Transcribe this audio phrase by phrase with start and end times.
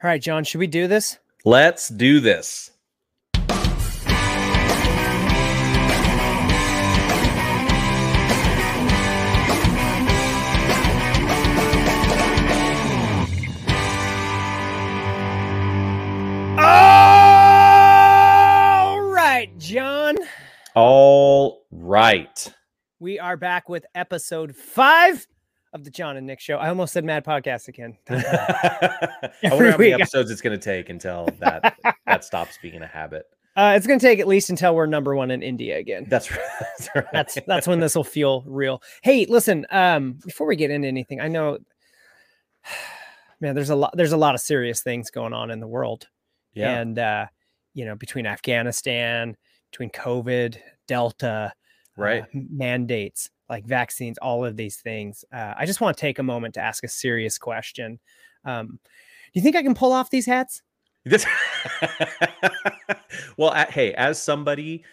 [0.00, 1.18] All right, Jon, should we do this?
[1.44, 2.70] Let's do this.
[17.40, 20.16] All right, Jon.
[20.76, 22.52] All right.
[23.00, 25.26] We are back with episode five
[25.72, 26.56] of the Jon and Nick Show.
[26.56, 27.96] I almost said Mad Podcast again.
[28.08, 32.86] I wonder how many episodes it's going to take until that that stops being a
[32.86, 33.26] habit.
[33.56, 36.06] Uh, it's going to take at least until we're number one in India again.
[36.08, 36.40] That's right.
[36.60, 37.06] That's right.
[37.12, 38.82] That's that's when this will feel real.
[39.02, 39.66] Hey, listen.
[39.70, 41.58] Um, before we get into anything, I know,
[43.40, 43.92] man, there's a lot.
[43.96, 46.06] There's a lot of serious things going on in the world.
[46.54, 46.78] yeah.
[46.78, 47.26] and uh,
[47.78, 49.36] you know between afghanistan
[49.70, 50.56] between covid
[50.88, 51.52] delta
[51.96, 52.22] right.
[52.22, 56.22] uh, mandates like vaccines all of these things uh, i just want to take a
[56.22, 57.98] moment to ask a serious question
[58.44, 60.62] um, do you think i can pull off these hats
[61.04, 61.26] This-
[63.36, 64.84] well, a- hey, as somebody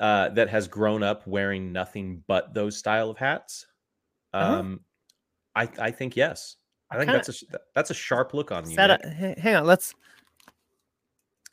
[0.00, 3.66] uh, that has grown up wearing nothing but those style of hats,
[4.34, 4.54] Uh-huh.
[4.58, 4.80] um,
[5.54, 6.56] I I think yes.
[6.90, 8.74] I I think kinda- that's a that's a sharp look on you.
[8.76, 9.00] Set Nick.
[9.06, 9.94] up- h- hang on let's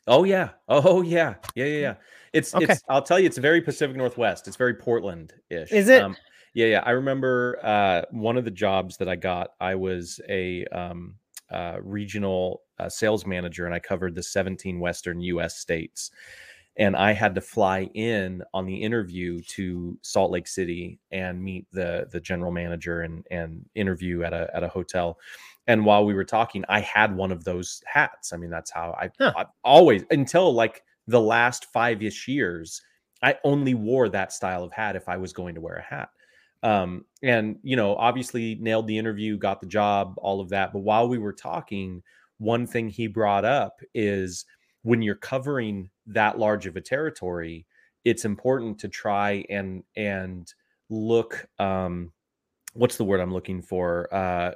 [0.06, 0.50] Oh yeah.
[0.68, 1.34] Oh yeah.
[1.54, 1.94] Yeah yeah yeah.
[2.32, 2.64] It's Okay.
[2.68, 2.82] it's.
[2.88, 4.48] I'll tell you, it's very Pacific Northwest.
[4.48, 5.70] It's very Portland ish.
[5.72, 6.02] Is it?
[6.54, 6.82] Yeah yeah.
[6.84, 9.50] I remember uh, one of the jobs that I got.
[9.60, 11.14] I was a um,
[11.50, 15.56] uh, regional uh, sales manager, and I covered the 17 Western U.S.
[15.58, 16.10] states.
[16.76, 21.66] And I had to fly in on the interview to Salt Lake City and meet
[21.72, 25.18] the the general manager and and interview at a at a hotel.
[25.66, 28.32] And while we were talking, I had one of those hats.
[28.32, 29.34] I mean, that's how I, Huh.
[29.36, 32.80] I always until like the last five ish years,
[33.22, 36.10] I only wore that style of hat if I was going to wear a hat.
[36.62, 40.72] Um, and you know, obviously nailed the interview, got the job, all of that.
[40.72, 42.02] But while we were talking,
[42.38, 44.44] one thing he brought up is
[44.82, 47.66] when you're covering that large of a territory,
[48.04, 50.52] it's important to try and and
[50.88, 52.12] look um
[52.74, 54.12] what's the word I'm looking for?
[54.12, 54.52] Uh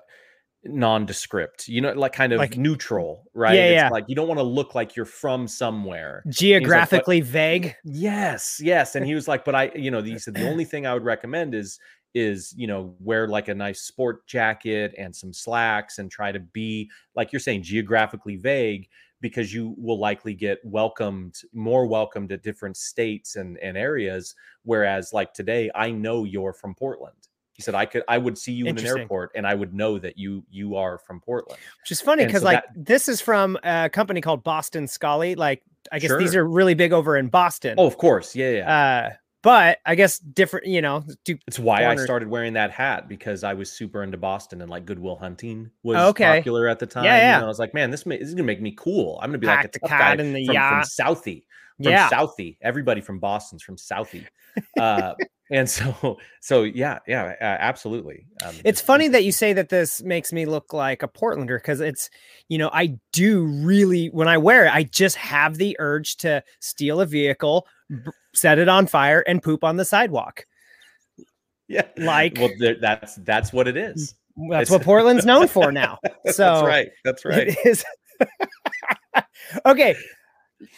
[0.67, 3.89] nondescript you know like kind of Like- neutral right Yeah, it's yeah.
[3.91, 8.95] like you don't want to look like you're from somewhere geographically vague Yes, yes.
[8.97, 11.05] And he was like, but I, you know, he said the only thing I would
[11.05, 11.79] recommend is
[12.15, 16.39] is you know wear like a nice sport jacket and some slacks and try to
[16.41, 18.89] be like you're saying geographically vague
[19.21, 25.13] because you will likely get welcomed more welcomed at different states and and areas whereas
[25.13, 28.67] like today i know you're from portland he said i could i would see you
[28.67, 32.01] in an airport and i would know that you you are from portland which is
[32.01, 35.99] funny because so like that- this is from a company called Boston Scally like i
[35.99, 38.75] guess these are really big over in boston oh of course yeah yeah
[39.09, 39.11] uh
[39.43, 43.45] but i guess different you know do It's why I started wearing that hat because
[43.45, 46.25] I was super into Boston and like Good Will Hunting was Okay.
[46.39, 47.05] popular at the time.
[47.05, 47.39] Yeah, yeah.
[47.41, 49.19] know, I was like, man, this, ma- this is gonna make me cool.
[49.23, 50.83] I'm gonna be like Pack a the tough guy cat in the from, from.
[50.83, 51.43] Southie,
[51.77, 52.57] from yeah Southie.
[52.63, 54.25] Everybody from Boston's from Southie.
[54.81, 55.13] Uh,
[55.55, 58.27] and so, so yeah, yeah, uh, absolutely.
[58.45, 61.81] Um, It's funny that you say that this makes me look like a Portlander because
[61.81, 62.11] it's,
[62.49, 66.43] you know, I do really, when I wear it, I just have the urge to
[66.61, 67.97] steal a vehicle, b-
[68.35, 70.45] set it on fire, and poop on the sidewalk.
[71.69, 74.15] yeah, like- well, there, that's that's what it is.
[74.51, 75.99] That's It's- what Portland's known for now.
[76.27, 76.89] So that's right.
[77.05, 77.49] That's right.
[77.49, 77.85] it is.
[79.67, 79.95] okay.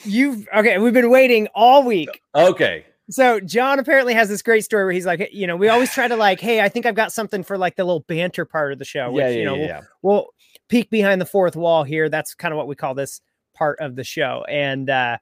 [0.04, 0.78] You've, okay.
[0.78, 2.20] We've been waiting all week.
[2.34, 2.84] Okay.
[3.09, 6.09] So Jon apparently has this great story where he's like, you know, we always try
[6.09, 8.78] to like, hey, I think I've got something for like the little banter part of
[8.81, 9.11] the show.
[9.12, 10.27] Which, yeah, yeah, you know, yeah, we'll- we'll
[10.69, 12.09] peek behind the fourth wall here.
[12.09, 13.21] That's kind of what we call this
[13.55, 14.44] part of the show.
[14.49, 15.19] And uh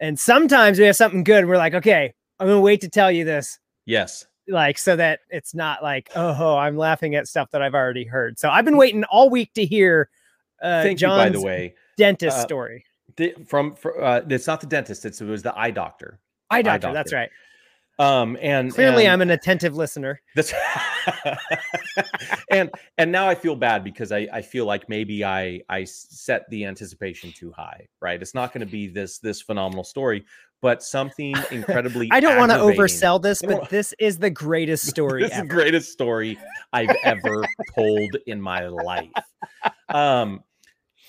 [0.00, 3.24] and sometimes we have something good we're like, okay, I'm gonna wait to tell you
[3.24, 4.26] this, Yes.
[4.48, 8.38] like so that it's not like, oh, I'm laughing at stuff that I've already heard.
[8.38, 10.08] So I've been waiting all week to hear
[10.62, 11.74] uh Thank Jon's you, by the way.
[11.98, 12.84] dentist uh, story.
[13.16, 15.04] The, from, fr uh, it's not the dentist.
[15.04, 16.18] It's, it was the eye doctor.
[16.54, 17.30] Eye eye doctor, that's right.
[17.98, 20.20] Um, and Clearly, and- I'm an attentive listener.
[20.34, 20.52] That's
[22.50, 26.48] and and now I feel bad because I I feel like maybe I I set
[26.50, 27.86] the anticipation too high.
[28.00, 30.24] Right, it's not going to be this this phenomenal story,
[30.60, 32.08] but something incredibly.
[32.10, 35.46] I don't want to oversell this, but this is the greatest story This is the
[35.46, 36.36] greatest story
[36.72, 37.44] I've ever
[37.76, 39.10] told in my life.
[39.88, 40.42] Um,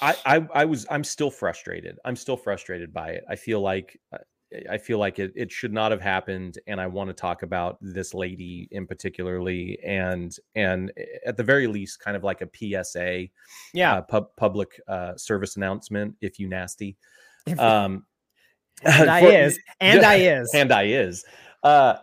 [0.01, 1.97] I, I I was I'm still frustrated.
[2.05, 3.23] I'm still frustrated by it.
[3.27, 4.19] I feel like uh,
[4.69, 7.77] I feel like it it should not have happened, and I want to talk about
[7.81, 12.49] this lady in particularly, and and eh, at the very least, kind of like a
[12.53, 13.27] PSA,
[13.73, 13.95] Yeah.
[13.95, 16.15] uh, pub, public uh, service announcement.
[16.21, 16.95] If you nasty,
[17.57, 18.05] um,
[18.83, 19.59] and I for- is.
[19.81, 20.51] And I is.
[20.53, 21.25] and I is.
[21.63, 21.95] Uh,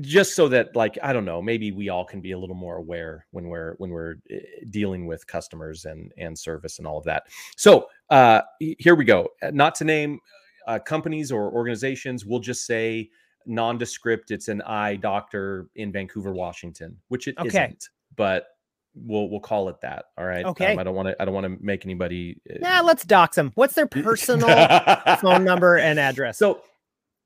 [0.00, 2.78] just so that like i don't know maybe we all can be a little more
[2.78, 4.38] aware when we're when we're eh,
[4.70, 7.24] dealing with customers and and service and all of that
[7.56, 9.28] so uh, here we go.
[9.52, 10.18] Not to name
[10.66, 13.10] uh, companies or organizations, we'll just say
[13.46, 14.30] nondescript.
[14.30, 17.68] It's an eye doctor in Vancouver, Washington, which it Okay.
[17.68, 18.46] not but
[18.94, 20.04] we'll we'll call it that.
[20.16, 20.44] All right.
[20.44, 20.72] Okay.
[20.72, 21.20] Um, I don't want to.
[21.20, 22.40] I don't want to make anybody.
[22.48, 23.52] uh, Nah, let's dox them.
[23.56, 24.48] What's their personal
[25.20, 26.38] phone number and address?
[26.38, 26.62] So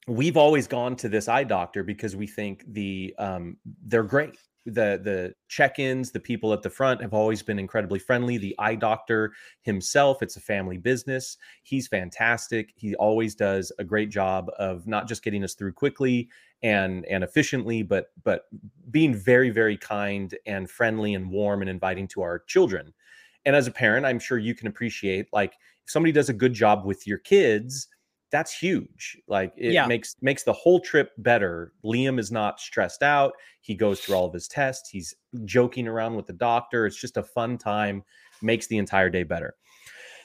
[0.07, 4.37] we've always gone to this eye doctor because we think the um they're great.
[4.73, 8.39] The the check-ins, the people at the front have always been incredibly friendly.
[8.39, 9.33] The eye doctor
[9.63, 11.37] himself, it's a family business.
[11.63, 12.73] He's fantastic.
[12.77, 16.29] He always does a great job of not just getting us through quickly
[16.63, 18.43] and and efficiently, but but
[18.91, 22.93] being very very kind and friendly and warm and inviting to our children.
[23.45, 25.55] And as a parent, I'm sure you can appreciate like
[25.85, 27.89] if somebody does a good job with your kids,
[28.31, 29.17] that's huge.
[29.27, 29.87] Like it Yeah.
[29.87, 31.73] makes makes the whole trip better.
[31.85, 33.33] Liam is not stressed out.
[33.61, 34.89] He goes through all of his tests.
[34.91, 35.15] He's
[35.45, 36.87] joking around with the doctor.
[36.87, 38.03] It's just a fun time.
[38.43, 39.55] Makes the entire day better.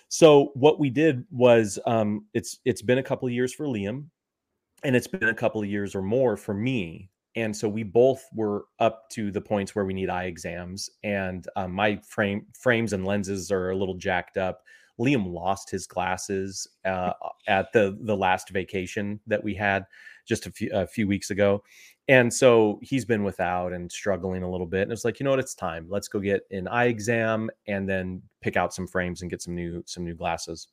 [0.10, 4.06] So what we did was um it's it's been a couple of years for Liam
[4.84, 7.10] and it's been a couple of years or more for me.
[7.36, 11.48] And so we both were up to the points where we need eye exams and
[11.56, 14.62] um, my frame frames and lenses are a little jacked up.
[15.00, 17.14] Liam lost his glasses uh,
[17.48, 19.86] at the the last vacation that we had
[20.26, 21.64] just a few a few weeks ago,
[22.08, 24.84] and so he's been without and struggling a little bit.
[24.84, 25.88] And it's like, you know what, it's time.
[25.90, 29.56] Let's go get an eye exam and then pick out some frames and get some
[29.56, 30.68] new some new glasses.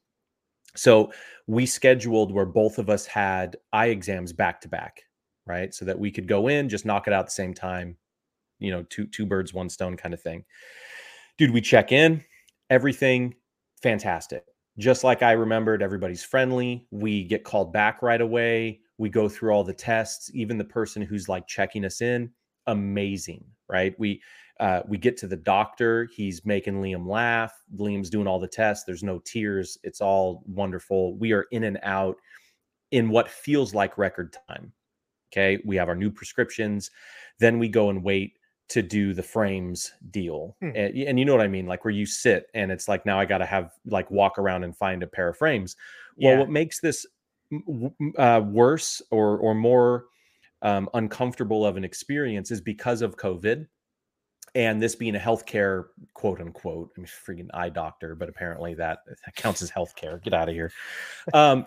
[0.77, 1.13] So
[1.47, 5.03] we scheduled where both of us had eye exams back to back,
[5.47, 5.75] right?
[5.75, 7.97] So that we could go in, just knock it out at the same time,
[8.59, 10.45] you know, two two birds, one stone kind of thing.
[11.39, 12.25] Dude, we check in,
[12.71, 13.35] everything
[13.83, 14.45] fantastic.
[14.79, 16.87] Just like I remembered, everybody's friendly.
[16.91, 18.81] We get called back right away.
[18.99, 20.31] We go through all the tests.
[20.35, 22.31] Even the person who's like checking us in,
[22.67, 23.95] amazing, right?
[23.99, 24.23] We
[24.61, 26.07] uh, we get to the doctor.
[26.15, 27.53] He's making Liam laugh.
[27.77, 28.85] Liam's doing all the tests.
[28.85, 29.79] There's no tears.
[29.83, 31.17] It's all wonderful.
[31.17, 32.17] We are in and out
[32.91, 34.73] in what feels like record time.
[35.33, 36.91] Okay, we have our new prescriptions.
[37.39, 38.39] Then we go and wait
[38.71, 40.57] to do the frames deal.
[40.61, 40.71] Hmm.
[40.75, 41.67] And, and you know what I mean?
[41.67, 44.65] Like where you sit and it's like now I got to have like walk around
[44.65, 45.77] and find a pair of frames.
[46.17, 46.39] Well, yeah.
[46.39, 47.05] what makes this
[47.53, 50.07] m- w- m- uh, worse or or more
[50.63, 53.67] um, uncomfortable of an experience is because of COVID,
[54.55, 56.91] and this being a healthcare quote unquote.
[56.97, 60.23] I mean, freaking eye doctor, but apparently that that counts as healthcare.
[60.23, 60.71] Get out of here.
[61.35, 61.67] Um,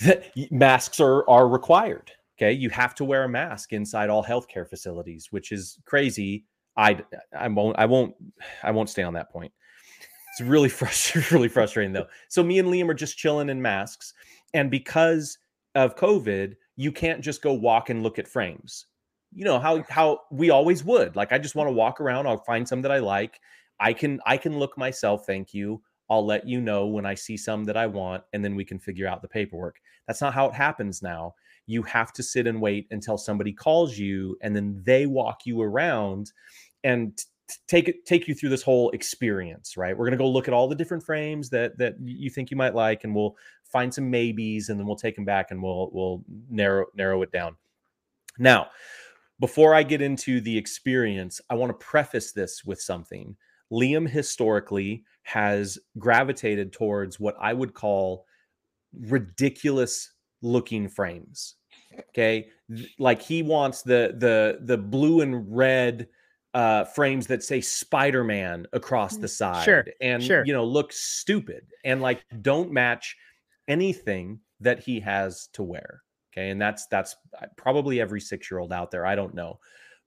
[0.50, 2.12] masks are are required.
[2.42, 6.44] Okay, you have to wear a mask inside all healthcare facilities, which is crazy.
[6.76, 6.98] I
[7.36, 8.16] I won't I won't
[8.64, 9.52] I won't stay on that point.
[10.32, 12.08] It's really frustrating, really frustrating though.
[12.28, 14.12] So me and Liam are just chilling in masks,
[14.54, 15.38] and because
[15.76, 18.86] of COVID, you can't just go walk and look at frames.
[19.32, 21.14] You know how how we always would.
[21.14, 22.26] Like I just want to walk around.
[22.26, 23.40] I'll find some that I like.
[23.78, 25.26] I can I can look myself.
[25.26, 25.80] Thank you.
[26.10, 28.80] I'll let you know when I see some that I want, and then we can
[28.80, 29.76] figure out the paperwork.
[30.06, 31.34] That's not how it happens now.
[31.72, 35.62] You have to sit and wait until somebody calls you, and then they walk you
[35.62, 36.32] around
[36.84, 37.18] and
[37.66, 39.76] take it take you through this whole experience.
[39.76, 39.96] Right?
[39.96, 42.74] We're gonna go look at all the different frames that that you think you might
[42.74, 46.22] like, and we'll find some maybes, and then we'll take them back and we'll we'll
[46.50, 47.56] narrow narrow it down.
[48.38, 48.68] Now,
[49.40, 53.36] before I get into the experience, I want to preface this with something.
[53.72, 58.26] Liam historically has gravitated towards what I would call
[59.00, 60.12] ridiculous
[60.42, 61.56] looking frames.
[62.10, 62.48] Okay?
[62.98, 66.08] Like he wants the the the blue and red
[66.54, 70.44] uh frames that say Spider-Man across the side Sure, and sure.
[70.44, 73.16] you know look stupid and like don't match
[73.68, 76.02] anything that he has to wear.
[76.32, 76.50] Okay?
[76.50, 79.06] And that's that's uh, probably every 6-year-old out there.
[79.06, 79.58] I don't know.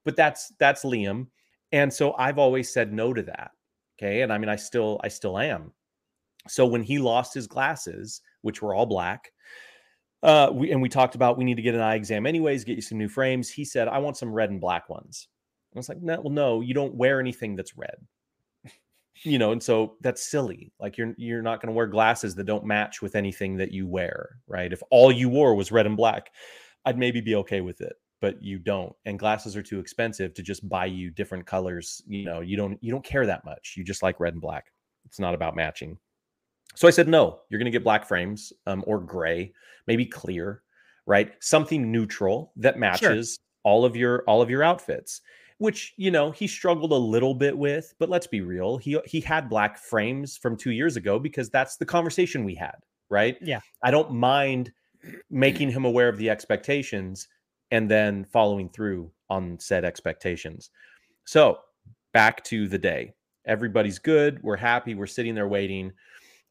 [0.04, 1.26] But that's that's Liam.
[1.72, 3.50] And so I've always said no to that.
[3.98, 4.22] Okay.
[4.22, 5.72] And I mean, I still, I still am.
[6.48, 9.32] So when he lost his glasses, which were all black,
[10.22, 12.76] uh, we, and we talked about we need to get an eye exam anyways, get
[12.76, 13.48] you some new frames.
[13.48, 15.28] He said, I want some red and black ones.
[15.74, 17.96] I was like, no, well, no, you don't wear anything that's red.
[19.22, 20.74] You know, and so that's silly.
[20.78, 23.86] Like you're you're not going to wear glasses that don't match with anything that you
[23.86, 24.70] wear, right?
[24.70, 26.30] If all you wore was red and black,
[26.84, 30.42] I'd maybe be okay with it but you don't and glasses are too expensive to
[30.42, 33.84] just buy you different colors you know you don't you don't care that much you
[33.84, 34.72] just like red and black
[35.04, 35.98] it's not about matching
[36.76, 39.52] so i said no you're going to get black frames um, or gray
[39.86, 40.62] maybe clear
[41.06, 45.20] right something neutral that matches all of your all of your outfits
[45.58, 49.20] which you know he struggled a little bit with but let's be real he he
[49.20, 52.76] had black frames from 2 years ago because that's the conversation we had
[53.10, 53.60] right Yeah.
[53.82, 54.72] i don't mind
[55.30, 57.28] making him aware of the expectations
[57.70, 60.70] and then following through on said expectations.
[61.24, 61.58] So,
[62.12, 63.14] back to the day.
[63.46, 64.42] Everybody's good.
[64.42, 64.94] We're happy.
[64.94, 65.92] We're sitting there waiting.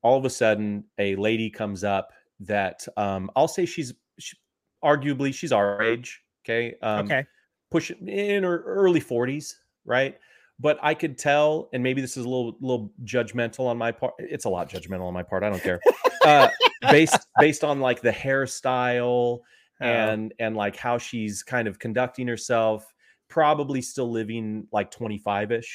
[0.06, 4.38] All of a sudden a lady comes up that um, I'll say she's she,
[4.84, 6.22] arguably she's our age.
[6.46, 6.76] Okay.
[6.84, 7.26] Um, okay.
[7.72, 10.16] Push in her early 40s, right?
[10.60, 14.14] But I could tell, and maybe this is a little little judgmental on my part.
[14.20, 15.44] It's a lot judgmental on my part.
[15.44, 15.82] I don't care.
[16.26, 16.50] Uh,
[16.90, 19.42] based based on like the hairstyle
[19.82, 19.86] Oh.
[19.86, 22.94] and and like how she's kind of conducting herself
[23.28, 25.66] probably still living like 25ish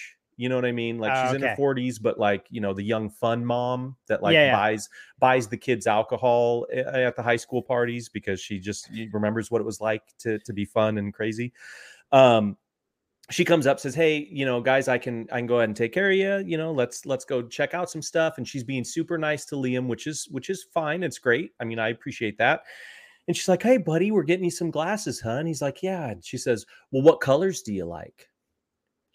[0.41, 0.99] you know what i mean?
[0.99, 4.23] Like Oh, she's in her 40s but like you know the young fun mom that
[4.23, 4.57] like Yeah, yeah.
[4.57, 9.61] buys buys the kids alcohol at the high school parties because she just remembers what
[9.61, 11.53] it was like to to be fun and crazy.
[12.11, 12.57] Um
[13.31, 15.77] she comes up says hey you know guys i can i can go ahead and
[15.77, 18.39] take care of you you know let's let's go check out some stuff.
[18.39, 21.03] And she's being super nice to liam which is which is fine.
[21.03, 21.53] It's great.
[21.61, 22.63] I mean i appreciate that.
[23.29, 26.09] And she's like hey buddy we're getting you some glasses huh and he's like yeah.
[26.09, 28.30] And she says well what colors do you like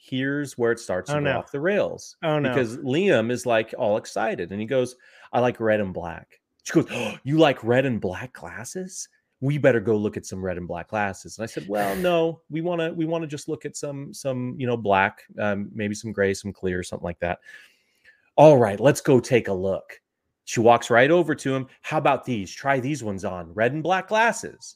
[0.07, 1.39] here's where it starts to Oh, go no.
[1.39, 2.49] off the rails Oh no.
[2.49, 4.95] because liam is like all excited and he goes
[5.33, 6.39] i like red and black.
[6.63, 9.07] She goes oh, you like red and black glasses?
[9.41, 11.37] We better go look at some red and black glasses.
[11.37, 14.13] And i said well no we want to we want to just look at some
[14.13, 17.39] some you know black um, maybe some gray some clear something like that.
[18.35, 19.99] All right let's go take a look.
[20.47, 21.67] She walks right over to him.
[21.81, 22.51] How about these?
[22.51, 23.51] Try these ones on.
[23.55, 24.75] Red and black glasses.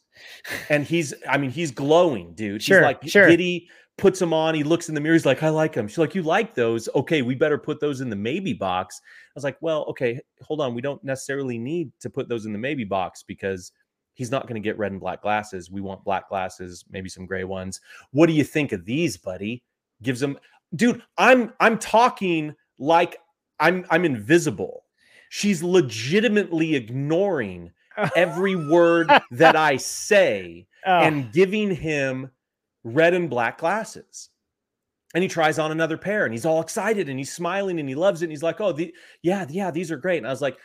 [0.70, 2.64] And he's i mean he's glowing dude.
[2.64, 3.28] Sure, he's like sure.
[3.28, 5.98] giddy puts them on he looks in the mirror he's like i like them she's
[5.98, 6.89] like you like those?
[6.96, 9.01] Okay we better put those in the maybe box.
[9.03, 12.53] I was like well okay hold on we don't necessarily need to put those in
[12.53, 13.72] the maybe box because
[14.13, 15.72] he's not going to get red and black glasses.
[15.72, 17.79] We want black glasses maybe some gray ones.
[18.12, 19.63] What do you think of these buddy?
[20.01, 20.38] Gives him
[20.75, 23.18] dude i'm i'm talking like
[23.60, 24.86] i'm i'm invisible.
[25.29, 27.72] She's legitimately ignoring
[28.15, 32.32] every word that i say Oh, and giving him
[32.84, 34.30] red and black glasses.
[35.16, 37.96] And he tries on another pair and he's all excited and he's smiling and he
[37.96, 38.26] loves it.
[38.26, 38.94] And he's like, Oh, the,
[39.24, 40.20] yeah, yeah, these are great.
[40.20, 40.58] And I was like,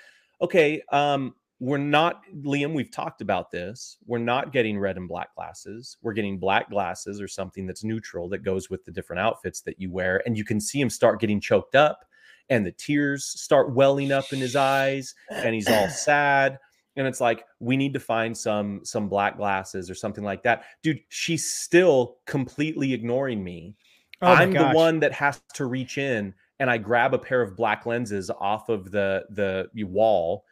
[0.43, 3.97] Okay, um, we're not, Liam, we've talked about this.
[4.07, 5.97] We're not getting red and black glasses.
[6.03, 9.81] We're getting black glasses or something that's neutral that goes with the different outfits that
[9.81, 10.23] you wear.
[10.27, 12.05] And you can see him start getting choked up
[12.51, 16.59] and the tears start welling up in his eyes and he's all sad
[16.97, 20.65] and it's like we need to find some some black glasses or something like that.
[20.83, 23.77] Dude she's still completely ignoring me.
[24.23, 27.57] Oh i'm the one that has to reach in and i grab a pair of
[27.57, 30.45] black lenses off of the the wall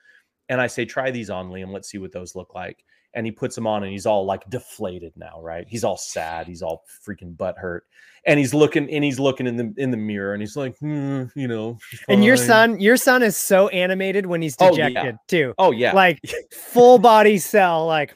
[0.48, 1.72] and i say try these on liam.
[1.72, 2.84] Let's see what those look like
[3.14, 6.46] and he puts them on and he's all like deflated now right he's all sad
[6.46, 7.84] he's all freaking butt hurt
[8.26, 11.24] and he's looking and he's looking in the in the mirror and he's like hmm,
[11.34, 11.76] you know
[12.08, 14.88] And your son, your son is so animated when he's Oh, yeah.
[14.88, 15.54] dejected too.
[15.58, 16.20] oh yeah Like
[16.52, 18.14] full body cell, like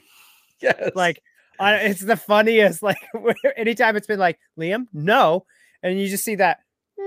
[0.61, 1.21] yes like
[1.59, 2.83] I, it's the funniest.
[2.83, 2.97] Like
[3.55, 5.45] anytime it's been like Liam, no,
[5.81, 6.59] and you just see that.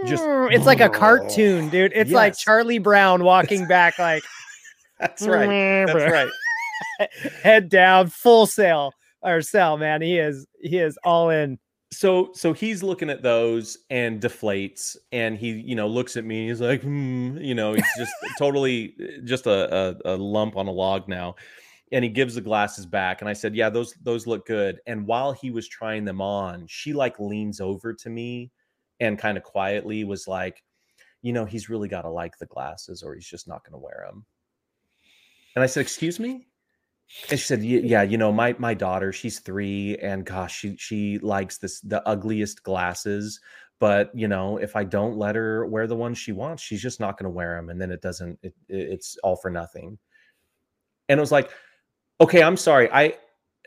[0.07, 1.93] Just- it's like a cartoon, dude.
[1.95, 4.25] It's like Charlie Brown walking back, like
[4.99, 6.29] that's right that's right
[7.43, 10.03] head down, full sail or cell, man.
[10.03, 11.59] He is he is all in.
[11.93, 16.47] so so he's looking at those and deflates and he you know looks at me
[16.49, 18.95] he's like hmm, you know he's just totally
[19.25, 21.35] just a, a, a lump on a log now
[21.93, 25.05] and he gives the glasses back and i said yeah those those look good and
[25.05, 28.53] while he was trying them on she like leans over to me
[29.01, 30.63] and kind of quietly was like
[31.23, 33.85] you know he's really got to like the glasses or he's just not going to
[33.85, 34.25] wear them
[35.57, 36.47] and i said excuse me
[37.31, 41.19] and she said, "Yeah, you know, my my daughter, she's three, and gosh, she she
[41.19, 43.40] likes this the ugliest glasses.
[43.81, 47.00] But you know, if I don't let her wear the ones she wants, she's just
[47.00, 48.38] not going to wear them, and then it doesn't.
[48.43, 49.99] It, it- it's all for nothing."
[51.09, 51.50] And it was like,
[52.21, 52.90] "Okay, I'm sorry.
[52.93, 53.14] I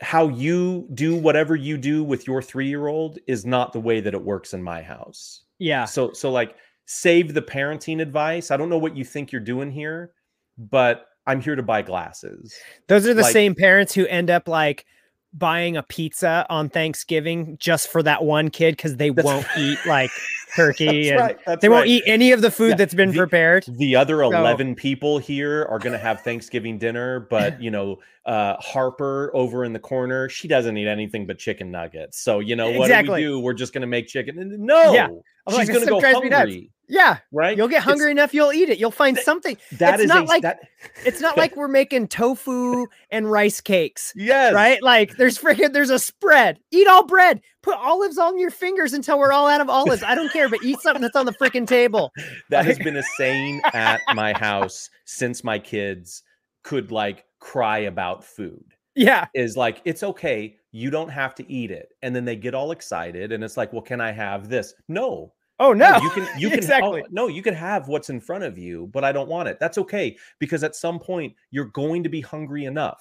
[0.00, 4.00] how you do whatever you do with your three year old is not the way
[4.00, 5.42] that it works in my house.
[5.58, 5.84] Yeah.
[5.84, 8.50] So so like save the parenting advice.
[8.50, 10.12] I don't know what you think you're doing here,
[10.58, 12.54] but I'm here to buy glasses."
[12.88, 14.84] Those are the like- same parents who end up like
[15.32, 20.10] buying a pizza on Thanksgiving just for that one kid because they won't eat like
[20.56, 21.60] turkey and right.
[21.60, 23.64] They won't eat any of the food Yeah, that's been the- prepared.
[23.68, 27.98] The other So- 11 people here are going to have Thanksgiving dinner, but you know,
[28.26, 32.18] uh, Harper over in the corner, she doesn't eat anything but chicken nuggets.
[32.20, 33.20] So, you know, what Exactly.
[33.22, 33.40] do we do?
[33.40, 34.34] We're just going to make chicken.
[34.64, 35.08] No, Yeah.
[35.48, 37.54] She's like, going to go drives me nuts." hungry, Yeah, right?
[37.54, 38.78] you'll get It's- hungry enough, you'll eat it.
[38.78, 39.58] You'll find something.
[39.72, 40.60] That it's is not a, like- that,
[41.04, 44.14] It's not like we're making tofu and rice cakes.
[44.16, 44.82] yes, Right?
[44.82, 46.58] Like there's freaking there's a spread.
[46.70, 47.42] Eat all bread.
[47.64, 50.02] Put olives on your fingers until we're all out of olives.
[50.02, 52.12] I don't care, but eat something that's on the freaking table.
[52.50, 56.22] That has been a saying at my house since my kids
[56.62, 58.64] could like cry about food.
[58.94, 59.26] Yeah.
[59.34, 62.70] is like it's okay you don't have to eat it and then they get all
[62.70, 66.48] excited and it's like well can i have this no Oh no, you can you
[66.50, 67.02] can exactly.
[67.02, 69.58] oh, no, you can have what's in front of you, but I don't want it.
[69.60, 73.00] That's okay because at some point you're going to be hungry enough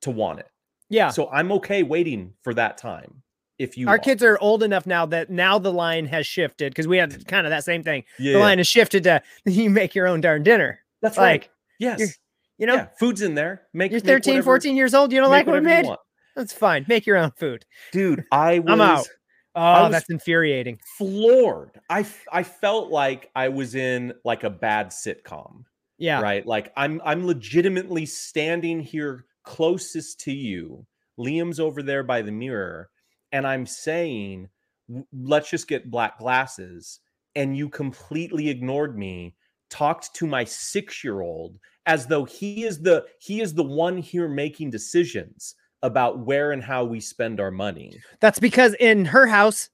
[0.00, 0.48] to want it.
[0.88, 1.10] Yeah.
[1.10, 3.22] So I'm okay waiting for that time.
[3.58, 3.98] If you our are.
[3.98, 7.46] kids are old enough now that now the line has shifted because we had kind
[7.46, 8.04] of that same thing.
[8.18, 10.80] yeah, The line has shifted to you make your own darn dinner.
[11.00, 11.42] that's right.
[11.42, 12.16] Like, Yes.
[12.58, 13.62] you know, yeah, food's in there.
[13.74, 15.12] Make you're make 13, whatever- 14 years old.
[15.12, 15.86] You don't like what we made?
[16.36, 16.84] That's fine.
[16.88, 17.64] Make your own food.
[17.92, 18.24] dude.
[18.32, 19.06] I was I'm out.
[19.54, 20.78] Oh, that's infuriating.
[20.96, 21.78] floored.
[21.90, 25.64] I I felt like I was in like a bad sitcom.
[25.98, 26.20] Yeah.
[26.20, 30.84] right like i'm i'm legitimately standing here closest to you
[31.16, 32.90] liam's over there by the mirror
[33.32, 34.48] and i'm saying
[35.12, 37.00] let's just get black glasses
[37.34, 39.34] and you completely ignored me
[39.70, 44.70] talked to my 6-year-old as though he is the he is the one here making
[44.70, 49.68] decisions about where and how we spend our money That's because in her house,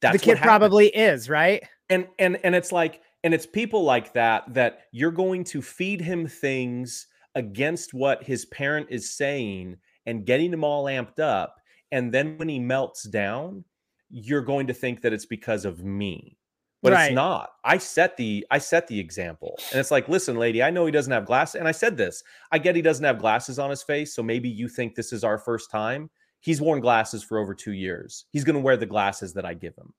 [0.00, 1.62] that's the kid probably is, right?
[1.90, 6.00] and and and it's like and it's people like that that you're going to feed
[6.00, 11.56] him things against what his parent is saying and getting him all amped up
[11.92, 13.64] and then when he melts down
[14.10, 16.36] you're going to think that it's because of me
[16.82, 17.06] but Right.
[17.06, 20.70] it's not i set the i set the example and it's like listen lady i
[20.70, 22.22] know he doesn't have glasses and i said this
[22.52, 25.24] i get he doesn't have glasses on his face so maybe you think this is
[25.24, 26.10] our first time
[26.40, 29.54] he's worn glasses for over two years he's going to wear the glasses that i
[29.54, 29.92] give him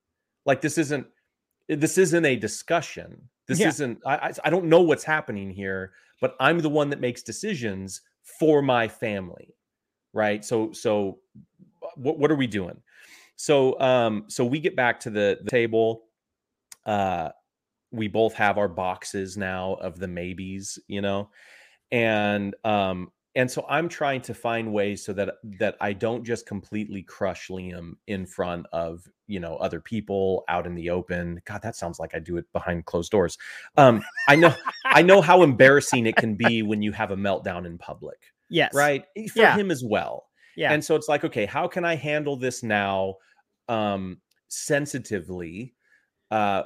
[0.46, 1.08] like this isn't
[1.68, 3.28] this isn't a discussion.
[3.48, 3.70] This Yeah.
[3.70, 4.00] isn't.
[4.06, 8.02] I I don't know what's happening here, but I'm the one that makes decisions
[8.40, 9.56] for my family,
[10.14, 10.46] right?
[10.46, 11.18] So so,
[11.98, 12.82] what what are we doing?
[13.36, 16.04] So um so we get back to the, the table.
[16.86, 17.30] Uh,
[17.92, 21.30] we both have our boxes now of the maybes, you know,
[21.92, 26.46] and um and so I'm trying to find ways so that that I don't just
[26.46, 31.42] completely crush Liam in front of you know other people out in the open.
[31.46, 33.38] God, that sounds like I do it behind closed doors.
[33.76, 34.54] Um, I know
[34.86, 38.18] I know how embarrassing it can be when you have a meltdown in public,
[38.50, 38.74] Yes.
[38.74, 39.04] right?
[39.34, 39.58] For Yeah.
[39.58, 40.28] him as well.
[40.56, 40.74] Yeah.
[40.74, 43.16] And so it's like, okay, how can I handle this now
[43.68, 45.74] um sensitively
[46.32, 46.64] uh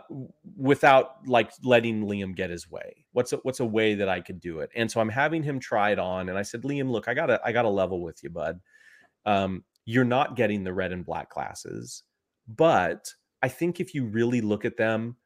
[0.58, 3.06] without like letting Liam get his way?
[3.14, 4.70] What's a what's a way that I could do it?
[4.76, 7.28] And so I'm having him try it on and I said, "Liam, look, I got
[7.28, 8.60] to I got to level with you, bud.
[9.26, 12.04] Um you're not getting the red and black classes,
[12.48, 15.18] but I think if you really look at them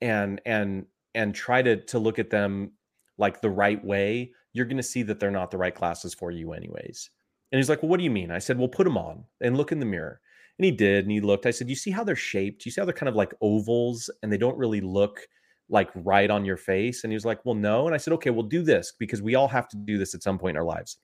[0.00, 2.72] and and and try to to look at them
[3.18, 6.30] like the right way, you're going to see that they're not the right classes for
[6.30, 7.10] you anyways."
[7.52, 9.56] And he's like, "Well, what do you mean?" I said, "Well, put them on and
[9.56, 10.20] look in the mirror."
[10.58, 11.46] And he did, and he looked.
[11.46, 12.64] I said, "You see how they're shaped?
[12.66, 15.20] You see how they're kind of like ovals, and they don't really look
[15.68, 18.30] like right on your face?" And he was like, "Well, no." And I said, "Okay,
[18.30, 20.64] we'll do this because we all have to do this at some point in our
[20.64, 20.98] lives.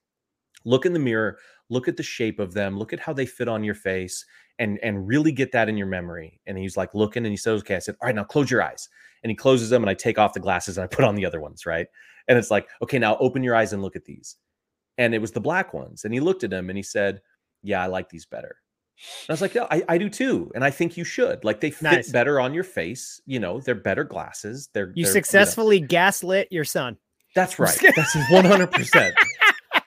[0.64, 1.38] Look in the mirror,
[1.70, 4.24] look at the shape of them, look at how they fit on your face,
[4.58, 7.54] and and really get that in your memory." And he's like looking, and he said,
[7.60, 8.88] "Okay." I said, "All right, now close your eyes."
[9.22, 11.26] And he closes them, and I take off the glasses and I put on the
[11.26, 11.88] other ones, right?
[12.28, 14.36] And it's like, "Okay, now open your eyes and look at these."
[14.98, 17.20] And it was the black ones, and he looked at them and he said,
[17.62, 18.56] "Yeah, I like these better."
[18.98, 20.50] And I was like, yeah, I, I do too.
[20.56, 21.44] And I think you should.
[21.44, 22.10] Like they fit Nice.
[22.10, 23.20] better on your face.
[23.26, 24.70] You know, they're better glasses.
[24.74, 26.96] They're You they're, know- successfully gaslit your son.
[27.36, 27.78] that's right.
[27.94, 29.14] That's one hundred percent.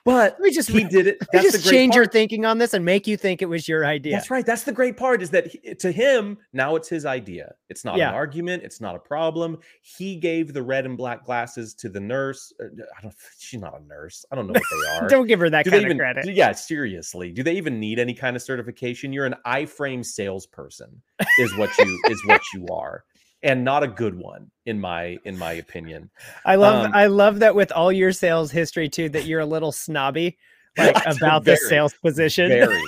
[0.04, 1.18] But me just he did it.
[1.32, 3.86] That's the just change your thinking on this and make you think it was your
[3.86, 4.12] idea.
[4.16, 4.44] That's right.
[4.44, 7.54] That's the great part is that he- to him, now it's his idea.
[7.68, 8.08] It's not Yeah.
[8.08, 8.64] an argument.
[8.64, 9.58] It's not a problem.
[9.80, 12.52] He gave the red and black glasses to the nurse.
[12.60, 12.64] Uh,
[12.98, 14.24] I don't, she's not a nurse.
[14.32, 15.08] I don't know what they are.
[15.08, 16.24] Don't give her that do kind even of credit.
[16.24, 21.00] do- yeah seriously do they even need any kind of certification you're an iframe salesperson
[21.38, 23.04] is what you is what you are
[23.42, 26.10] and not a good one in my in my opinion
[26.44, 29.46] I love um, I love that with all your sales history too that you're a
[29.46, 30.38] little snobby
[30.78, 32.48] like about the sales position.
[32.50, 32.82] very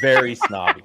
[0.00, 0.82] very snobby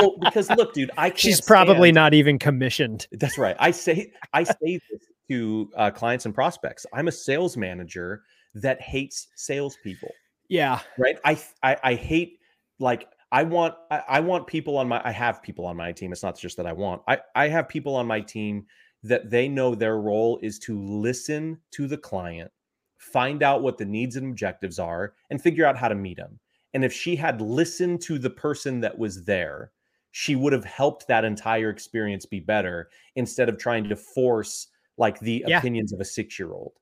[0.00, 3.06] well because look dude i can't She's probably stand- not even commissioned.
[3.12, 7.56] that's right i say i say this to uh, clients and prospects i'm a sales
[7.56, 8.22] manager
[8.54, 10.10] that hates salespeople
[10.48, 10.80] Yeah.
[10.98, 12.38] right I, I i hate
[12.80, 16.12] like i want I, I want people on my i have people on my team
[16.12, 18.66] it's not just that i want i i have people on my team
[19.02, 22.50] that they know their role is to listen to the client
[22.98, 26.38] find out what the needs and objectives are and figure out how to meet them
[26.72, 29.72] and if she had listened to the person that was there
[30.12, 35.18] she would have helped that entire experience be better instead of trying to force like
[35.20, 35.58] the Yeah.
[35.58, 36.72] opinions of a six year old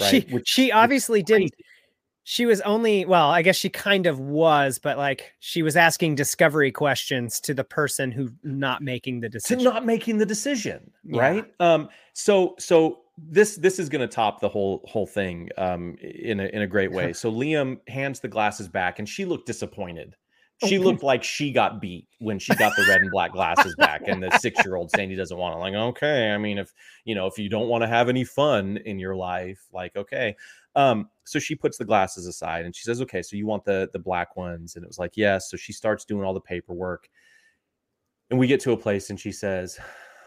[0.00, 1.52] right She Which- she obviously didn't.
[2.28, 6.16] She was only well i guess she kind of was but like she was asking
[6.16, 9.62] discovery questions to the person who not making the to decision.
[9.62, 11.20] not making the decision Yeah.
[11.20, 11.44] right?
[11.60, 16.40] Um so so this this is going to top the whole whole thing um in
[16.40, 17.12] a in a great way.
[17.22, 20.16] So liam hands the glasses back and she looked disappointed.
[20.66, 24.08] She looked like she got beat when she got the red and black glasses back
[24.08, 26.72] and the six year old saying he doesn't want it like okay i mean if
[27.04, 30.34] you know if you don't want to have any fun in your life like okay
[30.76, 33.90] um so she puts the glasses aside and she says okay so you want the
[33.92, 34.76] the black ones?
[34.76, 35.50] And it was like yes.
[35.50, 37.08] So she starts doing all the paperwork.
[38.30, 39.78] And we get to a place and she says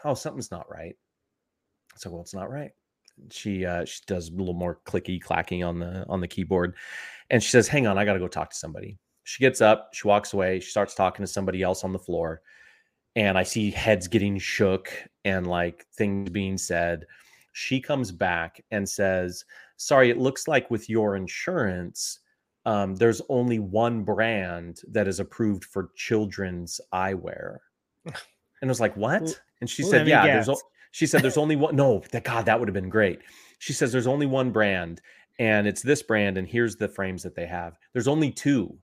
[0.03, 0.95] oh something's not right.
[1.95, 2.71] So well it's not right.
[3.31, 6.75] She uh she does a little more clicky clacking on the on the keyboard.
[7.29, 8.97] And she says hang on i gotta go talk to somebody.
[9.23, 12.41] She gets up, she walks away, she starts talking to somebody else on the floor.
[13.15, 14.91] And I see heads getting shook
[15.23, 17.05] and like things being said.
[17.53, 19.45] She comes back and says,
[19.77, 22.19] Sorry, it looks like with your insurance,
[22.65, 27.57] um, there's only one brand that is approved for children's eyewear.
[28.61, 29.39] And I was like, What?
[29.61, 30.49] And she said, Yeah, there's,
[30.91, 31.75] she said, There's only one.
[31.75, 33.19] No, that God, that would have been great.
[33.59, 35.01] She says, There's only one brand
[35.39, 36.37] and it's this brand.
[36.37, 37.77] And here's the frames that they have.
[37.93, 38.77] There's only two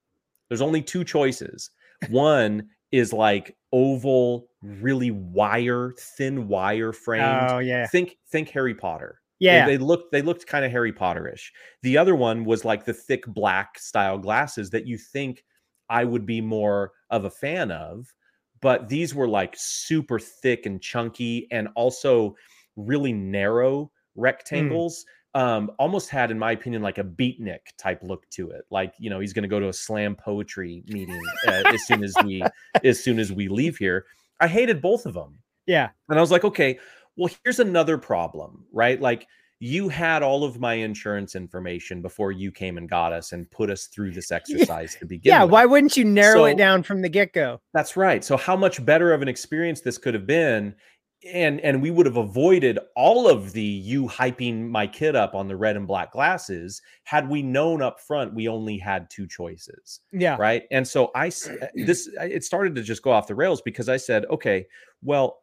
[0.48, 1.70] there's only two choices.
[2.09, 7.51] One is like oval, really wire, thin wire framed.
[7.51, 7.87] Oh yeah.
[7.87, 9.20] Think think Harry Potter.
[9.38, 9.66] Yeah.
[9.66, 11.51] They, they looked they looked kind of Harry Potterish.
[11.83, 15.44] The other one was like the thick black style glasses that you think
[15.88, 18.12] I would be more of a fan of,
[18.61, 22.35] but these were like super thick and chunky and also
[22.77, 23.90] really narrow mm.
[24.16, 25.05] rectangles.
[25.05, 28.64] Mm um, almost had, in my opinion, like a beatnik type look to it.
[28.70, 32.03] Like you know, he's going to go to a slam poetry meeting uh, as soon
[32.03, 32.42] as we
[32.85, 34.07] as soon as we leave here.
[34.40, 35.38] I hated both of them.
[35.66, 36.79] Yeah, and I was like, okay,
[37.16, 38.99] well, here's another problem, right?
[38.99, 39.27] Like
[39.59, 43.68] you had all of my insurance information before you came and got us and put
[43.68, 45.33] us through this exercise to begin.
[45.33, 45.53] Yeah, with.
[45.53, 47.61] why wouldn't you narrow so, it down from the get go?
[47.75, 48.25] That's right.
[48.25, 50.75] So how much better of an experience this could have been
[51.24, 55.48] and and we would have avoided all of the you hyping my kid up on
[55.48, 60.00] the red and black glasses had we known up front we only had two choices
[60.12, 60.37] yeah.
[60.38, 60.64] right?
[60.70, 63.96] And so i uh, this it started to just go off the rails because i
[63.96, 64.66] said okay
[65.02, 65.38] well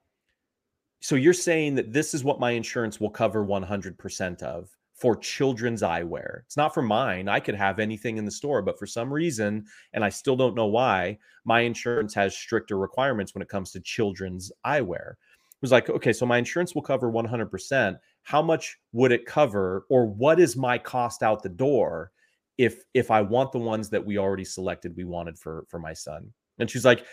[1.02, 5.82] so you're saying that this is what my insurance will cover 100% of for children's
[5.82, 6.44] eyewear.
[6.46, 7.28] It's not for mine.
[7.28, 10.56] I could have anything in the store but for some reason and i still don't
[10.56, 15.16] know why my insurance has stricter requirements when it comes to children's eyewear
[15.64, 17.98] was like, okay, so my insurance will cover 100%.
[18.24, 22.12] How much would it cover, or what is my cost out the door
[22.58, 25.94] if if I want the ones that we already selected we wanted for for my
[25.94, 26.32] son?
[26.60, 27.06] And she's like,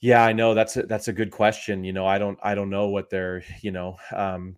[0.00, 1.84] yeah, I know that's a, that's a good question.
[1.84, 3.96] You know, I don't I don't know what they're you know.
[4.14, 4.56] Um,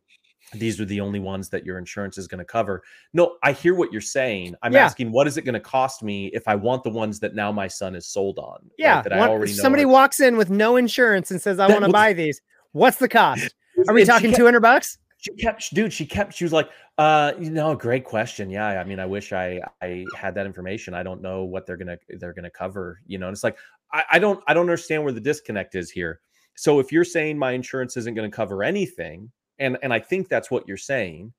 [0.52, 2.82] these are the only ones that your insurance is going to cover.
[3.12, 4.54] No, I hear what you're saying.
[4.62, 4.84] I'm yeah.
[4.84, 7.52] asking, what is it going to cost me if I want the ones that now
[7.52, 8.58] my son is sold on?
[8.76, 9.62] Yeah, right, that I already know.
[9.62, 12.40] Somebody walks in with no insurance and says, "I want to buy these."
[12.72, 13.54] What's the cost?
[13.88, 14.98] Are we talking two hundred bucks?
[15.18, 15.92] She kept, dude.
[15.92, 16.32] She kept.
[16.34, 18.48] She was like, uh, you know, great question.
[18.48, 20.94] Yeah, I mean, I wish I I had that information.
[20.94, 23.00] I don't know what they're gonna they're gonna cover.
[23.06, 23.58] You know, and it's like
[23.92, 26.20] I, I don't I don't understand where the disconnect is here.
[26.56, 30.28] So if you're saying my insurance isn't going to cover anything, and and I think
[30.28, 31.32] that's what you're saying,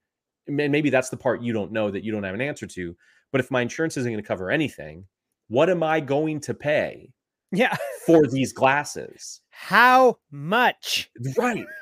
[0.47, 2.95] and maybe that's the part you don't know that you don't have an answer to.
[3.31, 5.05] But if my insurance isn't going to cover anything,
[5.47, 7.11] what am I going to pay?
[7.51, 9.41] Yeah, for these glasses.
[9.49, 11.09] How much?
[11.37, 11.65] Right.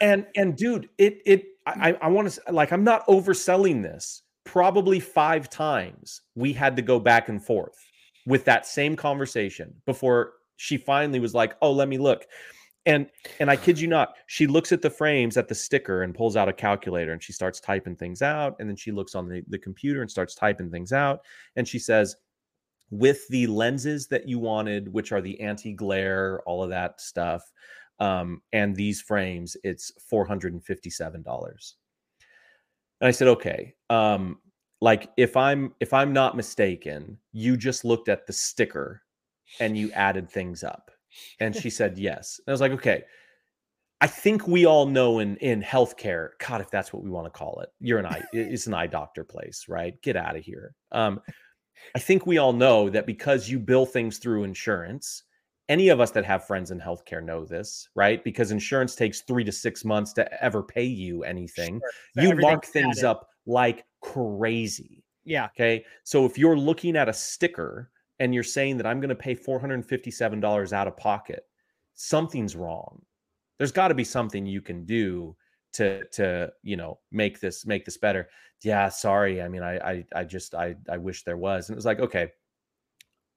[0.00, 4.22] And and dude it it i i want to like i'm not overselling this.
[4.44, 7.76] Probably five times we had to go back and forth
[8.24, 12.24] with that same conversation before she finally was like oh let me look.
[12.86, 13.06] And
[13.38, 16.36] and i kid you not she looks at the frames at the sticker and pulls
[16.36, 18.56] out a calculator and she starts typing things out.
[18.60, 21.20] And then she looks on the, the computer and starts typing things out.
[21.56, 22.16] And she says
[22.90, 27.42] with the lenses that you wanted, which are the anti glare, all of that stuff,
[28.00, 31.76] um, and these frames, it's four hundred and fifty seven dollars.
[33.00, 34.38] And I said, okay, um,
[34.80, 39.02] like if I'm if I'm not mistaken, you just looked at the sticker
[39.60, 40.90] and you added things up.
[41.40, 42.40] And she said yes.
[42.46, 43.04] And I was like, okay.
[44.02, 47.38] I think we all know in in healthcare, God, if that's what we want to
[47.38, 50.00] call it, you're an eye, it's an eye doctor place, right?
[50.00, 50.74] Get out of here.
[50.90, 51.20] Um,
[51.94, 55.24] I think we all know that because you bill things through insurance,
[55.68, 58.22] any of us that have friends in healthcare know this, right?
[58.24, 61.80] Because insurance takes three to six months to ever pay you anything.
[62.18, 62.24] Sure.
[62.24, 65.04] you mark things up like crazy.
[65.24, 65.46] Yeah.
[65.46, 65.84] Okay.
[66.02, 69.36] So if you're looking at a sticker and you're saying that I'm going to pay
[69.36, 71.44] $457 out of pocket,
[71.94, 73.00] something's wrong.
[73.58, 75.36] There's got to be something you can do
[75.72, 78.28] to to you know make this make this better
[78.62, 81.78] yeah sorry i mean i i, I just i i wish there was and it
[81.78, 82.30] was like okay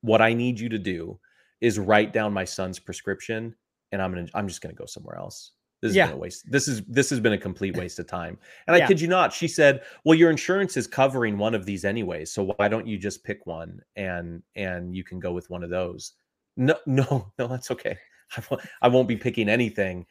[0.01, 1.19] what i need you to do
[1.61, 3.55] is write down my son's prescription
[3.91, 6.07] and i'm gonna i'm just gonna go somewhere else this has yeah.
[6.07, 8.83] been a waste this is this has been a complete waste of time and yeah.
[8.83, 12.31] i kid you not she said well your insurance is covering one of these anyways
[12.31, 15.69] so why don't you just pick one and and you can go with one of
[15.69, 16.13] those
[16.57, 17.97] No, no, no, that's okay.
[18.37, 20.05] I won't, I won't be picking anything.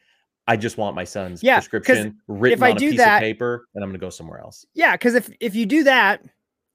[0.47, 3.17] I just want my son's Yeah, prescription written if I on a do piece that-
[3.17, 4.65] of paper, and I'm going to go somewhere else.
[4.73, 6.21] Yeah, because if if you do that,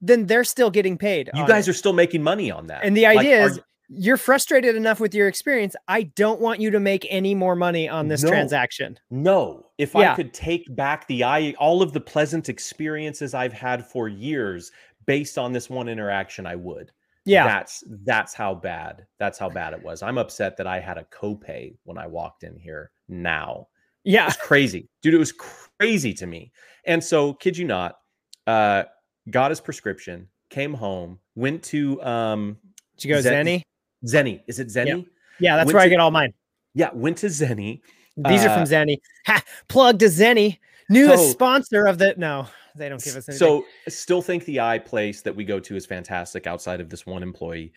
[0.00, 1.30] then they're still getting paid.
[1.34, 1.72] You guys it.
[1.72, 2.84] are still making money on that.
[2.84, 5.74] and the Like, idea are is you're frustrated enough with your experience.
[5.88, 8.28] I don't want you to make any more money on this No.
[8.28, 8.98] transaction.
[9.10, 13.86] No, if I could take back the I all of the pleasant experiences I've had
[13.86, 14.70] for years
[15.06, 16.92] based on this one interaction, I would.
[17.24, 17.44] Yeah.
[17.46, 19.06] That's that's how bad.
[19.18, 20.02] That's how bad it was.
[20.02, 23.68] I'm upset that I had a copay when I walked in here now.
[24.04, 24.26] Yeah.
[24.26, 24.88] was crazy.
[25.02, 26.52] Dude, it was crazy to me.
[26.84, 27.98] And so, kid you not,
[28.46, 28.84] uh
[29.30, 32.56] got his prescription, came home, went to um
[32.96, 33.62] Did you go Zen- Zenni?
[34.06, 34.40] Zenni.
[34.46, 35.06] Is it Zenni?
[35.40, 36.32] Yeah, that's went where I get all mine.
[36.74, 37.80] Yeah, went to Zenni.
[38.16, 38.98] These are uh, from Zenni.
[39.26, 42.14] Ha, plug to Zenni, newest So- sponsor of the.
[42.16, 43.34] No, they don't give us anything.
[43.38, 47.06] So still think the eye place that we go to is fantastic outside of this
[47.06, 47.72] one employee.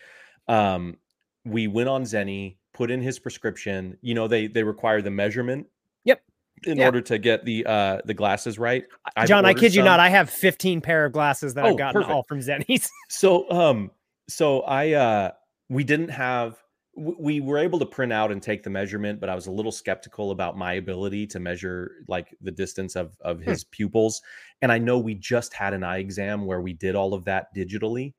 [0.47, 0.97] Um,
[1.45, 3.95] we went on Zenni, put in his prescription.
[4.01, 5.67] You know, they they require the measurement.
[6.05, 6.19] Yep.
[6.63, 6.85] In Yeah.
[6.85, 8.85] order to get the uh the glasses right.
[9.15, 9.99] I've Jon, I kid you not.
[9.99, 12.11] I have 15 pair of glasses that Oh, I've gotten perfect.
[12.15, 12.89] all from Zenni's.
[13.09, 13.91] So um
[14.27, 15.31] so I uh
[15.69, 16.57] we didn't have
[16.97, 19.71] we were able to print out and take the measurement, but I was a little
[19.71, 23.49] skeptical about my ability to measure like the distance of of Hmm.
[23.51, 24.23] his pupils.
[24.63, 27.53] And I know we just had an eye exam where we did all of that
[27.55, 28.13] digitally.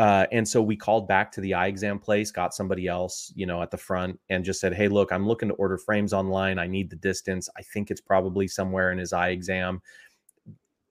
[0.00, 3.44] Uh, and so we called back to the eye exam place, got somebody else, you
[3.44, 6.58] know, at the front, and just said, "Hey, look, I'm looking to order frames online.
[6.58, 7.50] I need the distance.
[7.58, 9.82] I think it's probably somewhere in his eye exam."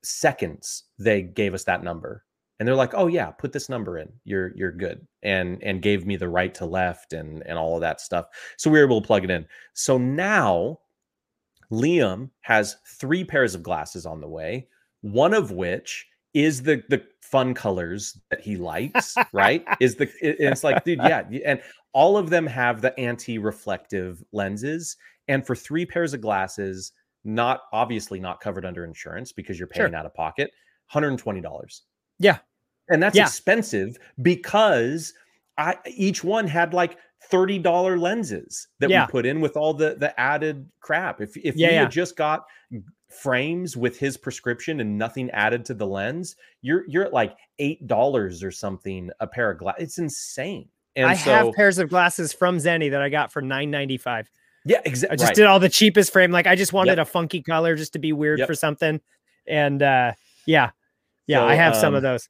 [0.04, 2.24] Seconds, they gave us that number,
[2.60, 4.14] and they're like, "Oh yeah, put this number in.
[4.26, 7.82] You're you're good," and and gave me the right to left and and all of
[7.82, 8.28] that stuff.
[8.58, 9.48] So we were able to plug it in.
[9.74, 10.82] So now
[11.72, 14.68] Liam has three pairs of glasses on the way,
[15.02, 19.64] one of which is the the fun colors that he likes, right?
[19.80, 21.62] Is the it- it's like, dude, yeah, and
[21.94, 26.92] all of them have the anti-reflective lenses, and for three pairs of glasses,
[27.24, 29.86] not obviously not covered under insurance because you're Sure.
[29.86, 30.52] paying out of pocket,
[30.88, 31.84] hundred and twenty dollars.
[32.20, 32.40] Yeah.
[32.92, 33.24] and that's Yeah.
[33.26, 35.14] expensive because
[35.58, 36.98] I each one had like
[37.30, 39.06] thirty dollar lenses that Yeah.
[39.06, 41.22] we put in with all the the added crap.
[41.22, 42.46] If if Yeah, we had just got
[43.10, 47.86] frames with his prescription and nothing added to the lens, you're you're at like eight
[47.88, 49.76] dollars or something a pair of glass.
[49.80, 50.70] It's insane.
[50.96, 54.26] And I so, have pairs of glasses from Zenni that I got for 9.95.
[54.66, 55.14] yeah, exactly.
[55.14, 56.32] I just did all the cheapest frame.
[56.32, 57.08] Like I just wanted Yep.
[57.08, 58.48] a funky color just to be weird Yep.
[58.48, 59.00] for something.
[59.48, 60.14] And uh
[60.46, 60.72] yeah.
[61.28, 62.28] Yeah, So, I have some um, of those.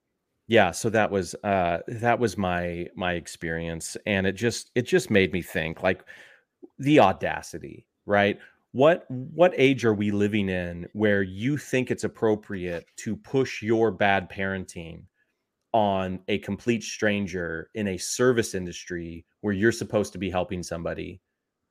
[0.48, 5.10] yeah so that was uh that was my my experience and it just it just
[5.10, 6.04] made me think like
[6.80, 8.40] the audacity right
[8.72, 13.92] what what age are we living in where you think it's appropriate to push your
[13.92, 15.04] bad parenting
[15.74, 21.20] on a complete stranger in a service industry where you're supposed to be helping somebody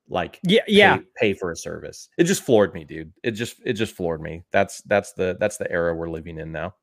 [0.09, 0.97] like Yeah, yeah.
[0.97, 2.09] pay, pay for a service?
[2.19, 3.13] It just floored me dude.
[3.23, 4.43] It just it just floored me.
[4.51, 6.75] That's that's the that's the era we're living in now.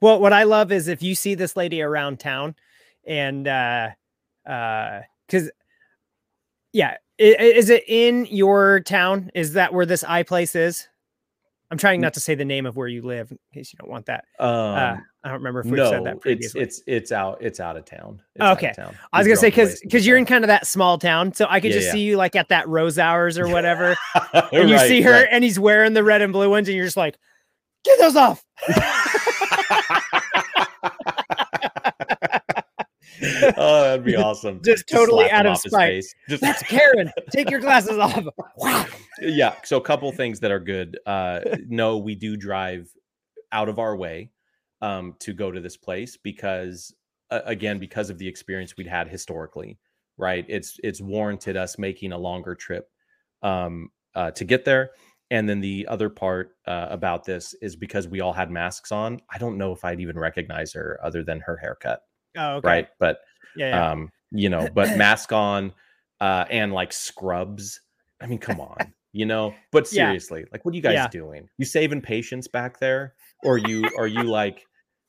[0.00, 2.54] Well, what I love is if you see this lady around town
[3.06, 3.90] and uh
[4.46, 5.50] uh cuz
[6.72, 9.30] yeah, is it in your town?
[9.34, 10.88] Is that where this eye place is?
[11.70, 13.90] I'm trying not to say the name of where you live in case you don't
[13.90, 14.24] want that.
[14.40, 16.62] um Uh, I don't remember if we've no, said that it's previously.
[16.62, 18.22] it's it's out it's out of town.
[18.34, 18.72] It's out of Okay.
[18.74, 18.96] town.
[19.12, 21.60] I was gonna say because because you're in kind of that small town, so I
[21.60, 21.92] could Yeah, just yeah.
[21.92, 23.94] see you like at that Rosauers or whatever,
[24.52, 25.28] and you Right, see her right.
[25.30, 27.16] and he's wearing the red and blue ones, and you're just like,
[27.84, 28.42] get those off.
[33.56, 34.60] oh, that'd be awesome.
[34.64, 36.04] Just totally out of spite.
[36.28, 37.10] Just That's Karen.
[37.30, 38.24] Take your glasses off.
[38.56, 38.86] Wow.
[39.20, 39.54] yeah.
[39.64, 40.98] So a couple things that are good.
[41.06, 42.88] Uh, no, we do drive
[43.52, 44.30] out of our way
[44.80, 46.94] um, to go to this place because,
[47.30, 49.78] uh, again, because of the experience we'd had historically,
[50.16, 50.44] right?
[50.48, 52.88] It's it's warranted us making a longer trip
[53.42, 54.90] um, uh, to get there.
[55.30, 59.20] And then the other part uh, about this is because we all had masks on.
[59.32, 62.02] I don't know if I'd even recognize her other than her haircut,
[62.36, 62.66] Oh, okay.
[62.68, 62.88] right?
[62.98, 63.18] But
[63.56, 63.68] Yeah.
[63.70, 63.90] yeah.
[63.90, 65.72] um you know but mask on
[66.20, 67.80] uh and like scrubs
[68.20, 68.76] i mean come on
[69.12, 70.06] you know but Yeah.
[70.06, 71.08] seriously like what are you guys Yeah.
[71.08, 74.64] doing you saving patients back there or you are you like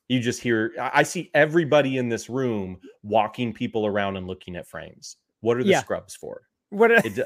[0.08, 4.66] you just hear I see everybody in this room walking people around and looking at
[4.66, 5.80] frames what are the Yeah.
[5.80, 7.18] scrubs for what a- it,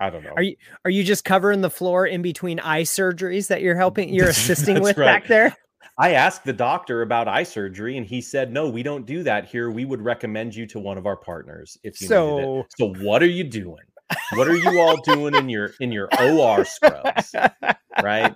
[0.00, 3.48] i don't know Are you are you just covering the floor in between eye surgeries
[3.48, 5.04] that you're helping you're assisting with right.
[5.04, 5.54] back there?
[5.98, 9.44] I asked the doctor about eye surgery, and he said, "No, we don't do that
[9.46, 9.70] here.
[9.70, 13.22] We would recommend you to one of our partners if you needed it." So, what
[13.22, 13.84] are you doing?
[14.34, 17.34] What are you all doing in your in your OR scrubs?
[18.02, 18.34] Right?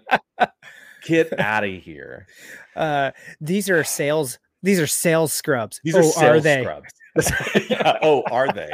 [1.04, 2.26] Get out of here.
[2.76, 4.38] Uh, these are sales.
[4.62, 5.80] These are sales scrubs.
[5.82, 6.62] These are oh, sales are they?
[6.62, 6.92] scrubs.
[7.68, 7.98] yeah.
[8.02, 8.70] Oh, are they?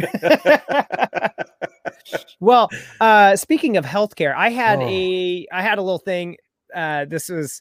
[2.40, 4.88] well, uh, speaking of healthcare, I had Oh.
[4.88, 6.38] a I had a little thing.
[6.74, 7.60] Uh, this was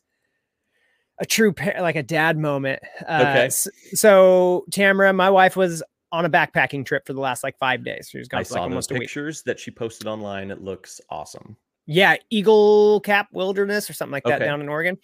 [1.21, 2.81] a true pa- like a dad moment.
[3.07, 3.45] Uh, Okay.
[3.45, 5.81] s- So Tamara, my wife, was
[6.11, 8.09] on a backpacking trip for the last like five days.
[8.11, 9.03] She was gone I for like almost a week.
[9.03, 10.51] pictures that she posted online.
[10.51, 11.55] It looks awesome.
[11.85, 14.45] Yeah, Eagle Cap Wilderness or something like that Okay.
[14.45, 14.97] down in Oregon.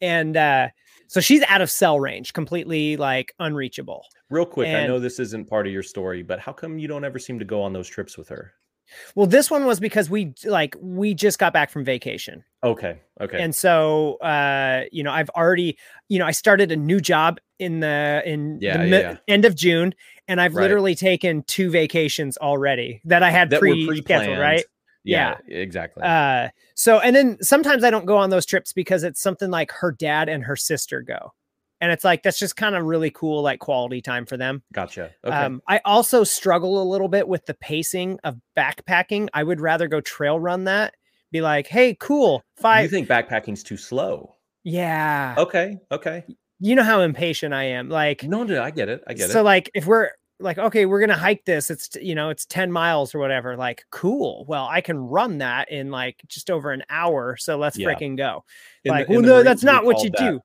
[0.00, 0.68] And uh,
[1.06, 4.04] so she's out of cell range, completely like unreachable.
[4.28, 7.04] Real quick, I know this isn't part of your story, but how come you don't
[7.04, 8.52] ever seem to go on those trips with her?
[9.14, 12.44] Well, this one was because we like we just got back from vacation.
[12.62, 13.00] Okay.
[13.20, 13.42] Okay.
[13.42, 17.80] And so uh, you know, I've already, you know, I started a new job in
[17.80, 19.16] the in Yeah, the yeah, mi- yeah.
[19.28, 19.94] end of June,
[20.28, 20.62] and I've Right.
[20.64, 24.40] literally taken two vacations already that I had that pre scheduled, pre-planned.
[24.40, 24.64] right?
[25.02, 26.02] Yeah, exactly.
[26.04, 29.72] Uh, so and then sometimes I don't go on those trips because it's something like
[29.72, 31.32] her dad and her sister go.
[31.80, 34.62] And it's like that's just kind of really cool, like quality time for them.
[34.72, 35.10] gotcha.
[35.24, 35.34] Okay.
[35.34, 39.28] Um, I also struggle a little bit with the pacing of backpacking.
[39.32, 40.94] I would rather go trail run that.
[41.32, 44.34] Be like, hey, cool, five you think backpacking's too slow?
[44.64, 45.78] yeah, Okay.
[45.90, 46.24] Okay.
[46.58, 47.88] you know how impatient I am.
[47.88, 49.02] Like, No, no, I get it.
[49.06, 49.32] I get so it.
[49.34, 51.70] So like if we're like, okay, we're gonna hike this.
[51.70, 53.56] It's you know, it's ten miles or whatever.
[53.56, 54.44] Like, cool.
[54.48, 57.36] Well, I can run that in like just over an hour.
[57.38, 57.88] So let's Yeah.
[57.88, 58.44] freaking go.
[58.84, 60.40] In like, the- well, no, Marines, that's not what you that- do.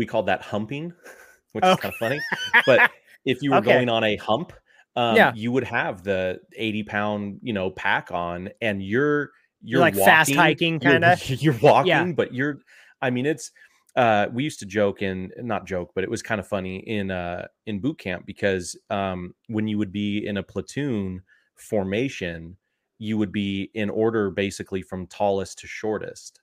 [0.00, 0.94] We called that humping,
[1.52, 1.72] which Oh.
[1.74, 2.22] is kind of funny.
[2.64, 2.80] But
[3.26, 3.70] if you were Okay.
[3.74, 4.54] going on a hump,
[4.96, 5.32] um, Yeah.
[5.34, 9.30] you would have the 80 pound, you know, pack on and you're,
[9.62, 11.20] you're like fast hiking, kind of.
[11.42, 12.60] You're, walking, but you're,
[13.02, 13.50] I mean, it's,
[13.94, 17.10] uh, we used to joke in not joke, but it was kind of funny in,
[17.10, 21.22] uh, in boot camp because, um, when you would be in a platoon
[21.56, 22.56] formation,
[22.98, 26.40] you would be in order basically from tallest to shortest.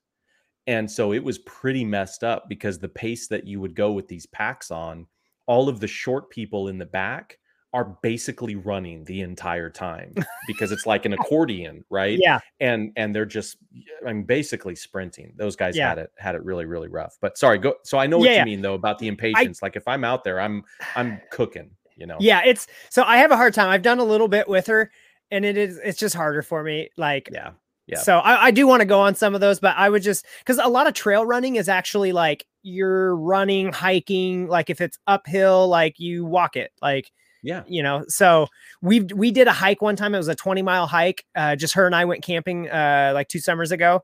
[0.67, 4.07] And so it was pretty messed up because the pace that you would go with
[4.07, 5.07] these packs on,
[5.45, 7.39] all of the short people in the back
[7.73, 10.13] are basically running the entire time
[10.47, 12.17] because it's like an accordion, right?
[12.19, 12.39] Yeah.
[12.59, 13.57] And and they're just
[14.05, 15.33] I mean basically sprinting.
[15.37, 15.89] Those guys Yeah.
[15.89, 17.17] had it had it really really rough.
[17.21, 19.61] But sorry, go so I know what Yeah, you mean though about the impatience.
[19.61, 20.63] like if I'm out there, I'm
[20.95, 22.17] I'm cooking, you know.
[22.19, 23.69] Yeah, it's so I have a hard time.
[23.69, 24.89] I've done a little bit with her,
[25.29, 26.89] and it is it's just harder for me.
[26.97, 27.51] Like, Yeah.
[27.87, 27.99] Yeah.
[27.99, 30.25] so I, I do want to go on some of those, but I would just
[30.39, 34.47] because a lot of trail running is actually like you're running, hiking.
[34.47, 36.71] Like if it's uphill, like you walk it.
[36.81, 37.11] Like
[37.43, 37.63] Yeah.
[37.67, 38.03] you know.
[38.09, 38.47] So
[38.81, 40.13] we we did a hike one time.
[40.13, 41.23] It was a 20 mile hike.
[41.35, 44.03] Uh, just her and I went camping uh like two summers ago,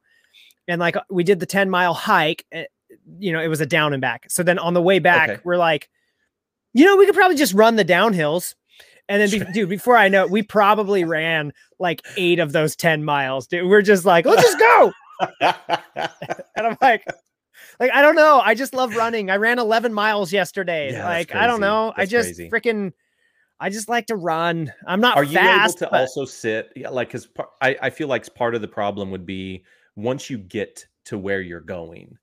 [0.68, 2.46] and like we did the 10 mile hike.
[2.54, 2.66] eh,
[3.20, 4.28] You know, it was a down and back.
[4.30, 5.42] So then on the way back, Okay.
[5.44, 5.90] we're like,
[6.74, 8.56] you know, we could probably just run the downhills.
[9.10, 12.76] And then, be- dude, before I know, it, we probably ran like eight of those
[12.76, 13.48] 10 miles.
[13.48, 14.92] Dude, we're just like, let's just go.
[16.56, 17.04] And I'm like,
[17.80, 18.40] like, I don't know.
[18.44, 19.30] I just love running.
[19.32, 20.92] I ran 11 miles yesterday.
[20.92, 21.94] Yeah, like, I don't know.
[21.98, 22.94] I just freaking,
[23.60, 24.72] I just like to run.
[24.88, 25.78] I'm not Are you fast.
[25.78, 26.72] able to but- also sit?
[26.76, 27.28] Yeah, like because
[27.62, 29.64] I, I feel like part of the problem would be
[29.96, 32.18] once you get to where you're going,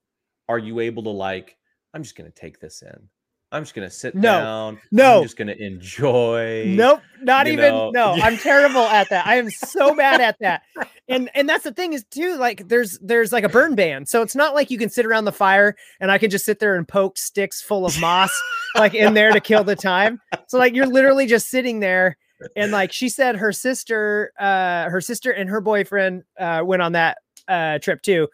[0.49, 1.57] are you able to like?
[1.95, 3.09] I'm just gonna take this in.
[3.53, 4.21] I'm just gonna sit No.
[4.41, 4.81] down.
[4.93, 5.19] No.
[5.19, 6.67] I'm just gonna enjoy.
[6.69, 7.71] Nope, not even.
[7.73, 7.91] know?
[7.91, 9.27] No, I'm terrible at that.
[9.27, 10.63] I am so bad at that.
[11.09, 12.37] And and that's the thing is too.
[12.37, 15.25] Like there's there's like a burn ban, so it's not like you can sit around
[15.25, 18.31] the fire and I can just sit there and poke sticks full of moss
[18.77, 20.21] like in there to kill the time.
[20.47, 22.17] So like you're literally just sitting there.
[22.57, 26.93] And like she said, her sister, uh, her sister and her boyfriend uh, went on
[26.93, 28.29] that uh, trip too,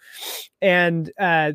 [0.62, 1.52] and uh,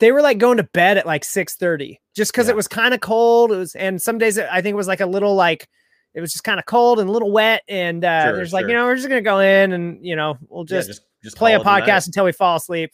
[0.00, 2.52] they were like going to bed at like six thirty, just because Yeah.
[2.52, 3.52] it was kind of cold.
[3.52, 5.68] It was, and some days it- I think it was like a little like
[6.14, 7.62] it was just kind of cold and a little wet.
[7.68, 10.36] And uh, Sure, there's like, you know, we're just gonna go in and you know
[10.48, 12.90] we'll Yeah, just, just just play a podcast until we fall asleep.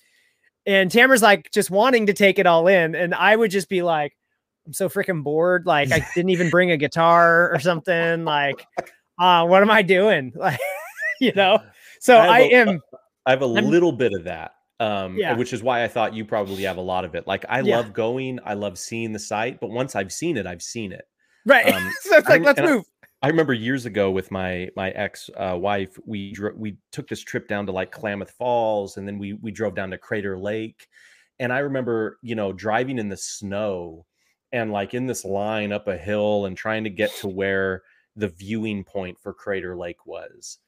[0.67, 3.83] And Tamara's like just wanting to take it all in, and I would just be
[3.83, 4.13] like,
[4.67, 5.65] I'm so freaking bored.
[5.67, 8.25] Like I didn't even bring a guitar or something.
[8.25, 8.65] Like,
[9.19, 10.33] uh, what am I doing?
[10.37, 10.61] Like,
[11.21, 11.59] you know.
[12.01, 12.81] So I I a- am.
[13.27, 14.53] I have a I'm- little bit of that.
[14.81, 15.35] Um, Yeah.
[15.37, 17.27] which is why I thought you probably have a lot of it.
[17.27, 17.77] Like I Yeah.
[17.79, 21.05] love going, I love seeing the site, but once I've seen it, I've seen it.
[21.45, 21.67] Right.
[21.75, 22.85] um, so it's like, I'm- let's and I- move.
[23.21, 27.21] I remember years ago with my my ex uh, wife, we dro- we took this
[27.21, 30.87] trip down to like Klamath Falls, and then we we drove down to Crater Lake,
[31.41, 34.07] and I remember you know driving in the snow
[34.53, 37.83] and like in this line up a hill and trying to get to where
[38.15, 40.59] the viewing point for Crater Lake was.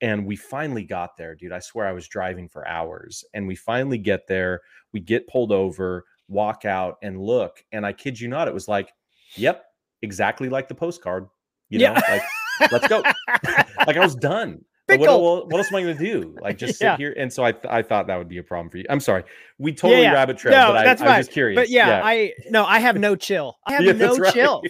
[0.00, 1.52] And we finally got there, dude.
[1.52, 3.24] I swear I was driving for hours.
[3.34, 4.60] And we finally get there.
[4.92, 7.64] We get pulled over, walk out, and look.
[7.72, 8.92] And I kid you not, it was like,
[9.34, 9.64] yep,
[10.02, 11.26] exactly like the postcard.
[11.68, 11.94] You Yeah.
[11.94, 13.02] know, like let's go.
[13.86, 14.64] like I was done.
[14.86, 16.34] But what, what, else am I going to do?
[16.40, 17.14] Like just sit here.
[17.18, 18.86] And so I, th- I thought that would be a problem for you.
[18.88, 19.24] I'm sorry.
[19.58, 20.12] We totally yeah.
[20.12, 21.58] rabbit trail, No, but I, that's I was just curious.
[21.60, 23.58] But yeah, I no, I have no chill.
[23.66, 24.32] I have Yeah, no right.
[24.32, 24.62] chill.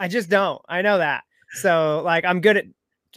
[0.00, 0.60] I just don't.
[0.68, 1.22] I know that.
[1.60, 2.64] So like I'm good at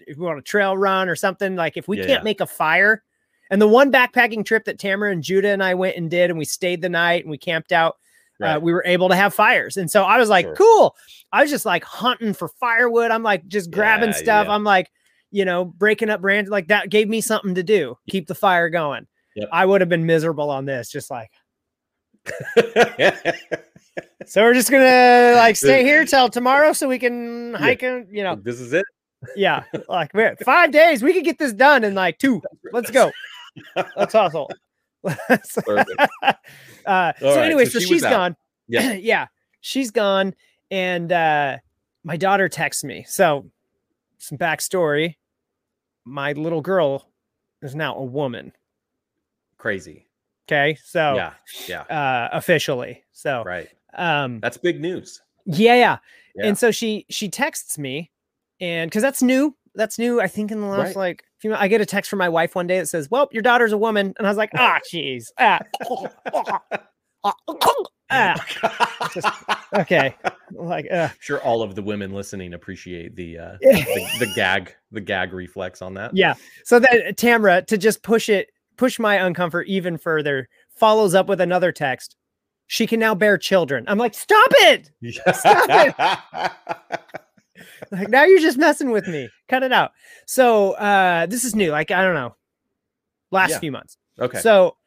[0.08, 1.56] if we want a trail run or something.
[1.56, 2.24] Like if we Yeah, can't yeah.
[2.24, 3.04] make a fire,
[3.52, 6.40] and the one backpacking trip that Tamara and Judah and I went and did, and
[6.40, 7.98] we stayed the night and we camped out.
[8.42, 10.56] Uh, we were able to have fires, and so I was like, Sure.
[10.56, 10.96] "Cool."
[11.32, 13.10] I was just like hunting for firewood.
[13.12, 14.48] I'm like just grabbing Yeah, stuff.
[14.48, 14.54] yeah.
[14.54, 14.92] I'm like,
[15.32, 16.52] you know, breaking up branches.
[16.52, 19.08] Like that gave me something to do, keep the fire going.
[19.38, 19.50] Yep.
[19.54, 21.32] I would have been miserable on this, just like.
[24.26, 27.58] So we're just gonna like stay here till tomorrow, so we can Yeah.
[27.58, 27.84] hike.
[27.84, 28.86] And, you know, this is it.
[29.36, 32.42] Yeah, like we're- five days, we could get this done in like two.
[32.72, 33.12] Let's go.
[33.96, 34.50] Let's hustle.
[36.86, 38.36] Uh, so right, anyway, so so, she she's gone.
[38.68, 38.94] Yeah.
[38.94, 39.28] yeah,
[39.62, 40.36] she's gone,
[40.70, 41.58] and uh,
[42.04, 43.04] my daughter texts me.
[43.08, 43.50] So
[44.20, 45.16] some backstory:
[46.04, 47.10] my little girl
[47.64, 48.52] is now a woman.
[49.58, 50.06] Crazy.
[50.48, 51.34] Okay, so Yeah.
[51.68, 51.82] Yeah.
[51.82, 53.68] uh, officially, so Right.
[53.96, 55.22] um, That's big news.
[55.46, 55.98] Yeah, yeah.
[56.36, 56.46] Yeah.
[56.48, 58.12] And so she she texts me,
[58.60, 60.22] and because that's new, that's new.
[60.22, 60.96] I think in the last Right.
[60.96, 63.28] like few, mo- I get a text from my wife one day that says, "Well,
[63.32, 65.60] your daughter's a woman," and I was like, "Ah, jeez, ah,
[68.12, 68.36] ah."
[69.14, 69.28] Just-
[69.76, 70.16] okay,
[70.54, 75.02] like, uh, sure all of the women listening appreciate the uh the, the gag the
[75.02, 76.16] gag reflex on that.
[76.16, 76.36] yeah.
[76.64, 81.42] So that Tamara to just push it, push my uncomfort even further, follows up with
[81.42, 82.16] another text.
[82.68, 83.86] She can now bear children.
[83.88, 84.90] I'm like, stop it,
[85.34, 87.16] stop it!
[87.92, 89.30] Like now you're just messing with me.
[89.50, 89.92] Cut it out.
[90.26, 91.72] So uh this is new.
[91.72, 92.36] Like I don't know,
[93.32, 93.60] last Yeah.
[93.60, 93.98] few months.
[94.20, 94.40] okay.
[94.40, 94.78] So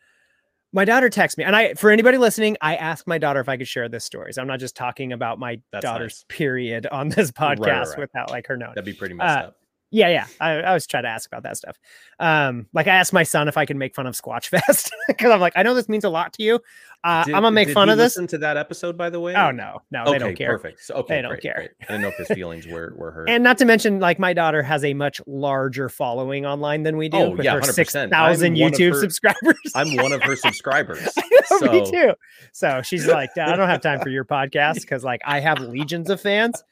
[0.72, 3.56] my daughter texts me, and I, for anybody listening, I asked my daughter if I
[3.56, 4.34] could share this story.
[4.34, 6.36] So I'm not just talking about my That's daughter's nice.
[6.36, 7.98] period on this Right, podcast right, right.
[8.00, 8.72] without like her knowing.
[8.74, 9.56] That'd be pretty messed uh, up.
[9.90, 10.26] Yeah, yeah.
[10.38, 11.78] I, I always try to ask about that stuff.
[12.20, 15.30] Um, like I asked my son if I can make fun of Squatch Fest because
[15.30, 16.60] I'm like, I know this means a lot to you.
[17.04, 18.16] Uh, Did- I'm gonna make fun of this.
[18.16, 19.34] Listen to that episode, by the way.
[19.34, 20.50] Oh no, no, okay, they don't care.
[20.58, 20.84] perfect.
[20.84, 21.54] So, okay, They don't great, care.
[21.54, 21.70] great.
[21.82, 23.30] I didn't know if his feelings were were hurt.
[23.30, 27.08] And not to mention, like my daughter has a much larger following online than we
[27.08, 27.16] do.
[27.18, 27.64] Oh, yeah, her 100%.
[27.72, 28.12] six thousand
[28.56, 29.56] I'm one of YouTube her- subscribers.
[29.76, 31.00] I'm one of her subscribers.
[31.16, 32.14] Know, so me too.
[32.52, 36.10] So she's like, I don't have time for your podcast because like I have legions
[36.10, 36.62] of fans.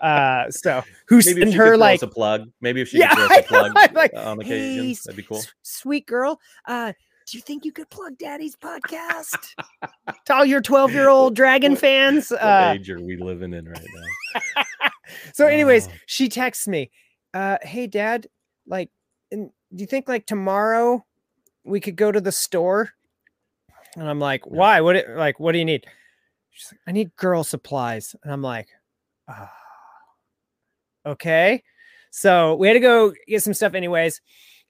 [0.00, 2.50] Uh, so who's maybe if send she her like, a plug.
[2.60, 4.94] Maybe if she Yeah, could throw us a know, plug I'm like, uh, on "Hey,
[4.94, 5.42] that'd be cool.
[5.62, 6.92] Sweet girl, uh,
[7.26, 9.36] do you think you could plug Daddy's podcast
[10.26, 12.30] to all your twelve year old dragon What- fans?
[12.30, 14.62] What Uh, age are we living in right now?
[15.34, 15.92] so anyways Oh.
[16.06, 16.90] she texts me
[17.32, 18.26] uh hey dad
[18.66, 18.90] like
[19.30, 21.04] do you think like tomorrow
[21.64, 22.90] we could go to the store
[23.96, 25.86] and i'm like why what it, like what do you need
[26.50, 28.68] she's like i need girl supplies and i'm like
[29.28, 29.52] ah,
[31.06, 31.62] okay
[32.10, 34.20] so we had to go get some stuff anyways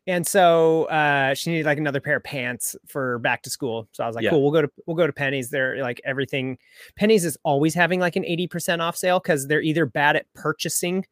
[0.07, 4.05] and so uh she needed like another pair of pants for back to school so
[4.05, 4.31] i was like Yeah.
[4.31, 6.59] cool we'll go to we'll go to Penney's they're like everything
[6.97, 11.05] Penney's is always having like an 80% off sale because they're either bad at purchasing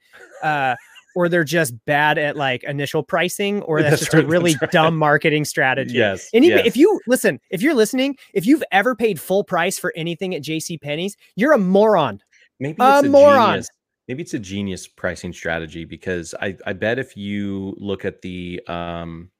[0.43, 0.77] uh
[1.17, 4.57] or they're just bad at like initial pricing or that's, That's just right, a really
[4.61, 4.71] right.
[4.73, 6.29] dumb marketing strategy yes.
[6.35, 6.67] and even yes.
[6.67, 10.43] if you listen if you're listening if you've ever paid full price for anything at
[10.43, 12.21] jc penney's you're a moron
[12.61, 13.51] maybe a a moron.
[13.51, 13.69] genius.
[14.09, 18.61] Maybe it's a genius pricing strategy because I, I bet if you look at the
[18.67, 19.31] um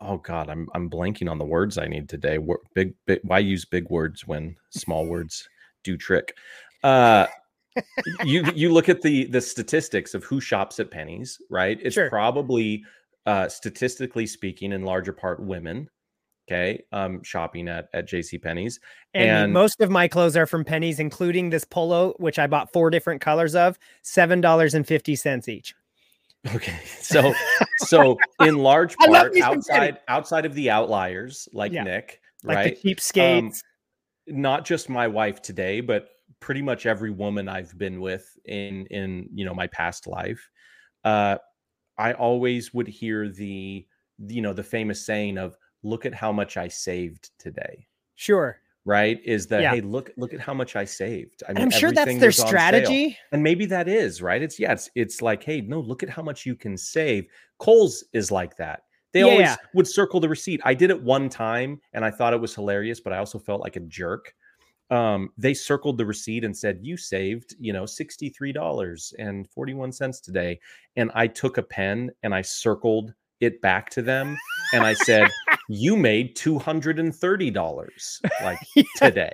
[0.00, 2.38] oh god I'm I'm blanking on the words I need today.
[2.74, 5.48] Big, big why use big words when small words
[5.84, 6.36] do trick?
[6.82, 7.26] Uh
[8.24, 11.78] you you look at the the statistics of who shops at Penney's, right?
[11.80, 12.08] It's Sure.
[12.08, 12.84] probably
[13.26, 15.88] uh statistically speaking in larger part women
[16.48, 18.78] okay um shopping at at jc penney's
[19.14, 22.72] and, And- most of my clothes are from Penney's including this polo which i bought
[22.72, 25.74] four different colors of seven dollars and fifty cents each
[26.54, 26.78] Okay.
[27.00, 27.34] So
[27.78, 29.88] so in large part me some Penney.
[29.88, 31.82] outside outside of the outliers like Yeah.
[31.82, 32.82] Nick, like right?
[32.82, 33.58] the cheapskates
[34.28, 36.08] not just my wife today, but
[36.40, 40.48] pretty much every woman I've been with in in you know my past life.
[41.02, 41.38] Uh
[41.98, 43.84] I always would hear the
[44.28, 45.56] you know the famous saying of
[45.86, 47.86] look at how much I saved today.
[48.16, 49.20] sure Right?
[49.24, 49.74] Is that Yeah.
[49.74, 51.42] hey, look look at how much I saved.
[51.48, 54.88] I and i'm sure that's their strategy and maybe that is right it's yeah it's
[54.94, 57.26] it's like hey no look at how much you can save
[57.58, 58.82] Kohl's is like that
[59.12, 59.56] they Yeah, always yeah.
[59.74, 63.00] would circle the receipt i did it one time and i thought it was hilarious
[63.00, 64.34] but i also felt like a jerk
[64.90, 70.60] um they circled the receipt and said you saved you know $63.41 today
[70.94, 74.36] and i took a pen and i circled it back to them
[74.72, 75.28] and i said
[75.68, 78.82] you made $230 like Yeah.
[78.96, 79.32] today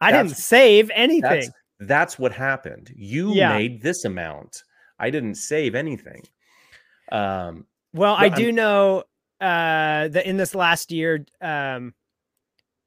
[0.00, 1.50] i didn't save anything that's
[1.82, 2.92] that's what happened.
[2.94, 3.56] You Yeah.
[3.56, 4.64] made this amount.
[4.98, 6.24] I didn't save anything.
[7.10, 8.98] Um, Well, I do I'm- know
[9.40, 11.94] uh, that in this last year, um,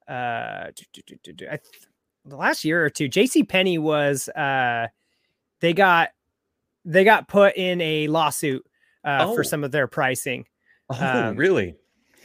[0.06, 1.88] uh, do- do- do- do- do- I th-
[2.24, 3.42] the last year or two, J.C.
[3.42, 4.86] Penney was uh,
[5.60, 6.10] they got
[6.84, 8.64] they got put in a lawsuit
[9.04, 9.34] uh, Oh.
[9.34, 10.46] for some of their pricing.
[11.00, 11.76] Oh, Um, really?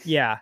[0.04, 0.40] Yeah.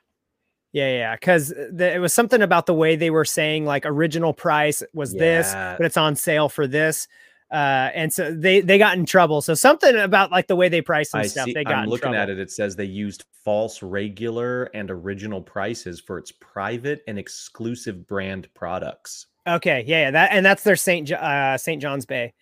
[0.73, 4.83] Yeah, yeah, because it was something about the way they were saying like original price
[4.93, 7.07] was this, but it's on sale for this,
[7.51, 9.41] uh, and so they they got in trouble.
[9.41, 11.53] So something about like the way they price and I stuff, see.
[11.53, 12.17] they got I'm in looking trouble.
[12.19, 12.37] at it.
[12.37, 18.53] It says they used false regular and original prices for its private and exclusive brand
[18.53, 19.27] products.
[19.47, 22.33] Okay, yeah, yeah, that and that's their Saint uh, Saint John's Bay.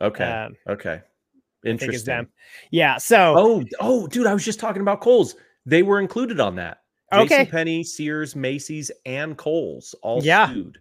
[0.00, 0.24] Okay.
[0.24, 1.02] Um, okay.
[1.64, 2.26] Interesting.
[2.70, 2.98] Yeah.
[2.98, 5.34] So Oh, oh, dude, I was just talking about Kohl's.
[5.66, 6.78] They were included on that.
[7.12, 7.44] Okay.
[7.46, 10.48] Penny, Sears, Macy's, and Kohl's all Yeah.
[10.52, 10.78] sued.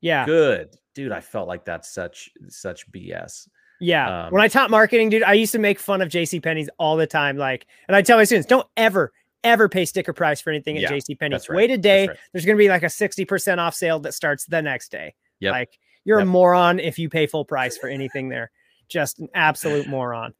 [0.00, 1.10] yeah, Good, dude.
[1.12, 3.48] I felt like that's such such BS.
[3.80, 4.26] Yeah.
[4.26, 6.96] Um, when I taught marketing, dude, I used to make fun of JC Penney's all
[6.96, 7.36] the time.
[7.36, 9.12] Like, and I tell my students, don't ever,
[9.44, 11.34] ever pay sticker price for anything at Yeah, JC Penney.
[11.36, 12.08] right, Wait a day.
[12.08, 12.16] right.
[12.32, 15.14] There's gonna be like a 60% off sale that starts the next day.
[15.40, 15.52] Yep.
[15.52, 16.26] Like you're Yep.
[16.26, 18.50] a moron if you pay full price for anything there.
[18.88, 20.34] Just an absolute moron.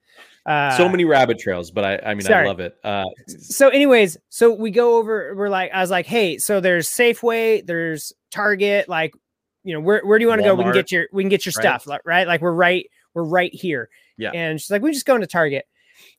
[0.46, 2.44] Uh, so many rabbit trails, but I I mean sorry.
[2.44, 2.76] I love it.
[2.84, 6.88] Uh, so anyways so we go over we're like i was like hey so there's
[6.88, 9.12] safeway there's target like
[9.64, 11.28] you know where, where do you want to go we can get your we can
[11.28, 11.80] get your right?
[11.80, 13.88] stuff right like we're right we're right here
[14.18, 14.30] Yeah.
[14.32, 15.66] and she's like we just go into target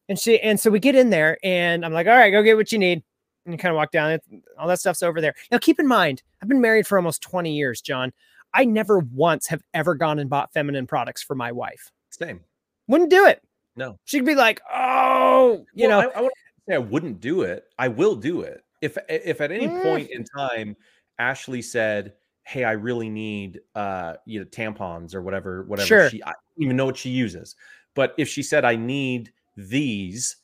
[0.10, 2.58] and she and so we get in there and i'm like all right go get
[2.58, 3.02] what you need
[3.46, 4.22] and you kind of walk down it
[4.60, 7.56] all that stuff's over there now keep in mind i've been married for almost 20
[7.56, 8.12] years Jon
[8.54, 12.40] i never once have ever gone and bought feminine products for my wife same.
[12.88, 13.42] wouldn't do it
[13.76, 13.98] No.
[14.06, 16.34] she'd be like oh you Well, know I, I, wouldn't
[16.68, 17.66] say I wouldn't do it.
[17.80, 18.64] I will do it.
[18.82, 19.82] If if at any Mm.
[19.84, 20.76] point in time
[21.20, 22.14] Ashley said,
[22.44, 26.10] "Hey, I really need uh you know tampons or whatever whatever Sure.
[26.10, 27.56] she I don't even know what she uses."
[27.96, 30.36] But if she said, "I need these,"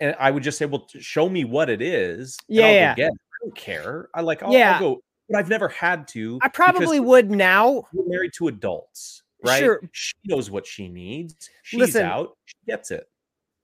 [0.00, 2.94] and I would just say, "Well, show me what it is." Yeah, yeah.
[2.94, 3.12] get it.
[3.12, 4.08] I don't care.
[4.14, 4.42] I like.
[4.42, 4.74] I'll, Yeah.
[4.74, 5.02] I'll go.
[5.28, 6.38] But I've never had to.
[6.42, 9.60] i probably would now We're married to adults, right?
[9.60, 9.80] Sure.
[9.92, 11.48] She knows what she needs.
[11.62, 12.36] She's Listen, out.
[12.46, 13.06] She gets it.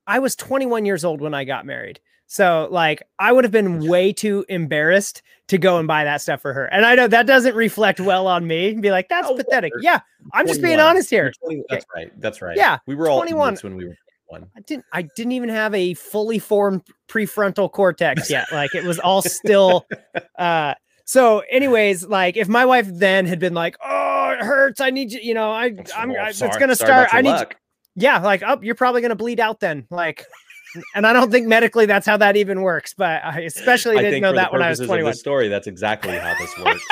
[0.06, 2.00] I was 21 years old when I got married.
[2.26, 6.40] So like I would have been way too embarrassed to go and buy that stuff
[6.40, 6.66] for her.
[6.66, 9.72] And I know that doesn't reflect well on me and be like, that's Oh, pathetic.
[9.80, 9.98] Yeah,
[10.32, 11.32] I'm just being honest here.
[11.44, 12.20] 20 that's right.
[12.20, 12.56] That's right.
[12.56, 13.56] Yeah, We were all 21.
[13.62, 13.96] when we were
[14.28, 14.48] 21.
[14.56, 18.46] I didn't I didn't even have a fully formed prefrontal cortex yet.
[18.52, 19.86] Like it was all still
[20.38, 20.74] uh
[21.10, 24.80] so anyways, like if my wife then had been like, "Oh, it hurts.
[24.80, 27.08] I need you, you know, I I'm I, it's to start.
[27.12, 27.56] I need you- luck.
[27.96, 29.88] Yeah, like, oh, you're probably going to bleed out then.
[29.90, 30.24] Like
[30.94, 34.22] and I don't think medically that's how that even works, but I especially didn't think
[34.22, 35.10] know that when I was purposes of 21.
[35.10, 36.84] this story, that's exactly how this works.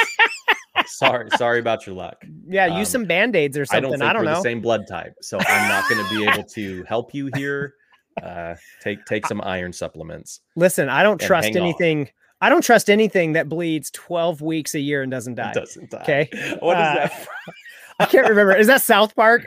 [0.87, 2.17] sorry, sorry about your luck.
[2.49, 3.87] Yeah, Um, use some band-aids or something.
[3.87, 4.35] I don't I don't, know.
[4.35, 7.75] the same blood type, so I'm not going to be able to help you here.
[8.21, 10.41] Uh, take take some iron supplements.
[10.57, 12.01] Listen, I don't trust anything.
[12.01, 12.09] on.
[12.41, 15.51] I don't trust anything that bleeds 12 weeks a year and doesn't die.
[15.51, 16.01] It doesn't die.
[16.03, 16.29] Okay.
[16.61, 17.27] What is Uh, that?
[18.01, 18.55] I can't remember.
[18.55, 19.43] Is that South Park?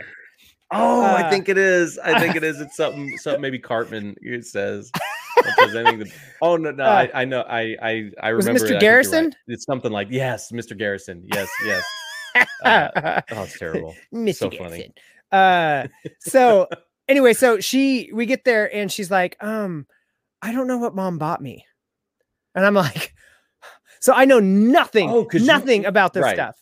[0.74, 1.98] Oh, uh, I think it is.
[2.00, 2.60] I think it is.
[2.60, 3.18] It's something.
[3.18, 4.92] Something maybe Cartman it says.
[5.38, 6.12] It says that-
[6.42, 7.42] oh no, no, Uh, I, I know.
[7.42, 8.60] I I I remember.
[8.60, 8.64] Mr.
[8.66, 8.82] You're right.
[8.82, 9.34] Garrison?
[9.48, 10.78] It's something like yes, Mr.
[10.78, 11.24] Garrison.
[11.34, 11.84] Yes, yes.
[12.64, 13.96] Uh, oh, it's terrible.
[14.14, 14.36] Mr.
[14.36, 14.70] so Garrison.
[14.70, 14.94] funny.
[15.32, 15.88] Uh,
[16.20, 16.68] so
[17.08, 19.88] anyway, so she we get there and she's like, um,
[20.42, 21.66] I don't know what mom bought me,
[22.56, 23.14] and I'm like,
[24.02, 26.36] so I know nothing, Oh, 'cause you- nothing about this right.
[26.36, 26.58] stuff.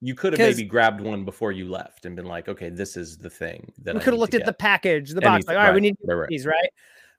[0.00, 3.18] You could have maybe grabbed one before you left and been like, okay, this is
[3.18, 5.58] the thing that We I could have looked at the package, the box, Anything- like,
[5.58, 6.28] all right, we need right, right.
[6.28, 6.68] these, right?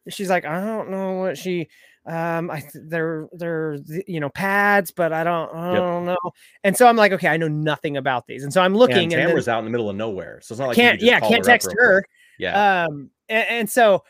[0.07, 1.67] She's like, I don't know what she
[2.05, 6.17] um I they're they're you know pads, but I don't I don't know.
[6.63, 8.43] And so I'm like, okay, I know nothing about these.
[8.45, 10.53] And so I'm looking and and, then Tamara's out in the middle of nowhere, so
[10.53, 11.99] it's not like you can't yeah, can't her text her.
[12.01, 12.09] quick.
[12.39, 14.05] Yeah, Um and, and so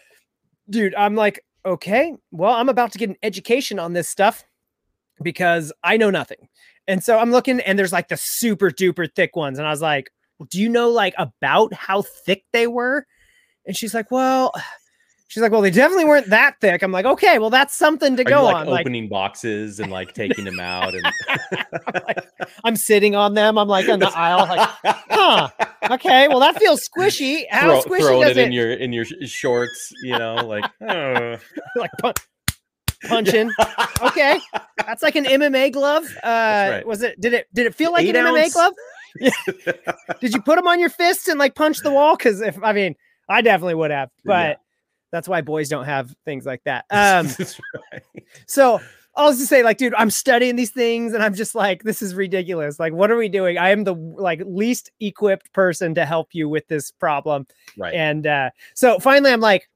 [0.70, 4.44] dude, I'm like, okay, well, I'm about to get an education on this stuff
[5.22, 6.48] because I know nothing.
[6.88, 9.82] And so I'm looking and there's like the super duper thick ones and I was
[9.82, 10.12] like,
[10.50, 13.06] do you know like about how thick they were?
[13.66, 14.54] And she's like, well,
[15.30, 16.82] she's like, well, they definitely weren't that thick.
[16.82, 18.68] I'm like, okay, well, that's something to Are you, go like on.
[18.68, 21.06] Like, opening boxes and like taking them out and
[21.72, 22.30] I'm, like,
[22.66, 23.58] I'm sitting on them.
[23.58, 24.70] I'm like in the aisle, like,
[25.10, 25.50] huh?
[25.92, 27.46] Okay, well, that feels squishy.
[27.50, 28.46] How throw, squishy throwing does it it?
[28.48, 31.38] in your in your shorts, you know, like oh.
[31.76, 32.14] like pun-
[33.08, 33.52] punching.
[34.02, 34.40] Okay,
[34.78, 36.06] that's like an MMA glove.
[36.24, 36.86] Uh, right.
[36.86, 37.20] Was it?
[37.22, 37.48] Did it?
[37.54, 38.54] Did it feel like Eight an MMA ounce?
[38.54, 38.74] glove?
[40.20, 42.18] Did you put them on your fists and like punch the wall?
[42.18, 42.96] Because if I mean,
[43.30, 44.56] I definitely would have, but Yeah.
[45.12, 46.86] That's why boys don't have things like that.
[46.92, 47.28] Um,
[47.92, 48.04] right.
[48.46, 48.80] so
[49.16, 52.02] I was just say, like, dude, I'm studying these things, and I'm just like, this
[52.02, 52.80] is ridiculous.
[52.80, 53.58] Like, what are we doing?
[53.58, 57.48] I am the like least equipped person to help you with this problem.
[57.78, 57.94] Right.
[57.94, 59.70] And uh, so finally, I'm like,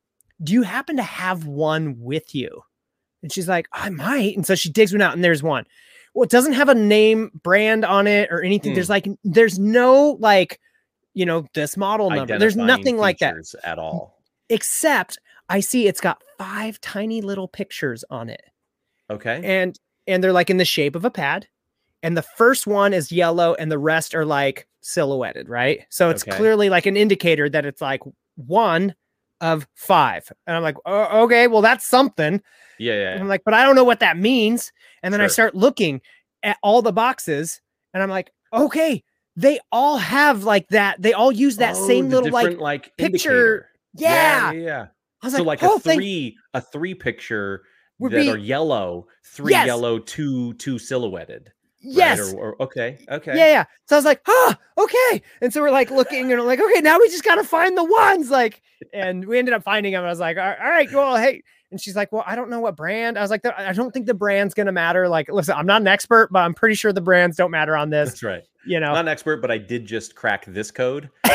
[0.43, 2.63] do you happen to have one with you?
[3.21, 4.35] And she's like, I might.
[4.35, 5.65] And so she digs one out, and there's one.
[6.13, 8.71] Well, it doesn't have a name brand on it or anything.
[8.71, 8.75] Hmm.
[8.75, 10.59] There's like, there's no like
[11.13, 12.39] you know, this model number.
[12.39, 14.12] There's nothing like that at all.
[14.49, 15.19] Except
[15.49, 18.41] I see it's got five tiny little pictures on it.
[19.09, 19.41] Okay.
[19.43, 19.77] And
[20.07, 21.47] and they're like in the shape of a pad.
[22.01, 25.85] And the first one is yellow and the rest are like silhouetted, right?
[25.89, 26.35] So it's Okay.
[26.35, 28.01] clearly like an indicator that it's like
[28.35, 28.95] one
[29.39, 30.29] of five.
[30.45, 32.41] And I'm like, oh, okay, well, that's something.
[32.79, 33.17] Yeah, yeah.
[33.21, 34.71] I'm like, but I don't know what that means.
[35.01, 36.01] And then I start looking
[36.43, 37.61] at all the boxes
[37.93, 39.03] and I'm like, okay,
[39.37, 41.01] they all have like that.
[41.01, 43.69] They all use that Oh, same little like, like picture- indicator.
[43.95, 44.51] Yeah.
[44.51, 44.85] yeah, yeah.
[45.21, 47.63] I was So like, like oh, a thank- three, a three picture
[47.99, 49.67] Would that be- are yellow, three Yes.
[49.67, 51.45] yellow, two two silhouetted.
[51.45, 51.53] right?
[51.95, 52.33] yes.
[52.33, 53.37] Or, or- okay, okay.
[53.37, 53.65] Yeah, yeah.
[53.87, 55.21] So I was like, ah, okay.
[55.41, 57.83] And so we're like looking and I'm like, okay, now we just gotta find the
[57.83, 58.29] ones.
[58.29, 58.61] Like,
[58.93, 60.03] and we ended up finding them.
[60.03, 61.41] I was like, all all right, well, hey.
[61.71, 63.17] And she's like, well, I don't know what brand.
[63.17, 65.07] I was like, I don't think the brand's gonna matter.
[65.09, 67.89] Like, listen, I'm not an expert, but I'm pretty sure the brands don't matter on
[67.89, 68.09] this.
[68.09, 68.43] That's right.
[68.65, 71.31] You know, Not an expert, but I did just crack this code, so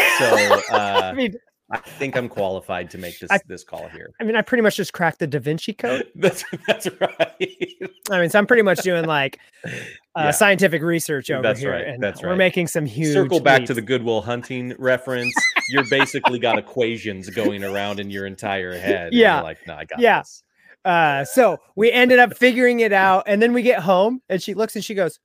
[0.70, 1.34] uh, I mean,
[1.70, 4.10] I think I'm qualified to make this I- this call here.
[4.20, 6.06] I mean, I pretty much just cracked the Da Vinci Code.
[6.14, 7.42] That's that's right.
[8.10, 9.70] I mean, so I'm pretty much doing like uh,
[10.16, 10.30] Yeah.
[10.30, 12.30] scientific research over That's here, right, and that's right.
[12.30, 13.12] we're making some huge.
[13.12, 13.82] Circle back to the.
[13.82, 15.34] Good Will Hunting reference.
[15.68, 19.12] You're basically got equations going around in your entire head.
[19.12, 19.34] Yeah.
[19.36, 20.20] you're like, no, I got Yeah.
[20.20, 20.42] this.
[20.86, 24.54] Uh, so we ended up figuring it out, and then we get home, and she
[24.54, 25.20] looks and she goes,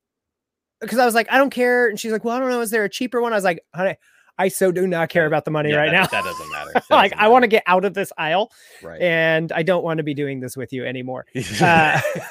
[0.80, 2.70] because I was like, I don't care, and she's like, Well, I don't know, is
[2.70, 3.32] there a cheaper one?
[3.32, 3.96] I was like, Honey,
[4.38, 6.20] I so do not care about the money Yeah, right that, now.
[6.22, 6.70] that doesn't matter.
[6.74, 8.50] That like, doesn't I want to get out of this aisle,
[8.82, 9.00] right.
[9.00, 11.24] and I don't want to be doing this with you anymore.
[11.60, 12.00] uh,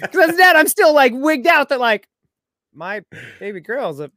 [0.00, 2.08] Because dad, I'm still like wigged out that like
[2.72, 3.02] my
[3.40, 4.10] baby girl's a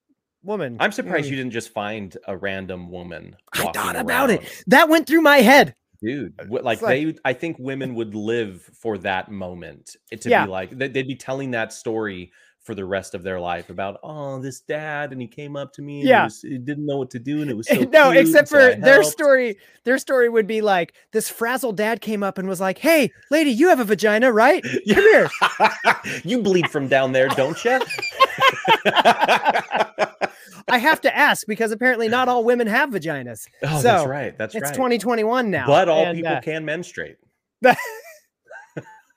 [0.44, 0.78] woman.
[0.80, 1.32] I'm surprised Mm.
[1.32, 3.36] you didn't just find a random woman.
[3.54, 4.42] I thought about it.
[4.68, 5.76] That went through my head.
[6.02, 6.34] dude.
[6.48, 10.46] wh- Like, like- they, I think women would live for that moment eh, to Yeah.
[10.46, 12.32] be like they- they'd be telling that story
[12.64, 15.82] for the rest of their life about oh this dad and he came up to
[15.82, 16.20] me and Yeah.
[16.22, 18.58] he, was, he didn't know what to do and it was so no, except so
[18.58, 19.58] for their story.
[19.84, 23.50] Their story would be like this frazzled dad came up and was like, "Hey, lady,
[23.50, 24.64] you have a vagina, right?
[24.94, 25.28] Come here."
[26.24, 27.80] you bleed from down there, don't you?
[30.68, 33.48] I have to ask because apparently not all women have vaginas.
[33.64, 34.38] oh, So, that's right.
[34.38, 34.62] That's right.
[34.62, 35.66] it's 2021 now.
[35.66, 37.18] but all and, people uh, can menstruate.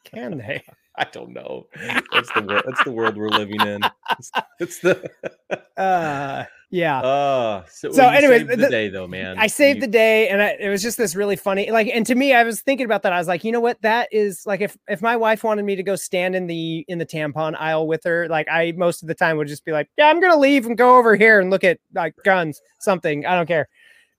[0.05, 0.63] can they?
[0.99, 1.67] I don't know.
[2.13, 2.63] That's the world.
[2.67, 3.83] That's the world we're living in.
[4.19, 4.31] It's,
[4.61, 5.11] it's the.
[5.77, 7.01] Uh, yeah.
[7.01, 9.37] Uh, so, So you the, the- day though, man.
[9.39, 11.69] I saved You- the day, and I, it was just this really funny.
[11.71, 13.13] Like, and to me, I was thinking about that.
[13.13, 13.83] I was like, you know what?
[13.83, 16.99] That is like, if if my wife wanted me to go stand in the in
[16.99, 19.89] the tampon aisle with her, like, I most of the time would just be like,
[19.99, 23.27] yeah, I'm gonna leave and go over here and look at like guns, something.
[23.27, 23.69] I don't care.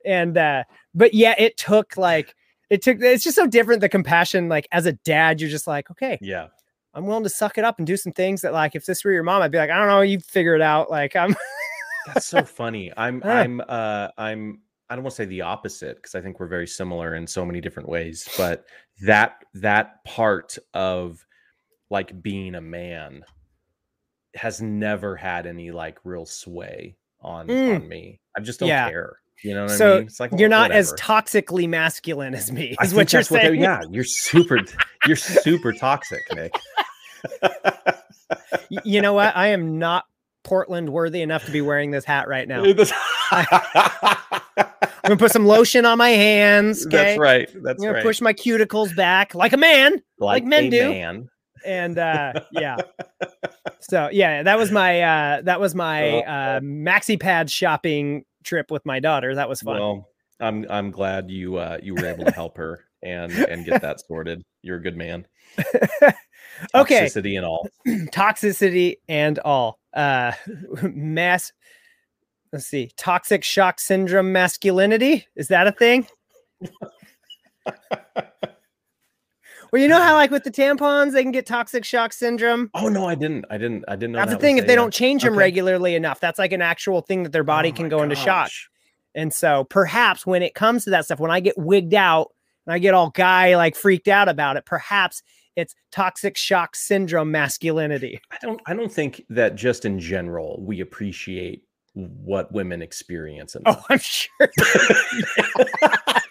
[0.05, 0.63] And uh,
[0.93, 2.35] but yeah, it took like
[2.69, 3.01] it took.
[3.01, 3.79] It's just so different.
[3.79, 6.47] The compassion, like as a dad, you're just like, okay, Yeah.
[6.95, 9.11] I'm willing to suck it up and do some things that, like, if this were
[9.11, 10.89] your mom, I'd be like, I don't know, you figure it out.
[10.89, 11.35] Like, I'm
[12.07, 12.91] That's so funny.
[12.95, 13.21] I'm.
[13.23, 16.67] I'm uh I'm I don't want to say the opposite because I think we're very
[16.67, 18.65] similar in so many different ways, but
[19.01, 21.25] that that part of
[21.89, 23.25] like being a man
[24.35, 27.75] has never had any like real sway on Mm.
[27.77, 28.19] on me.
[28.37, 28.87] I just don't Yeah.
[28.89, 29.17] care.
[29.43, 30.03] You know what I so mean?
[30.07, 32.75] It's like you're not as toxically masculine as me.
[32.81, 33.61] Is what you're that's saying?
[33.61, 34.59] yeah, you're super
[35.05, 36.53] you're super toxic, Nick.
[38.83, 39.35] You know what?
[39.35, 40.05] I am not
[40.43, 42.63] Portland worthy enough to be wearing this hat right now.
[43.31, 46.85] I'm gonna put some lotion on my hands.
[46.87, 46.97] Okay?
[46.97, 47.49] That's right.
[47.53, 48.03] I'm gonna right.
[48.03, 50.01] push my cuticles back like a man.
[50.19, 50.89] like men a do.
[50.89, 51.29] Man.
[51.65, 52.77] And uh yeah.
[53.81, 58.85] So yeah, that was my uh that was my uh maxi pad shopping trip with
[58.85, 59.35] my daughter.
[59.35, 59.75] That was fun.
[59.75, 63.81] Well, I'm I'm glad you uh you were able to help her and and get
[63.81, 64.43] that sorted.
[64.61, 65.27] You're a good man.
[66.75, 67.05] okay.
[67.05, 67.67] Toxicity and all.
[67.87, 70.33] toxicity and all uh
[70.81, 71.53] mass
[72.51, 76.05] let's see toxic shock syndrome masculinity is that a thing
[79.75, 82.87] well you know how like with the tampons they can get toxic shock syndrome Oh
[82.87, 83.43] no, I didn't.
[83.49, 83.83] I didn't.
[83.89, 84.19] I didn't know.
[84.19, 85.39] that's the that was thing if they don't change them okay.
[85.39, 88.15] regularly enough that's like an actual thing that their oh body oh can go into
[88.15, 88.49] shock
[89.15, 92.33] and so perhaps when it comes to that stuff when i get wigged out
[92.65, 95.21] and i get all guy like freaked out about it perhaps
[95.57, 98.61] it's toxic shock syndrome masculinity I don't.
[98.65, 101.63] I don't think that just in general we appreciate
[101.95, 103.55] what women experience.
[103.55, 104.29] In Oh, I'm sure.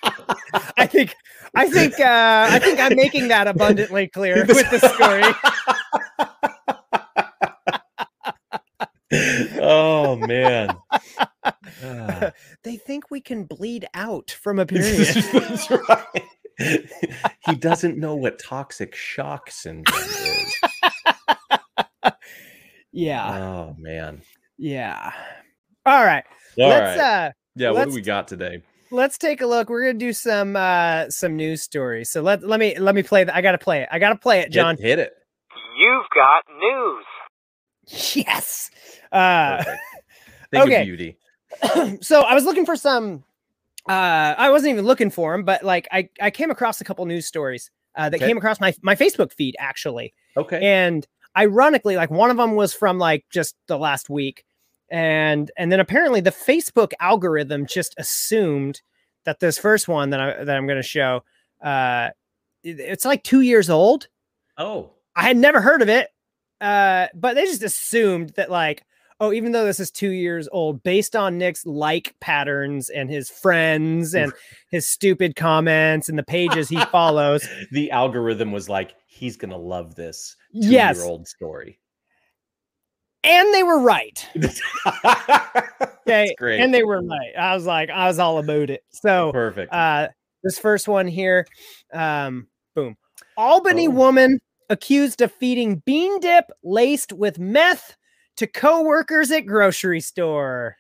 [0.76, 1.14] I think
[1.55, 5.22] I think uh I think I'm making that abundantly clear with the story.
[9.61, 10.76] oh man.
[11.82, 12.32] Ah.
[12.62, 15.07] They think we can bleed out from a period.
[15.32, 16.24] That's right.
[17.46, 20.55] he doesn't know what toxic shock syndrome is.
[22.92, 23.38] yeah.
[23.38, 24.22] Oh man.
[24.57, 25.12] Yeah.
[25.84, 26.24] All right.
[26.59, 27.26] All let's right.
[27.26, 28.62] uh yeah, what do we got today?
[28.95, 29.70] Let's take a look.
[29.70, 32.11] We're gonna do some uh some news stories.
[32.11, 33.34] So let let me let me play that.
[33.34, 33.88] I gotta play it.
[33.90, 34.76] I gotta play it, Jon.
[34.76, 35.12] hit, it.
[35.76, 37.05] You've got news.
[38.14, 38.70] Yes.
[39.11, 39.82] Uh Perfect.
[40.53, 40.84] Think of okay.
[40.84, 41.18] beauty.
[42.03, 43.24] so I was looking for some.
[43.88, 47.05] Uh, I wasn't even looking for them, but like I, I came across a couple
[47.05, 48.26] news stories uh, that Okay.
[48.28, 50.62] came across my my Facebook feed actually, Okay.
[50.62, 54.45] and ironically, like one of them was from like just the last week,
[54.95, 58.80] and and then apparently the Facebook algorithm just assumed
[59.24, 61.24] that this first one that I that I'm going to show,
[61.62, 62.11] uh,
[62.62, 64.07] it- it's like two years old.
[64.57, 66.09] oh, I had never heard of it,
[66.61, 68.84] uh, but they just assumed that like,
[69.20, 73.30] oh, even though this is two years old, based on Nick's like patterns and his
[73.30, 74.32] friends and
[74.70, 79.95] his stupid comments and the pages he follows, the algorithm was like, he's gonna love
[79.95, 81.78] this yes, two-year-old story.
[83.25, 84.29] And they were right.
[86.07, 86.61] Okay, great.
[86.61, 87.33] and they were right.
[87.39, 88.83] I was like, I was all about it.
[88.91, 89.72] So, Perfect.
[89.72, 90.09] uh,
[90.43, 91.47] this first one here,
[91.95, 92.97] um, boom,
[93.39, 93.93] Albany Oh.
[93.93, 97.97] woman accused of feeding bean dip laced with meth
[98.37, 100.77] to coworkers at grocery store.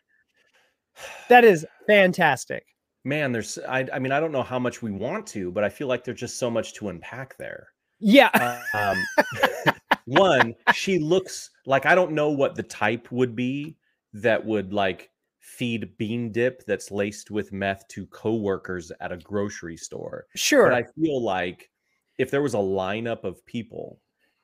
[1.30, 2.66] That is fantastic.
[3.04, 5.70] Man, there's I, I mean, I don't know how much we want to, but I
[5.70, 7.68] feel like there's just so much to unpack there.
[7.98, 8.28] Yeah.
[8.74, 9.02] Um,
[10.06, 13.76] one, she looks like I don't know what the type would be
[14.12, 19.76] that would like feed bean dip that's laced with meth to coworkers at a grocery
[19.76, 20.26] store.
[20.34, 20.68] Sure.
[20.68, 21.70] But I feel like
[22.18, 24.00] if there was a lineup of people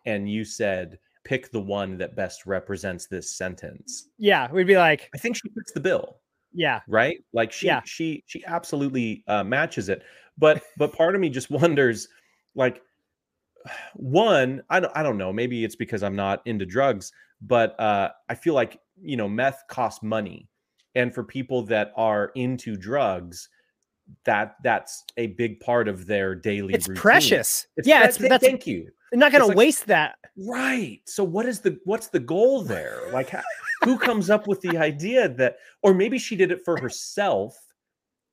[0.06, 4.50] and you said pick the one that best represents this sentence, yeah.
[4.50, 6.20] We'd be like, I think she fits the bill
[6.52, 6.80] yeah.
[6.88, 7.80] right like she Yeah.
[7.84, 10.02] she she absolutely uh, matches it
[10.38, 12.08] but but part of me just wonders
[12.54, 12.82] like
[13.94, 18.08] one i don't i don't know maybe it's because i'm not into drugs but uh
[18.28, 20.48] i feel like you know meth costs money
[20.94, 23.48] and for people that are into drugs
[24.24, 27.00] that that's a big part of their daily It's routine.
[27.00, 27.68] precious.
[27.76, 28.04] It's yeah.
[28.04, 30.16] It's that's thank you they're not going it's to like- waste that.
[30.36, 30.98] Right.
[31.06, 33.02] So what is the what's the goal there?
[33.12, 33.32] Like
[33.84, 37.56] who comes up with the idea that or maybe she did it for herself,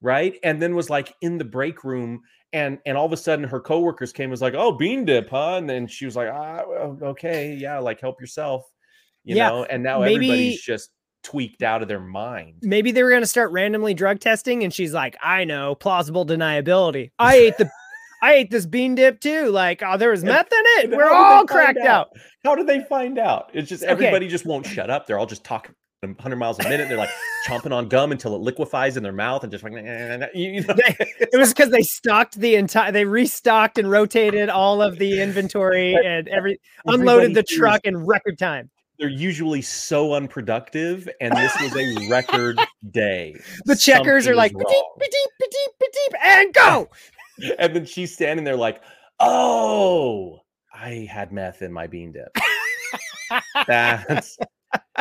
[0.01, 0.37] right?
[0.43, 2.21] And then was like in the break room
[2.53, 5.29] and and all of a sudden her coworkers came and was like, "Oh, bean dip,
[5.29, 6.61] huh?" And then she was like, "Ah,
[7.03, 8.63] okay, yeah, like help yourself."
[9.25, 10.91] You Yeah, know, and now maybe- everybody's just
[11.23, 12.55] tweaked out of their mind.
[12.61, 16.25] Maybe they were going to start randomly drug testing, and she's like, "I know, plausible
[16.25, 17.11] deniability.
[17.19, 17.69] I ate the,
[18.23, 19.49] I ate this bean dip too.
[19.49, 20.95] Like, oh, there was And- meth in it.
[20.95, 22.11] We're all cracked out.
[22.45, 23.51] How do they find out?
[23.53, 23.91] It's just Okay.
[23.91, 25.05] everybody just won't shut up.
[25.05, 26.89] They're all just talking 100 miles a minute.
[26.89, 27.09] They're like
[27.47, 29.73] chomping on gum until it liquefies in their mouth and just like
[30.33, 30.75] you know.
[30.77, 35.95] It was because they stocked the entire, they restocked and rotated all of the inventory
[35.95, 38.69] and every unloaded the truck in record time.
[38.99, 43.39] They're usually so unproductive, and this was a record day.
[43.65, 46.89] The checkers are like, "Beep, beep, beep, beep, beep," and go.
[47.59, 48.81] and then she's standing there like,
[49.19, 50.41] "Oh,
[50.73, 52.35] I had meth in my bean dip."
[53.67, 54.39] That's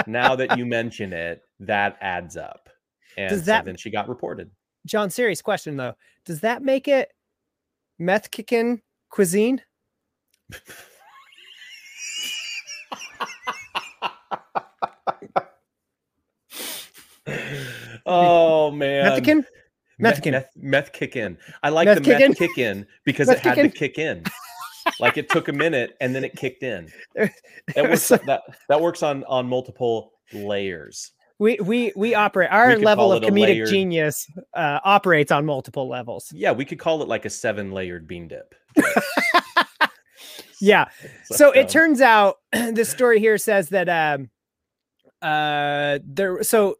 [0.07, 2.69] now that you mention it, that adds up.
[3.17, 4.51] And Does so that- then she got reported.
[4.87, 5.95] Jon, serious question though.
[6.25, 7.13] Does that make it
[7.99, 9.61] meth kicking cuisine?
[18.07, 19.05] oh man.
[19.99, 20.33] Meth, Methican.
[20.33, 21.39] meth, meth kick in.
[21.63, 22.29] I like Meth the kick in?
[22.31, 24.25] meth kick in because Meth it had to kick in.
[25.01, 26.91] Like it took a minute and then it kicked in.
[27.15, 27.33] There-
[27.75, 31.13] That works was that that works on on multiple layers.
[31.39, 35.87] We we we operate our could level of comedic layered- genius uh, operates on multiple
[35.89, 36.33] levels.
[36.35, 38.55] Yeah, we could call it like a seven layered bean dip.
[40.61, 40.87] Yeah.
[41.25, 44.31] So um, it turns out this story here says that um
[45.21, 46.77] uh there so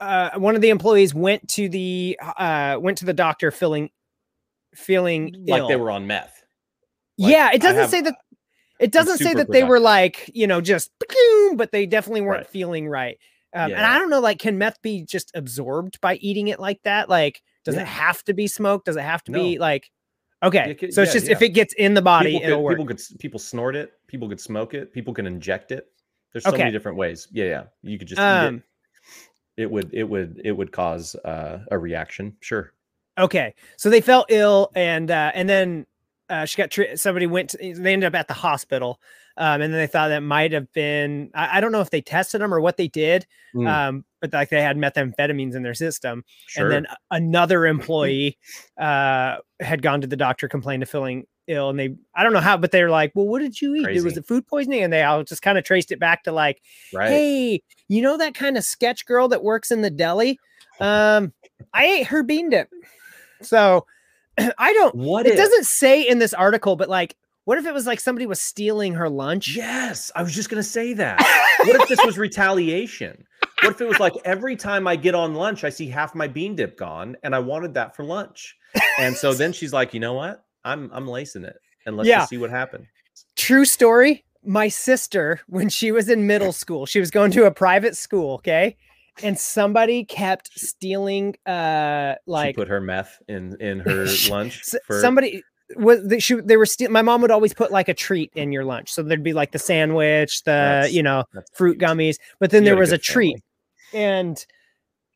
[0.00, 3.90] uh one of the employees went to the uh went to the doctor feeling
[4.74, 5.68] feeling like ill.
[5.68, 6.43] they were on meth.
[7.18, 8.14] Like, yeah, it doesn't have- say that
[8.80, 10.90] it doesn't say that they were like, you know, just
[11.56, 12.46] but they definitely weren't Right.
[12.48, 13.18] feeling right.
[13.54, 16.82] Um, and I don't know, like, can meth be just absorbed by eating it like
[16.82, 17.08] that?
[17.08, 17.82] Like, does Yeah.
[17.82, 18.86] it have to be smoked?
[18.86, 19.90] Does it have to be like,
[20.42, 20.74] okay?
[20.74, 22.72] Could- so it's yeah, just if it gets in the body, people it'll could, work.
[22.78, 25.86] people could people snort it, people could smoke it, people can inject it.
[26.32, 26.58] There's so Okay.
[26.58, 27.28] many different ways.
[27.30, 27.62] Yeah, yeah.
[27.82, 29.62] You could just eat Um, it.
[29.62, 32.36] It would it would it would cause uh, a reaction.
[32.40, 32.72] Sure.
[33.16, 35.86] Okay, so they felt ill, and uh, and then
[36.28, 37.50] uh, she got tre- somebody went.
[37.50, 39.00] To, they ended up at the hospital,
[39.36, 41.30] um, and then they thought that might have been.
[41.34, 44.32] I, I don't know if they tested them or what they did, Mm, um, but
[44.32, 46.64] like they had methamphetamines in their system, sure.
[46.64, 48.38] and then another employee
[48.80, 52.40] uh, had gone to the doctor, complained of feeling ill and they I don't know
[52.40, 53.86] how, but they're like, Well, what did you eat?
[53.88, 54.20] It was Crazy.
[54.20, 54.82] it food poisoning?
[54.82, 56.62] And they all just kind of traced it back to like,
[56.92, 57.10] Right.
[57.10, 60.38] hey, you know that kind of sketch girl that works in the deli?
[60.80, 61.34] Um,
[61.74, 62.68] I ate her bean dip.
[63.42, 63.84] So
[64.58, 67.74] I don't what it if- doesn't say in this article, but like, what if it
[67.74, 69.54] was like somebody was stealing her lunch?
[69.56, 71.18] Yes, I was just gonna say that.
[71.64, 72.16] what if this was
[72.64, 73.24] retaliation?
[73.62, 76.26] What if it was like every time I get on lunch, I see half my
[76.26, 78.56] bean dip gone, and I wanted that for lunch.
[78.98, 80.44] And so then she's like, you know what?
[80.64, 81.56] I'm I'm lacing it,
[81.86, 82.18] and let's Yeah.
[82.20, 82.86] just see what happened.
[83.36, 84.24] True story.
[84.46, 88.34] My sister, when she was in middle school, she was going to a private school,
[88.34, 88.76] okay?
[89.22, 94.62] And somebody kept stealing uh she like put her meth in in her lunch.
[94.86, 95.42] For, somebody
[95.76, 98.52] was they, she, they were still my mom would always put like a treat in
[98.52, 101.90] your lunch so there'd be like the sandwich the That's- you know fruit cute.
[101.90, 103.36] gummies but then You there got a was a treat
[103.92, 104.04] family.
[104.04, 104.46] and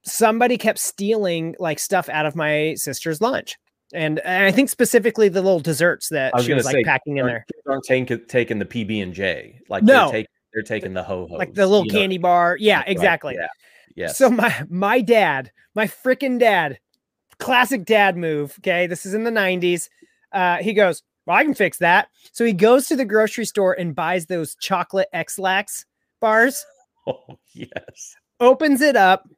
[0.05, 3.57] somebody kept stealing like stuff out of my sister's lunch
[3.93, 7.19] and, and i think specifically the little desserts that was she was like say, packing
[7.19, 9.61] in there aren't taking taking the PB and J.
[9.69, 10.05] Like No.
[10.05, 13.49] they're taking they're taking the ho ho like the little candy bar yeah exactly Yeah.
[13.99, 14.17] Yes.
[14.19, 16.79] So my my dad, my freaking dad,
[17.39, 18.55] classic dad move.
[18.61, 19.89] Okay, this is in the '90s.
[20.33, 23.73] Uh, he goes, "Well, I can fix that." So he goes to the grocery store
[23.73, 25.85] and buys those chocolate Ex-Lax
[26.21, 26.65] bars.
[27.07, 28.15] oh yes.
[28.41, 29.29] Opens it up,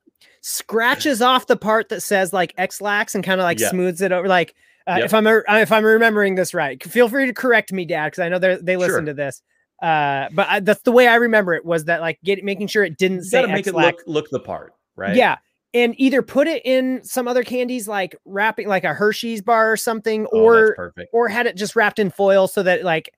[0.42, 3.70] scratches off the part that says like Ex-Lax and kind of like Yeah.
[3.70, 4.28] smooths it over.
[4.28, 4.54] Like
[4.86, 5.04] uh, Yep.
[5.06, 8.28] if I'm if I'm remembering this right, feel free to correct me, Dad, because I
[8.28, 9.04] know they they listen Sure.
[9.06, 9.42] to this.
[9.82, 12.84] Uh, but I, that's the way I remember it was that like get making sure
[12.84, 15.16] it didn't You say make it look look the part, right?
[15.16, 15.38] Yeah.
[15.72, 19.76] And either put it in some other candies like wrapping like a Hershey's bar or
[19.76, 21.10] something, Oh, or perfect.
[21.12, 23.10] or had it just wrapped in foil so that like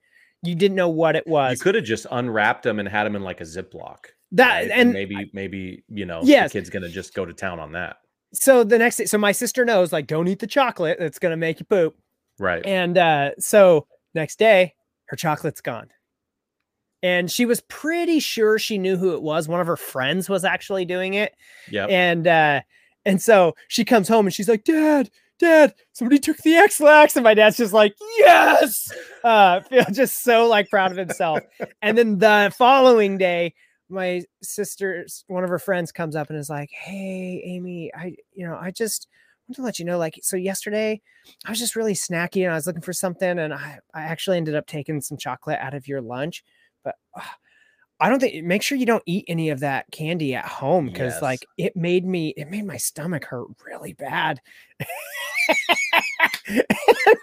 [0.43, 1.59] you didn't know what it was.
[1.59, 3.99] You could have just unwrapped them and had them in like a Ziploc.
[4.33, 4.71] that right?
[4.71, 6.53] and maybe maybe you know Yes.
[6.53, 7.97] the kid's gonna just go to town on that.
[8.35, 11.37] so the next day, so my sister knows like don't eat the chocolate, it's gonna
[11.37, 11.97] make you poop.
[12.39, 12.65] Right.
[12.67, 14.75] And uh so next day,
[15.07, 15.89] her chocolate's gone.
[17.03, 19.49] And she was pretty sure she knew who it was.
[19.49, 21.35] One of her friends was actually doing it.
[21.71, 21.91] Yep.
[21.91, 22.61] And uh
[23.05, 27.17] and so she comes home and she's like, Dad, Dad, somebody took the Ex-Lax.
[27.17, 28.93] And my dad's just like, Yes.
[29.25, 31.41] Uh feel just so like proud of himself.
[31.83, 33.55] and then the following day,
[33.89, 38.47] my sister's one of her friends comes up and is like, Hey, Amy, I you
[38.47, 39.09] know, I just
[39.49, 41.01] want to let you know, like, so yesterday
[41.45, 44.37] I was just really snacky and I was looking for something, and I, I actually
[44.37, 46.45] ended up taking some chocolate out of your lunch.
[46.85, 47.23] But uh,
[48.01, 51.15] I don't think make sure you don't eat any of that candy at home because
[51.15, 51.23] Yes.
[51.23, 54.41] like it made me it made my stomach hurt really bad.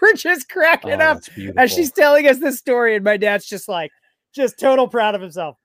[0.02, 1.18] we're just Oh, cracking up
[1.56, 3.90] as she's telling us this story, and my dad's just like
[4.34, 5.56] just total proud of himself.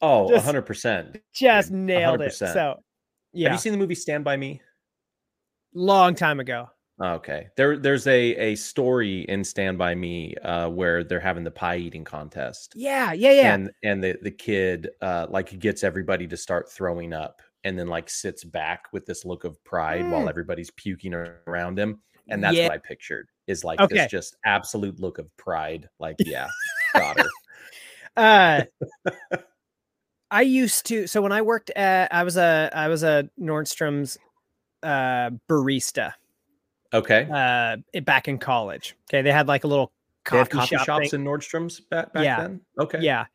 [0.00, 1.20] oh, just- hundred percent.
[1.32, 2.32] Just nailed it.
[2.32, 2.52] 100%.
[2.52, 2.76] So Have
[3.32, 4.60] yeah, you seen the movie Stand by Me?
[5.74, 6.68] long time ago.
[7.00, 7.48] Okay.
[7.56, 11.76] There there's a a story in Stand by Me uh where they're having the pie
[11.78, 12.74] eating contest.
[12.76, 13.54] Yeah, yeah, yeah.
[13.54, 17.86] And and the the kid uh like gets everybody to start throwing up and then
[17.88, 20.28] like sits back with this look of pride while Mm.
[20.28, 22.00] everybody's puking around him.
[22.28, 22.64] And that's Yeah.
[22.68, 23.96] what I pictured is like Okay.
[23.96, 25.88] this just absolute look of pride.
[25.98, 26.46] Like, yeah,
[26.94, 27.26] got her.
[28.16, 28.62] uh
[30.30, 34.18] i used to so when i worked at i was a i was a nordstrom's
[34.82, 36.12] uh barista
[36.94, 37.26] Okay.
[37.32, 39.92] uh back in college okay they had like a little
[40.24, 41.20] coffee, coffee shop shops thing.
[41.20, 42.40] in Nordstrom's back, back Yeah.
[42.42, 42.60] then.
[42.78, 42.98] Okay.
[43.00, 43.26] yeah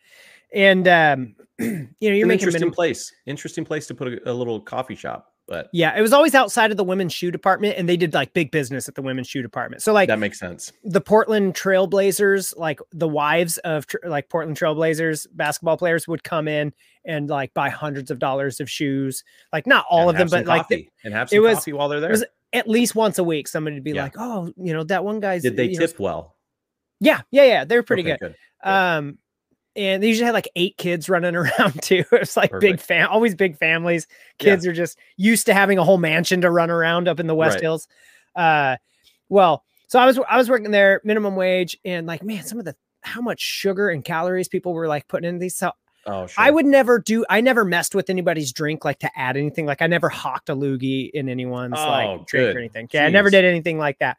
[0.53, 3.11] and um you know you're an making interesting minimum place.
[3.25, 6.69] Interesting place to put a, a little coffee shop, but yeah it was always outside
[6.71, 9.41] of the women's shoe department and they did like big business at the women's shoe
[9.41, 10.71] department so like that makes sense.
[10.83, 16.73] the Portland Trailblazers, like the wives of like Portland Trailblazers basketball players would come in
[17.05, 19.23] and like buy hundreds of dollars of shoes.
[19.53, 21.73] Like not all And of them, but like the- and have it some was- coffee
[21.73, 22.09] while they're there.
[22.11, 22.23] was
[22.53, 24.03] at least once a week, somebody would be Yeah.
[24.03, 26.35] like, "Oh, you know that one guy's." Did they you know, tip well?
[26.99, 27.65] Yeah, yeah, yeah.
[27.65, 28.35] They're pretty Okay, good.
[28.63, 28.69] good.
[28.69, 29.17] Um,
[29.75, 32.03] and they usually had like eight kids running around too.
[32.11, 32.81] It was like big Perfect.
[32.83, 34.07] fam, always big families.
[34.41, 34.45] Yeah.
[34.53, 37.35] Kids are just used to having a whole mansion to run around up in the
[37.35, 37.61] West Right.
[37.63, 37.87] Hills.
[38.35, 38.77] Uh,
[39.29, 42.65] well, so I was I was working there, minimum wage, and like man, some of
[42.65, 45.55] the how much sugar and calories people were like putting in these.
[45.55, 45.71] So
[46.07, 46.43] Oh, sure.
[46.43, 47.25] I would never do.
[47.29, 49.65] I never messed with anybody's drink like to add anything.
[49.65, 52.55] Like I never hawked a loogie in anyone's Oh, like drink good.
[52.55, 52.85] or anything.
[52.85, 54.17] Okay, I never did anything like that.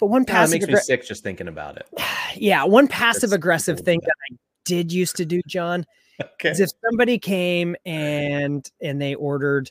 [0.00, 1.88] But one it passive, makes me sick just thinking about it.
[2.36, 5.84] yeah, one passive aggressive thing that I did used to do, Jon,
[6.20, 6.50] Okay.
[6.50, 9.70] is if somebody came and and they ordered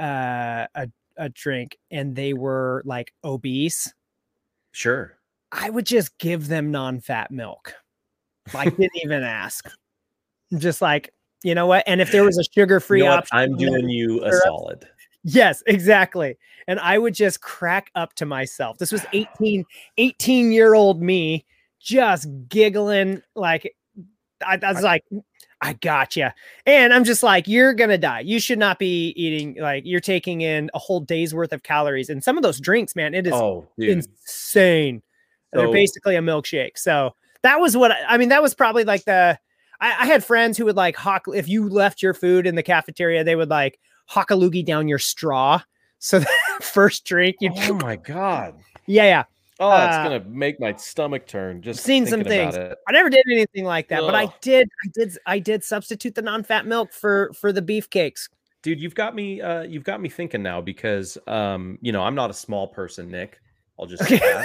[0.00, 3.92] uh, a a drink and they were like obese,
[4.72, 5.16] Sure.
[5.52, 7.74] I would just give them non-fat milk.
[8.54, 9.70] Like didn't even ask.
[10.58, 11.84] Just like, you know what?
[11.86, 14.86] And if there was a sugar-free You know option, I'm doing you a solid.
[15.24, 16.36] Yes, exactly.
[16.66, 18.78] And I would just crack up to myself.
[18.78, 19.64] This was 18,
[19.98, 21.44] 18 year old me
[21.80, 23.74] just giggling like
[24.44, 25.04] I, I was like,
[25.60, 26.34] I gotcha.
[26.66, 28.20] And I'm just like, you're gonna die.
[28.20, 32.08] You should not be eating like you're taking in a whole day's worth of calories.
[32.08, 35.02] And some of those drinks, man, it is Oh, insane.
[35.52, 36.78] They're basically a milkshake.
[36.78, 38.30] So that was what I I mean.
[38.30, 39.38] That was probably like the
[39.82, 42.62] I, I had friends who would like hawk if you left your food in the
[42.62, 45.60] cafeteria, they would like hawk a loogie down your straw.
[45.98, 46.28] So the
[46.62, 48.54] first drink, you oh my god.
[48.86, 49.24] yeah, yeah.
[49.60, 51.60] Oh, Uh, it's gonna make my stomach turn.
[51.62, 52.54] Just seen some things.
[52.56, 52.76] it.
[52.88, 56.22] I never did anything like that, but I did, I did, I did substitute the
[56.22, 58.28] non-fat milk for for the beef cakes.
[58.62, 62.14] dude you've got me uh you've got me thinking now because um you know i'm
[62.14, 63.40] not a small person nick
[63.78, 64.44] i'll just say Okay.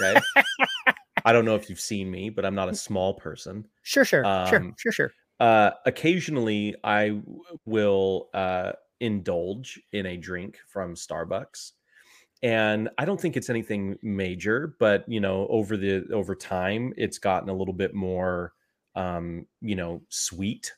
[0.00, 0.44] that okay
[1.24, 4.30] i don't know if you've seen me but i'm not a small person Sure, sure,
[4.44, 5.12] sure, Um, sure, sure.
[5.40, 7.20] uh occasionally i
[7.66, 11.72] will uh indulge in a drink from starbucks
[12.42, 17.18] and i don't think it's anything major but you know over the over time it's
[17.18, 18.54] gotten a little bit more
[18.94, 20.72] um you know sweet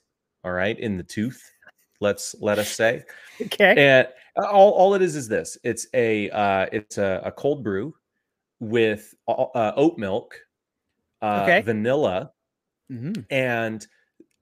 [0.44, 1.52] all right in the tooth
[2.00, 3.02] let's let us say
[3.42, 3.74] Okay.
[3.76, 7.62] and uh, all, all it is is this it's a uh it's a, a cold
[7.62, 7.94] brew
[8.62, 10.38] with uh, oat milk
[11.20, 11.60] uh Okay.
[11.62, 12.32] vanilla
[12.90, 13.26] Mhm.
[13.30, 13.86] and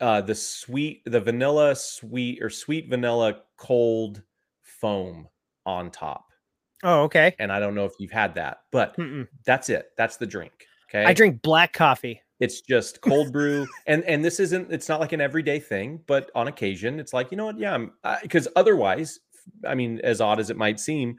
[0.00, 4.22] uh the sweet the vanilla sweet or sweet vanilla cold
[4.62, 5.26] foam
[5.64, 6.26] on top
[6.82, 7.34] Oh, okay.
[7.38, 9.26] and i don't know if you've had that but Mm-mm.
[9.46, 10.52] that's it that's the drink
[10.88, 12.20] okay I drink black coffee.
[12.40, 16.30] it's just cold brew and and this isn't it's not like an everyday thing but
[16.34, 17.92] on occasion it's like you know what yeah i'm
[18.22, 19.18] because otherwise
[19.66, 21.16] i mean as odd as it might seem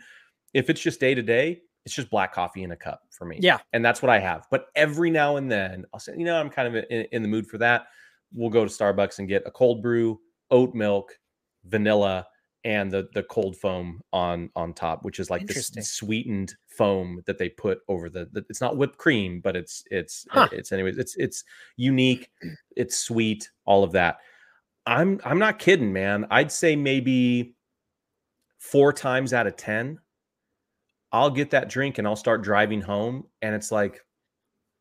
[0.53, 3.37] if it's just day to day it's just black coffee in a cup for me
[3.41, 3.59] Yeah.
[3.73, 6.49] and that's what i have but every now and then i'll say you know i'm
[6.49, 7.87] kind of in, in the mood for that
[8.33, 10.19] we'll go to starbucks and get a cold brew
[10.51, 11.17] oat milk
[11.65, 12.25] vanilla
[12.63, 17.37] and the the cold foam on on top which is like this sweetened foam that
[17.39, 20.47] they put over the, the it's not whipped cream but it's it's Huh.
[20.51, 21.43] it's anyways it's it's
[21.77, 22.29] unique
[22.75, 24.17] it's sweet all of that
[24.85, 27.55] i'm i'm not kidding man i'd say maybe
[28.59, 29.97] four times out of ten
[31.11, 34.03] i'll get that drink and i'll start driving home and it's like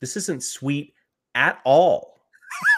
[0.00, 0.94] this isn't sweet
[1.34, 2.16] at all.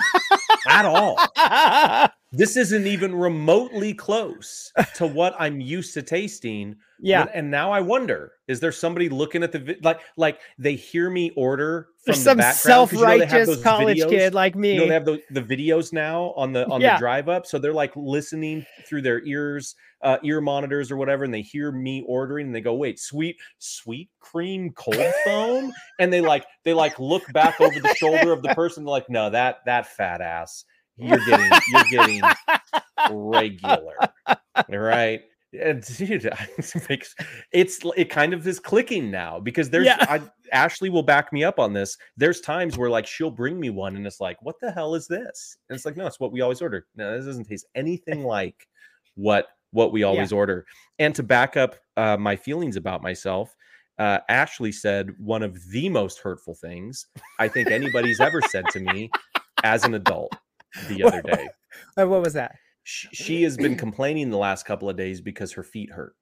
[0.69, 1.17] At all
[2.33, 6.75] this isn't even remotely close to what i'm used to tasting
[7.05, 7.27] yeah.
[7.35, 11.11] and now I wonder: is there somebody looking at the vi- like, like they hear
[11.11, 13.99] me order from There's the some background 'cause you know they have self-righteous those college
[13.99, 14.75] videos- kid like me.
[14.75, 16.95] You know they have the, the videos now on the on Yeah.
[16.95, 21.25] the drive up, so they're like listening through their ears, uh, ear monitors or whatever,
[21.25, 26.13] and they hear me ordering, and they go, "Wait, sweet, sweet cream cold foam," and
[26.13, 29.57] they like they like look back over the shoulder of the person, like, "No, that
[29.67, 30.65] that fat ass,
[30.97, 32.23] you're getting you're getting
[33.11, 33.95] regular,
[34.69, 35.23] right?"
[35.61, 36.31] And dude,
[37.53, 40.05] it's it kind of is clicking now because there's Yeah.
[40.09, 40.21] I,
[40.53, 41.97] Ashley will back me up on this.
[42.17, 45.07] There's times where like she'll bring me one and it's like, what the hell is
[45.07, 45.57] this?
[45.69, 46.87] And it's like, no, it's what we always order.
[46.95, 48.67] No, this doesn't taste anything like
[49.15, 50.67] what what we always order.
[50.99, 53.57] And to back up uh, my feelings about myself,
[53.99, 57.07] uh, Ashley said one of the most hurtful things
[57.39, 59.11] I think anybody's ever said to me
[59.65, 60.35] as an adult
[60.89, 61.49] the other day.
[61.97, 62.57] what was that?
[62.85, 66.17] she, she has been complaining the last couple of days because her feet hurt.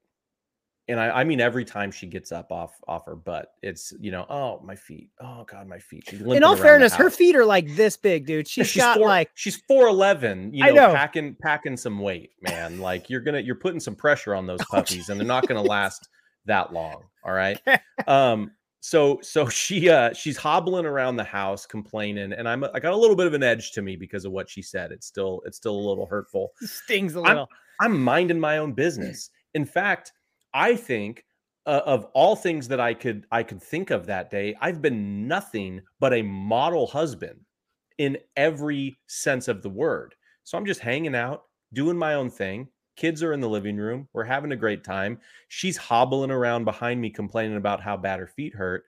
[0.89, 4.11] And I, I mean every time she gets up off off her butt it's you
[4.11, 5.11] know oh my feet.
[5.23, 6.03] Oh god my feet.
[6.09, 8.49] She's In all fairness, her feet are like this big, dude.
[8.57, 10.95] Yeah, She's got four, like she's 411 you I know, know.
[10.95, 12.81] packing packing some weight man.
[12.81, 16.09] Like you're gonna you're putting some pressure on those puppies and they're not gonna last
[16.47, 17.61] that long all right?
[18.09, 18.51] Um
[18.81, 22.97] so so she uh she's hobbling around the house complaining and i'm i got a
[22.97, 25.57] little bit of an edge to me because of what she said it's still it's
[25.59, 27.49] still a little hurtful stings a I'm- little.
[27.83, 29.31] I'm minding my own business.
[29.55, 30.13] In fact,
[30.53, 31.25] I think
[31.65, 35.27] uh, of all things that I could I could think of that day, I've been
[35.27, 37.41] nothing but a model husband
[37.97, 40.15] in every sense of the word.
[40.45, 42.69] So I'm just hanging out, doing my own thing.
[42.97, 44.09] Kids are in the living room.
[44.13, 45.19] We're having a great time.
[45.49, 48.85] She's hobbling around behind me complaining about how bad her feet hurt.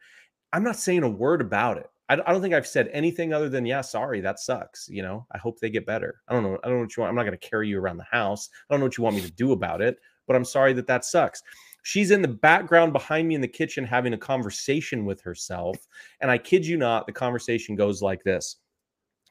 [0.53, 1.89] I'm not saying a word about it.
[2.09, 4.87] I, don't think I've said anything other than, yeah, sorry, that sucks.
[4.91, 6.21] You know, I hope they get better.
[6.29, 6.59] I don't know.
[6.63, 7.11] I don't know what you want.
[7.11, 8.51] I'm not going to carry you around the house.
[8.69, 9.97] I don't know what you want me to do about it,
[10.27, 11.43] but I'm sorry that that sucks.
[11.85, 15.77] She's in the background behind me in the kitchen having a conversation with herself.
[16.21, 18.57] And I kid you not, the conversation goes like this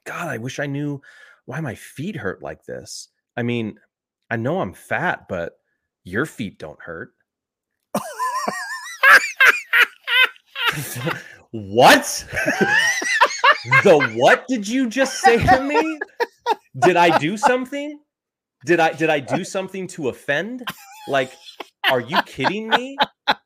[0.05, 1.01] God, I wish I knew
[1.45, 3.09] why my feet hurt like this.
[3.37, 3.77] I mean,
[4.31, 5.57] I know I'm fat, but
[6.05, 7.11] your feet don't hurt.
[11.51, 12.25] what?
[13.83, 15.99] the what did you just say to me?
[16.79, 17.99] Did I do something?
[18.65, 20.63] Did I did I do something to offend?
[21.09, 21.33] Like
[21.89, 22.95] Are you kidding me?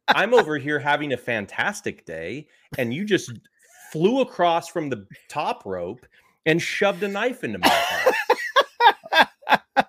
[0.10, 3.32] I'm over here having a fantastic day, and you just
[3.92, 6.06] flew across from the top rope
[6.46, 8.16] and shoved a knife into my heart.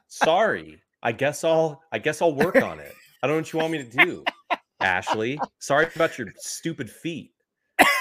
[0.08, 0.80] Sorry.
[1.06, 2.92] I guess I'll I guess I'll work on it.
[3.22, 4.24] I don't know what you want me to do.
[4.80, 7.30] Ashley, sorry about your stupid feet.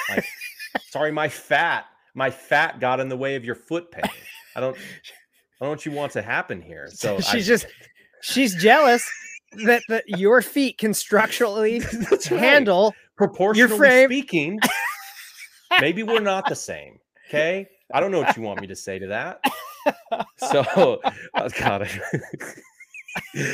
[0.10, 0.26] Like,
[0.90, 1.86] sorry, my fat,
[2.16, 4.10] my fat got in the way of your foot pain.
[4.56, 4.80] I don't I
[5.60, 6.90] don't know what you want to happen here.
[6.94, 7.68] So she's I, just
[8.24, 9.08] she's jealous
[9.66, 11.80] that, that your feet can structurally
[12.10, 12.40] That's right.
[12.40, 14.60] handle proportionally frame- speaking,
[15.80, 16.98] maybe we're not the same.
[17.30, 17.68] Okay.
[17.94, 19.42] I don't know what you want me to say to that.
[20.38, 21.00] So, oh,
[21.60, 21.88] God.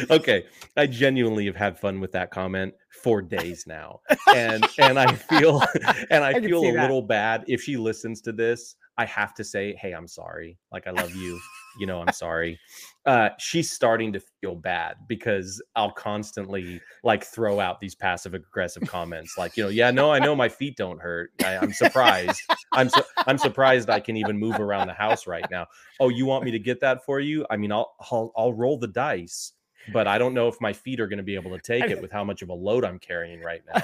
[0.10, 0.46] Okay.
[0.78, 4.02] I genuinely have had fun with that comment for days now.
[4.34, 5.62] And and I feel
[6.10, 6.82] and I, I feel a that.
[6.82, 8.76] little bad if she listens to this.
[8.98, 10.58] I have to say, hey, I'm sorry.
[10.72, 11.40] Like I love you.
[11.80, 12.60] You know, I'm sorry.
[13.06, 18.86] Uh, she's starting to feel bad because I'll constantly like throw out these passive aggressive
[18.86, 21.32] comments, like, you know, yeah, no, I know my feet don't hurt.
[21.44, 22.40] I, I'm surprised.
[22.76, 25.66] I'm su- I'm surprised I can even move around the house right now.
[26.00, 27.46] Oh, you want me to get that for you?
[27.50, 29.54] I mean, I'll I'll, I'll roll the dice,
[29.92, 32.00] but I don't know if my feet are going to be able to take it
[32.02, 33.82] with how much of a load I'm carrying right now.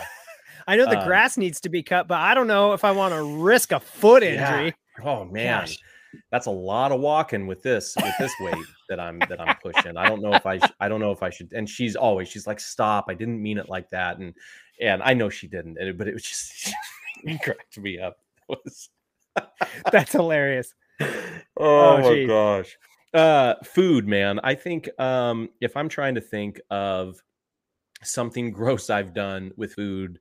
[0.67, 2.91] I know the Um, grass needs to be cut, but I don't know if I
[2.91, 4.59] want to risk a foot Yeah.
[4.59, 4.73] injury.
[5.03, 5.79] Oh man, Gosh.
[6.31, 9.97] That's a lot of walking with this with this weight that I'm that I'm pushing.
[9.97, 11.51] I don't know if I sh- I don't know if I should.
[11.53, 13.05] And she's always she's like, stop.
[13.09, 14.17] I didn't mean it like that.
[14.19, 14.33] And
[14.81, 15.77] and I know she didn't.
[15.77, 16.73] and it- But it was just
[17.23, 18.17] it cracked me up.
[18.49, 18.89] Was
[19.91, 20.73] That's hilarious.
[20.99, 21.07] oh,
[21.57, 22.27] Oh, my geez.
[22.27, 22.77] gosh.
[23.13, 24.39] Uh, food, man.
[24.43, 27.21] I think um, if I'm trying to think of
[28.03, 30.19] something gross I've done with food,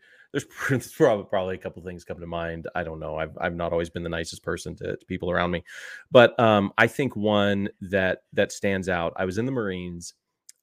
[0.68, 2.68] there's probably a couple things come to mind.
[2.74, 3.16] I don't know.
[3.16, 5.64] I've I've not always been the nicest person to, to people around me,
[6.10, 9.12] but um, I think one that that stands out.
[9.16, 10.14] I was in the Marines,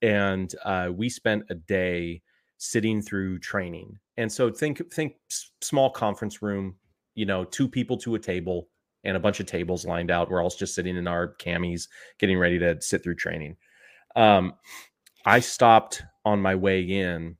[0.01, 2.21] and uh, we spent a day
[2.57, 3.97] sitting through training.
[4.17, 5.15] And so think think
[5.61, 6.75] small conference room,
[7.15, 8.69] you know, two people to a table
[9.03, 10.29] and a bunch of tables lined out.
[10.29, 11.87] We're all just sitting in our camis,
[12.19, 13.57] getting ready to sit through training.
[14.15, 14.53] Um,
[15.25, 17.37] I stopped on my way in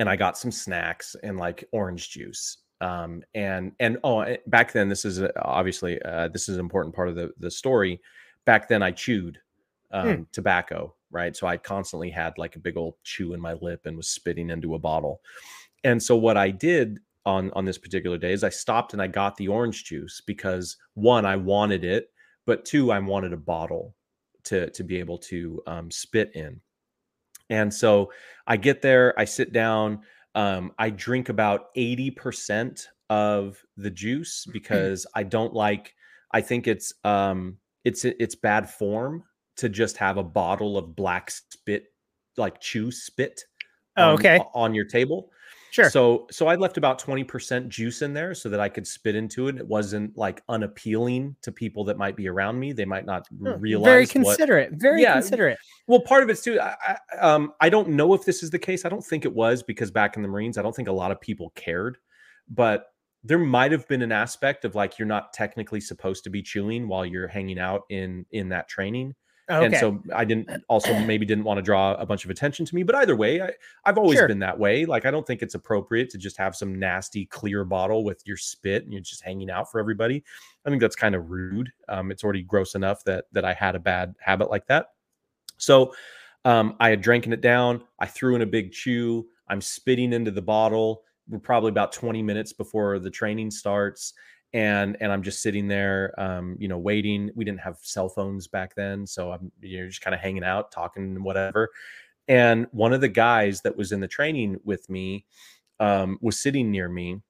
[0.00, 2.56] and I got some snacks and like orange juice.
[2.80, 6.60] Um, and and oh, eh, back then this is uh, obviously uh, this is an
[6.60, 8.00] important part of the the story.
[8.46, 9.38] Back then I chewed
[9.90, 11.36] um, tobacco, right?
[11.36, 14.48] So I constantly had like a big old chew in my lip and was spitting
[14.48, 15.20] into a bottle.
[15.84, 19.06] And so what I did on on this particular day is I stopped and I
[19.06, 22.08] got the orange juice because one I wanted it,
[22.46, 23.94] but two I wanted a bottle
[24.44, 26.58] to to be able to um, spit in.
[27.50, 28.10] And so
[28.46, 30.00] I get there, I sit down,
[30.34, 35.94] um, I drink about 80% of the juice because I don't like,
[36.32, 39.24] I think it's um it's it's bad form
[39.56, 41.86] to just have a bottle of black spit,
[42.36, 43.42] like chew spit
[43.96, 44.40] Oh, on, okay.
[44.54, 45.30] on your table.
[45.70, 45.88] Sure.
[45.88, 49.48] So so I left about 20% juice in there so that I could spit into
[49.48, 49.56] it.
[49.56, 52.72] It wasn't like unappealing to people that might be around me.
[52.72, 54.72] They might not Huh, realize very what considerate.
[54.72, 55.58] Very Yeah, considerate.
[55.86, 56.58] well, part of it's too.
[56.60, 56.76] I,
[57.12, 58.84] I, um, I don't know if this is the case.
[58.84, 61.10] I don't think it was because back in the Marines, I don't think a lot
[61.10, 61.98] of people cared,
[62.48, 62.86] but
[63.22, 66.88] there might have been an aspect of like you're not technically supposed to be chewing
[66.88, 69.14] while you're hanging out in in that training,
[69.50, 69.66] Okay.
[69.66, 72.74] and so I didn't also maybe didn't want to draw a bunch of attention to
[72.74, 72.82] me.
[72.82, 73.50] But either way, I,
[73.84, 74.28] I've always Sure.
[74.28, 74.86] been that way.
[74.86, 78.36] Like I don't think it's appropriate to just have some nasty clear bottle with your
[78.36, 80.22] spit and you're just hanging out for everybody.
[80.64, 81.70] I think that's kind of rude.
[81.88, 84.92] Um, it's already gross enough that that I had a bad habit like that.
[85.58, 85.94] So
[86.44, 87.82] um, I had dranken it down.
[87.98, 89.26] I threw in a big chew.
[89.48, 91.02] I'm spitting into the bottle.
[91.28, 94.14] We're probably about 20 minutes before the training starts.
[94.52, 97.30] And and I'm just sitting there, um, you know, waiting.
[97.34, 100.72] We didn't have cell phones back then, so I'm you're just kind of hanging out,
[100.72, 101.70] talking, whatever.
[102.26, 105.26] And one of the guys that was in the training with me
[105.78, 107.20] um, was sitting near me,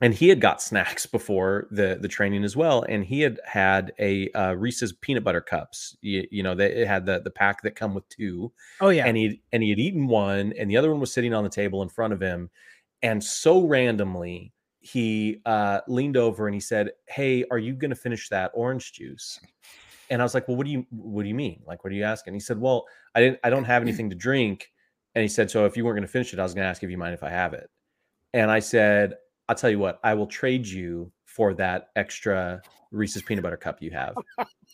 [0.00, 3.92] and he had got snacks before the the training as well and he had had
[3.98, 7.62] a uh, reese's peanut butter cups you, you know they it had the the pack
[7.62, 9.06] that come with two oh yeah.
[9.06, 11.50] and he and he had eaten one and the other one was sitting on the
[11.50, 12.50] table in front of him
[13.02, 17.96] and so randomly he uh leaned over and he said hey are you going to
[17.96, 19.40] finish that orange juice?
[20.10, 21.62] And i was like well what do you what do you mean?
[21.66, 22.34] Like what are you asking?
[22.34, 22.84] He said well
[23.14, 24.70] i didn't i don't have anything to drink.
[25.14, 26.68] And he said so if you weren't going to finish it i was going to
[26.68, 27.68] ask if you mind if i have it.
[28.34, 29.14] And i said
[29.48, 33.82] i'll tell you what i will trade you for that extra reese's peanut butter cup
[33.82, 34.14] you have.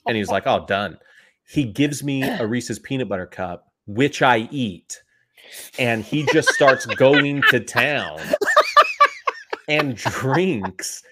[0.06, 0.98] And he was like oh done.
[1.46, 5.02] He gives me a reese's peanut butter cup which i eat
[5.78, 8.18] and he just starts going to town
[9.68, 11.02] and drinks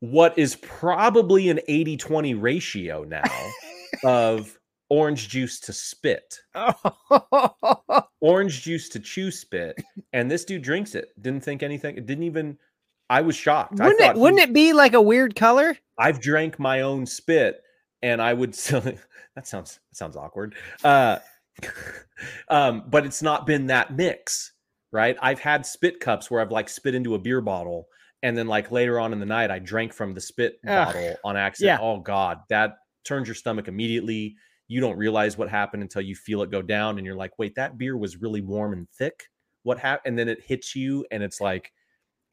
[0.00, 3.22] what is probably an 80-20 ratio now
[4.04, 4.58] of
[4.90, 6.40] orange juice to spit,
[8.20, 9.76] orange juice to chew spit,
[10.12, 11.10] and this dude drinks it.
[11.20, 11.96] Didn't think anything.
[11.96, 12.58] It didn't even.
[13.10, 13.78] I was shocked.
[13.78, 14.16] Wouldn't it?
[14.16, 15.76] Wouldn't it be like a weird color?
[15.98, 17.62] I've drank my own spit,
[18.02, 18.54] and I would.
[18.54, 18.80] still
[19.36, 20.54] that sounds that sounds awkward.
[20.82, 21.18] Uh,
[22.48, 24.52] um, but it's not been that mix,
[24.94, 25.16] right?
[25.20, 27.88] I've had spit cups where I've like spit into a beer bottle,
[28.22, 30.86] and then like later on in the night, I drank from the spit Ugh.
[30.86, 31.80] bottle on accident.
[31.80, 31.86] Yeah.
[31.86, 34.36] Oh God, that turns your stomach immediately.
[34.68, 37.56] You don't realize what happened until you feel it go down, and you're like, "Wait,
[37.56, 39.24] that beer was really warm and thick.
[39.64, 41.72] What happened?" And then it hits you, and it's like,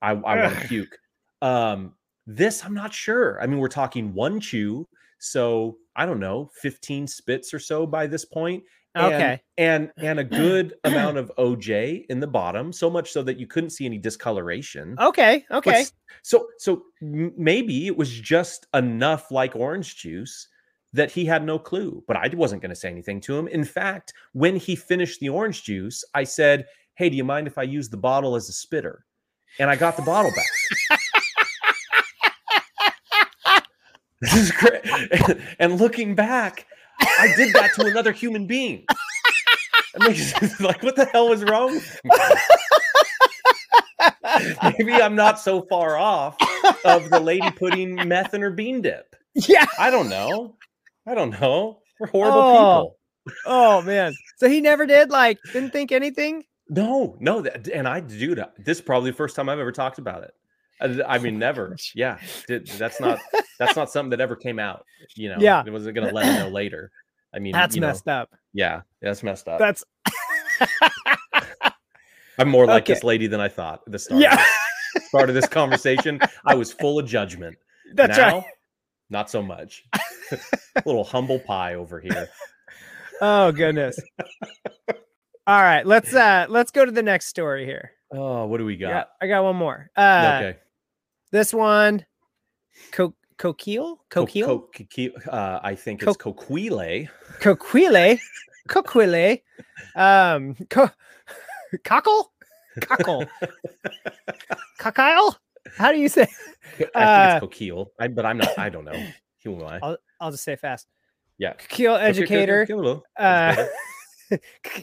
[0.02, 0.98] "I, I want to puke."
[1.42, 1.96] Um,
[2.28, 3.42] this I'm not sure.
[3.42, 8.06] I mean, we're talking one chew, so I don't know, 15 spits or so by
[8.06, 8.64] this point.
[8.96, 9.42] And- Okay.
[9.58, 13.48] And and a good amount of OJ in the bottom, so much so that you
[13.48, 14.96] couldn't see any discoloration.
[15.00, 15.46] Okay.
[15.52, 15.72] Okay.
[15.82, 15.94] s-
[16.24, 20.48] so so maybe it was just enough like orange juice
[20.94, 23.48] that he had no clue, but I wasn't going to say anything to him.
[23.48, 26.66] In fact, when he finished the orange juice, I said,
[26.96, 29.06] "Hey, do you mind if I use the bottle as a spitter?"
[29.60, 31.00] And I got the bottle back.
[34.22, 34.82] this is great.
[35.60, 36.66] And looking back,
[37.02, 38.86] I did that to another human being.
[40.62, 41.80] Like what the hell was wrong?
[44.80, 46.38] Maybe I'm not so far off
[46.86, 49.16] of the lady putting meth in her bean dip.
[49.36, 49.66] Yeah.
[49.78, 50.56] I don't know.
[51.06, 51.82] I don't know.
[52.00, 52.54] We're horrible Oh.
[52.54, 52.98] people.
[53.46, 54.14] Oh man.
[54.38, 56.46] So he never did like didn't think anything.
[56.70, 59.74] No, no, that, and I, dude, uh, this is probably the first time I've ever
[59.74, 60.34] talked about it.
[60.82, 61.76] I, I mean, never.
[61.96, 62.18] Yeah,
[62.48, 63.20] that's not
[63.60, 64.86] that's not something that ever came out.
[65.16, 65.64] You know, Yeah.
[65.66, 66.92] it wasn't gonna let him know later.
[67.34, 68.30] I mean, That's you know, messed up.
[68.54, 69.60] Yeah, that's messed up.
[69.60, 69.84] That's
[72.38, 72.94] I'm more like Okay.
[72.94, 73.82] this lady than I thought.
[73.88, 74.34] The start, yeah.
[74.96, 77.58] of start of this conversation, I was full of judgment.
[77.94, 78.44] That's now, right.
[79.10, 79.84] not so much.
[80.86, 82.30] little humble pie over here.
[83.22, 84.00] Oh goodness.
[85.48, 87.92] All right, let's uh let's go to the next story here.
[88.14, 88.90] Oh, what do we got?
[88.90, 89.04] Yeah?
[89.22, 89.90] I got one more.
[89.96, 90.60] Uh okay.
[91.32, 92.06] This one
[92.92, 93.98] Co- Coquille?
[94.10, 94.46] Co- Coquille?
[94.46, 97.10] co- ki- uh, I think it's coquile.
[97.40, 98.20] Coquille?
[98.70, 99.42] Coquille?
[99.96, 100.92] Um co-
[101.84, 102.32] cockle?
[102.82, 103.26] Cockle.
[104.80, 105.36] Cockile?
[105.78, 106.24] How do you say?
[106.24, 106.26] I
[106.78, 107.88] think Uh, it's coquille.
[108.00, 108.58] I, but I'm not.
[108.58, 109.06] I don't know.
[109.44, 109.80] Who am I?
[109.82, 110.88] I'll, I'll just say fast.
[111.38, 111.54] Yeah.
[111.54, 112.66] Coquille educator.
[112.66, 113.02] coquille.
[113.18, 113.66] Uh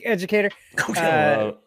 [0.05, 0.51] educator.
[0.77, 1.59] Coquille.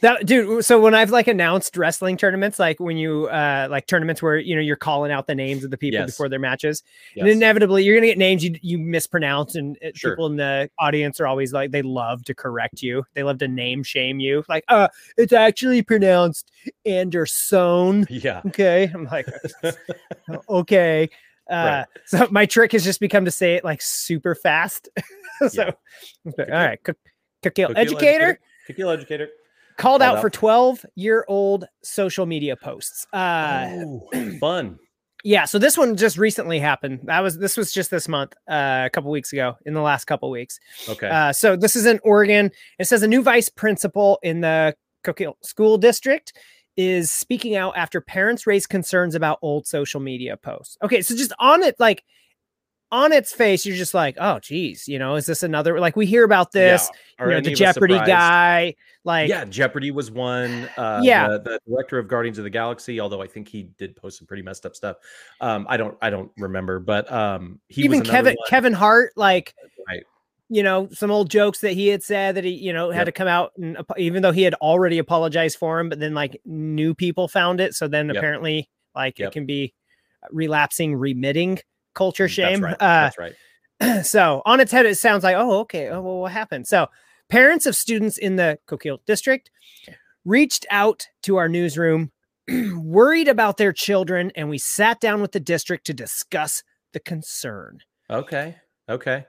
[0.00, 4.20] That dude, so when I've like announced wrestling tournaments, like when you uh like tournaments
[4.20, 6.10] where you know you're calling out the names of the people Yes.
[6.10, 6.82] before their matches,
[7.16, 10.12] and inevitably you're gonna get names you you mispronounce, and it- Sure.
[10.12, 13.04] people in the audience are always like they love to correct you.
[13.14, 16.50] They love to name shame you, like uh it's actually pronounced
[16.84, 18.06] Anderson.
[18.10, 18.42] Yeah.
[18.46, 19.26] Okay, I'm like
[20.48, 21.08] okay.
[21.48, 21.86] Uh, Right.
[22.06, 24.88] so my trick has just become to say it like super fast.
[25.48, 25.70] so, Yeah.
[26.32, 26.96] okay, all right, Cook-
[27.44, 29.28] Cookkill Coquille educator Coquille educator.
[29.76, 30.20] Called Called out out.
[30.22, 33.06] for 12 year old social media posts.
[33.12, 33.84] Uh,
[34.40, 34.78] fun.
[35.24, 37.00] yeah, so this one just recently happened.
[37.04, 40.06] That was this was just this month, uh, a couple weeks ago, in the last
[40.06, 40.58] couple weeks.
[40.88, 41.08] Okay.
[41.08, 42.50] Uh, so this is in Oregon.
[42.78, 44.74] It says a new vice principal in the
[45.04, 46.32] Cookkill School District
[46.76, 50.76] is speaking out after parents raise concerns about old social media posts.
[50.82, 52.04] Okay, so just on it, like
[52.92, 55.80] on its face, you're just like, oh, geez, you know, is this another?
[55.80, 56.88] Like we hear about this,
[57.18, 57.24] Yeah.
[57.24, 60.68] you know, the Jeopardy guy, like, yeah, Jeopardy was one.
[60.76, 61.28] Uh, Yeah.
[61.28, 64.26] the, the director of Guardians of the Galaxy, although I think he did post some
[64.26, 64.98] pretty messed up stuff.
[65.40, 68.48] Um, I don't, I don't remember, but um, he even was Kevin one.
[68.48, 69.54] Kevin Hart, like
[69.88, 70.04] Right.
[70.48, 73.06] you know, some old jokes that he had said that he, you know, had Yep.
[73.06, 76.40] to come out and even though he had already apologized for him, but then like
[76.44, 77.74] new people found it.
[77.74, 78.16] So then Yep.
[78.16, 79.28] apparently like Yep.
[79.28, 79.74] it can be
[80.30, 81.58] relapsing, remitting
[81.96, 82.60] culture shame.
[82.60, 82.82] That's right.
[82.82, 84.04] Uh That's right.
[84.06, 85.88] so on its head, it sounds like, oh, okay.
[85.88, 86.66] Oh, well, what happened?
[86.68, 86.86] So
[87.28, 89.50] parents of students in the Coquille district
[90.24, 92.10] reached out to our newsroom,
[92.76, 96.62] worried about their children, and we sat down with the district to discuss
[96.92, 97.80] the concern.
[98.10, 98.56] Okay.
[98.88, 99.26] Okay.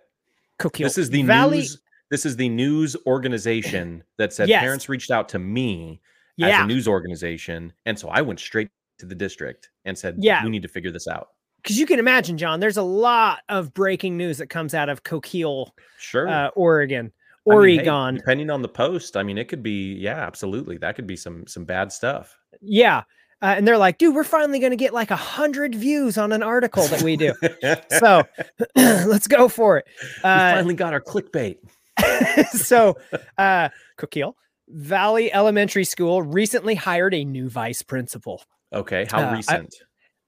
[0.59, 1.57] Coquille This is the Valley.
[1.59, 1.81] news.
[2.09, 4.61] This is the news organization that said Yes.
[4.61, 5.99] parents reached out to me
[6.41, 8.69] as a news organization, and so I went straight
[8.99, 10.43] to the district and said, Yeah.
[10.43, 11.27] we need to figure this out."
[11.67, 12.59] Because you can imagine, John.
[12.59, 16.27] There's a lot of breaking news that comes out of Coquille, Sure.
[16.27, 17.11] uh, Oregon,
[17.49, 18.15] I mean, hey, Oregon.
[18.15, 20.77] depending on the post, I mean, it could be, yeah, absolutely.
[20.77, 22.37] That could be some some bad stuff.
[22.61, 23.03] yeah,
[23.41, 26.31] uh, and they're like, dude, we're finally going to get like a hundred views on
[26.31, 27.33] an article that we do.
[27.99, 28.23] so
[28.75, 29.85] let's go for it.
[30.23, 31.57] we Uh, finally got our clickbait.
[32.51, 32.95] so
[33.37, 34.35] uh Coquille
[34.69, 38.43] Valley Elementary School recently hired a new vice principal.
[38.73, 39.69] Okay, how uh, recent?
[39.71, 39.77] Do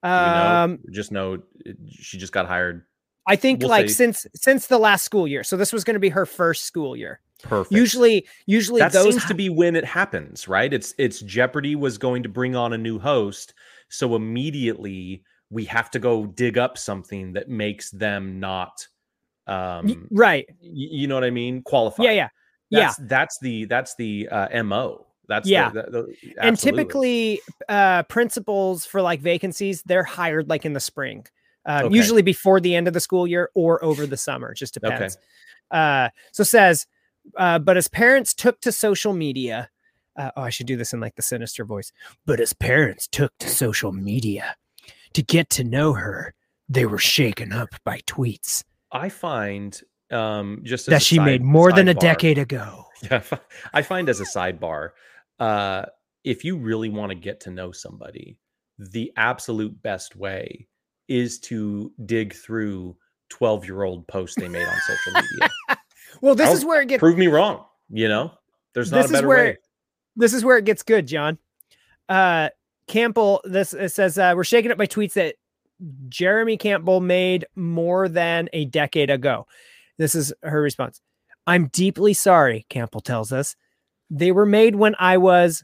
[0.04, 0.62] we know?
[0.64, 1.40] Um just know
[1.90, 2.84] she just got hired.
[3.28, 5.44] I think We'll like say- since since the last school year.
[5.44, 7.20] So this was going to be her first school year.
[7.44, 7.72] Perfect.
[7.74, 10.74] Usually, usually that those seems to be when it happens, right?
[10.74, 13.54] It's it's Jeopardy was going to bring on a new host,
[13.88, 18.86] so immediately we have to go dig up something that makes them not
[19.48, 20.46] um right.
[20.50, 21.62] y- you know what I mean?
[21.64, 22.06] Qualified.
[22.06, 22.28] Yeah, yeah.
[22.72, 22.80] Yeah.
[22.80, 25.08] That's, that's the that's the uh, mo.
[25.30, 25.70] That's Yeah.
[25.70, 26.84] the- the- and absolutely.
[26.84, 31.26] typically uh principals for like vacancies they're hired like in the spring
[31.66, 31.96] um, Okay.
[31.96, 35.18] usually before the end of the school year or over the summer just depends
[35.72, 36.88] uh so says
[37.38, 39.70] uh but as parents took to social media
[40.18, 41.92] uh, oh i should do this in like the sinister voice
[42.26, 44.56] but as parents took to social media
[45.14, 46.34] to get to know her
[46.68, 49.80] they were shaken up by tweets I find
[50.12, 53.22] um just as that she side- made more than a decade ago Yeah,
[53.74, 54.90] I find as a sidebar,
[55.40, 55.86] uh,
[56.24, 58.40] if you really want to get to know somebody,
[58.78, 60.68] the absolute best way
[61.08, 62.96] is to dig through
[63.30, 65.78] 12 year old posts they made on social media.
[66.22, 67.66] well this I'll is where it gets Prove me wrong.
[67.90, 68.32] You know,
[68.74, 69.58] there's not this a is better where way.
[70.16, 71.38] this is where it gets good, John.
[72.08, 72.50] Uh
[72.88, 75.36] Campbell, this it says uh, we're shaken up by tweets that
[76.10, 79.46] Jeremy Campbell made more than a decade ago.
[79.98, 81.00] This is her response.
[81.46, 83.56] I'm deeply sorry, Campbell tells us.
[84.10, 85.64] They were made when I was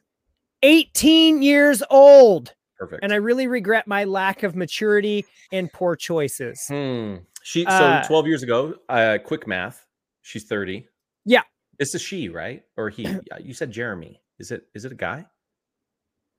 [0.64, 3.04] 18 years old, Perfect.
[3.04, 6.64] and I really regret my lack of maturity and poor choices.
[6.68, 7.16] Hmm.
[7.44, 9.86] She so Uh, 12 years ago, uh, quick math,
[10.22, 10.88] she's 30.
[11.26, 11.42] Yeah.
[11.78, 12.64] It's a she, right?
[12.78, 13.04] Or he.
[13.04, 14.22] Yeah, you said Jeremy.
[14.40, 15.26] Is it is it a guy?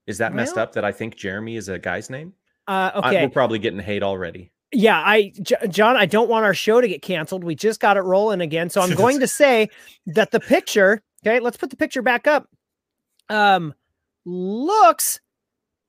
[0.05, 2.33] Is that messed Well- up that I think Jeremy is a guy's name?
[2.67, 3.21] Uh, I- okay.
[3.25, 4.51] we're probably getting hate already.
[4.73, 7.95] yeah i J- john i don't want our show to get canceled we just got
[7.95, 9.69] it rolling again so i'm going to say
[10.07, 12.47] that the picture okay let's put the picture back up
[13.29, 13.73] um
[14.25, 15.19] looks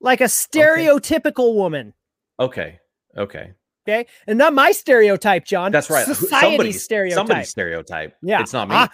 [0.01, 1.93] like a stereotypical woman
[2.39, 2.79] Okay.
[3.17, 3.51] Okay.
[3.87, 6.05] okay and not my stereotype john That's right.
[6.05, 8.15] Society's somebody's stereotype Somebody's stereotype.
[8.21, 8.75] yeah It's not me.
[8.75, 8.89] I,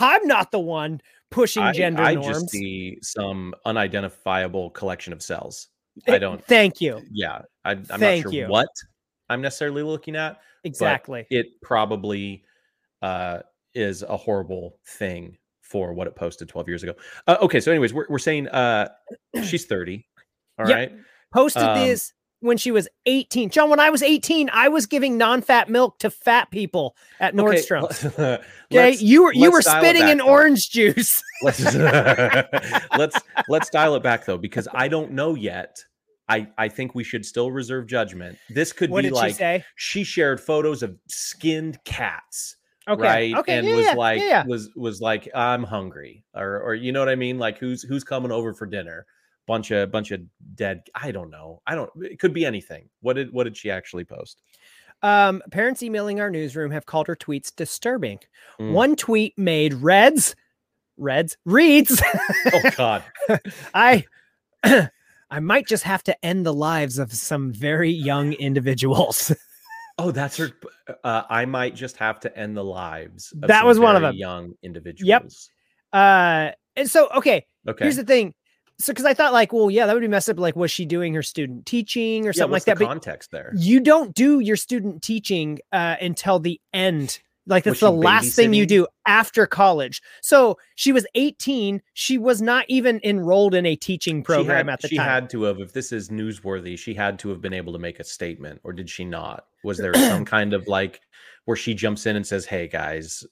[0.00, 1.00] i'm not the one
[1.30, 5.68] pushing I, gender I norms just see some unidentifiable collection of cells.
[6.06, 6.44] Eh, I don't.
[6.44, 7.42] thank you Yeah.
[7.64, 8.48] I, I'm Thank not sure you.
[8.48, 8.68] what
[9.30, 10.40] I'm necessarily looking at.
[10.64, 12.44] exactly It probably
[13.00, 13.40] uh,
[13.74, 15.38] is a horrible thing
[15.72, 16.92] for what it posted 12 years ago.
[17.26, 17.58] Uh, okay.
[17.60, 18.88] So, anyways, we're, we're saying uh,
[19.42, 20.06] she's 30.
[20.58, 20.76] All Yep.
[20.76, 20.92] right.
[21.32, 25.16] posted Um, this when she was 18 john when i was 18 i was giving
[25.16, 28.42] non-fat milk to fat people at Okay, nordstrom's Okay.
[28.74, 30.26] Okay, you were you were let's dial it spitting in though.
[30.26, 31.22] orange juice.
[31.42, 31.74] let's
[32.98, 35.78] let's let's dial it back though because i don't know yet
[36.28, 40.04] i i think we should still reserve judgment this could What be like she she
[40.04, 42.56] shared photos of skinned cats
[42.88, 46.60] Okay, right okay, and yeah, was yeah, like yeah, was was like i'm hungry or
[46.60, 49.06] or you know what i mean like who's who's coming over for dinner
[49.46, 50.20] bunch of bunch of
[50.56, 53.70] dead i don't know i don't it could be anything what did what did she
[53.70, 54.42] actually post
[55.02, 58.20] Um, parents emailing our newsroom have called her tweets disturbing.
[58.60, 58.72] Mm.
[58.72, 60.36] One tweet made Reds,
[60.96, 62.00] Reds reads,
[62.52, 63.04] oh god
[63.74, 64.04] I.
[65.32, 69.34] I might just have to end the lives of some very young individuals.
[69.98, 70.50] oh that's her
[71.04, 74.14] uh, i might just have to end the lives of That was one of them.
[74.14, 75.30] young individuals Yep.
[75.92, 78.32] Uh, and so, okay, okay here's the thing.
[78.78, 80.38] So, because I thought, like, well, yeah, that would be messed up.
[80.38, 82.78] Like, was she doing her student teaching or yeah, something like that?
[82.78, 87.20] the But context there you don't do your student teaching uh, until the end.
[87.46, 90.00] Like Was that's the last thing you do after college.
[90.22, 91.82] So she was 18.
[91.92, 95.08] She was not even enrolled in a teaching program had, at the she time.
[95.08, 97.98] had to have if this is newsworthy she had to have been able to make
[97.98, 101.00] a statement or did she not was there some kind of like
[101.46, 103.24] where she jumps in and says hey guys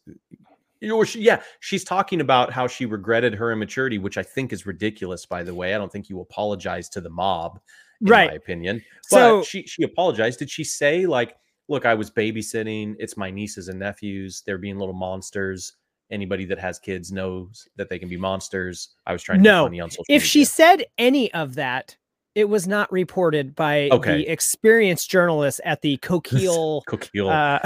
[0.80, 4.52] you know, she, yeah she's talking about how she regretted her immaturity which i think
[4.52, 7.60] is ridiculous by the way i don't think you apologize to the mob
[8.00, 8.30] in Right.
[8.30, 11.36] my opinion but So- she she apologized did she say like
[11.70, 15.72] look i was babysitting it's my nieces and nephews they're being little monsters
[16.10, 19.64] anybody that has kids knows that they can be monsters i was trying to No.
[19.64, 20.46] be funny on social if she media.
[20.46, 21.96] said any of that,
[22.34, 24.18] it was not reported by Okay.
[24.18, 27.58] the experienced journalist at the Coquille Coquille uh,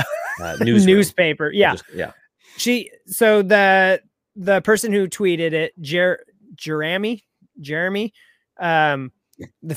[0.43, 1.51] uh, newspaper.
[1.53, 1.73] Yeah.
[1.73, 2.13] just- yeah.
[2.57, 4.01] She so the
[4.37, 6.25] the person who tweeted it, Jer
[6.55, 7.25] Jeremy,
[7.61, 8.13] Jeremy,
[8.61, 9.11] um,
[9.63, 9.77] the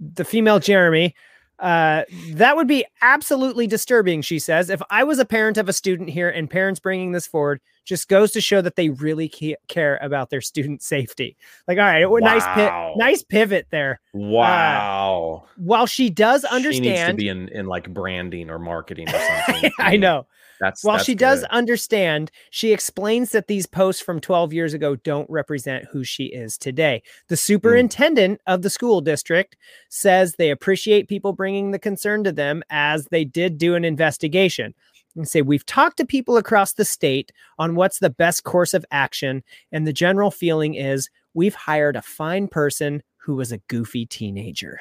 [0.00, 1.14] the female Jeremy,
[1.58, 2.02] uh,
[2.32, 4.22] that would be absolutely disturbing.
[4.22, 7.26] She says, if I was a parent of a student here and parents bringing this
[7.26, 11.36] forward, just goes to show that they really ca- care about their student safety.
[11.68, 12.54] Like, all right, it- nice Wow.
[12.54, 14.00] pi- nice pivot there.
[14.12, 15.44] Wow.
[15.56, 19.18] While she does She needs to understand, be in, in like branding or marketing or
[19.46, 19.70] something.
[19.78, 20.26] I know.
[20.60, 24.96] That's while that's she does understand, she explains that these posts from 12 years ago
[24.96, 27.02] don't represent who she is today.
[27.28, 27.40] The hmm.
[27.40, 29.56] superintendent of the school district
[29.88, 34.74] says they appreciate people bringing the concern to them as they did do an investigation.
[35.14, 38.84] And say, We've talked to people across the state on what's the best course of
[38.90, 39.42] action.
[39.72, 44.80] And the general feeling is we've hired a fine person who was a goofy teenager.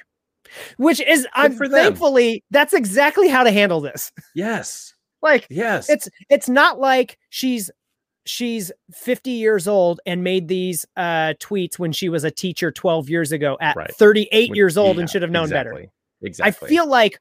[0.77, 4.11] Which is, I'm thankfully, that's exactly how to handle this.
[4.35, 4.94] Yes.
[5.25, 5.89] Like, Yes.
[5.89, 7.69] it's it's not like she's
[8.25, 13.09] she's 50 years old and made these uh tweets when she was a teacher 12
[13.09, 13.93] years ago at Right.
[13.93, 15.91] 38 Which- years old yeah, and should have known better exactly.
[16.23, 16.65] Exactly.
[16.67, 17.19] i feel like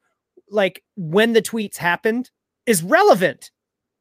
[0.50, 2.30] like when the tweets happened
[2.66, 3.50] is relevant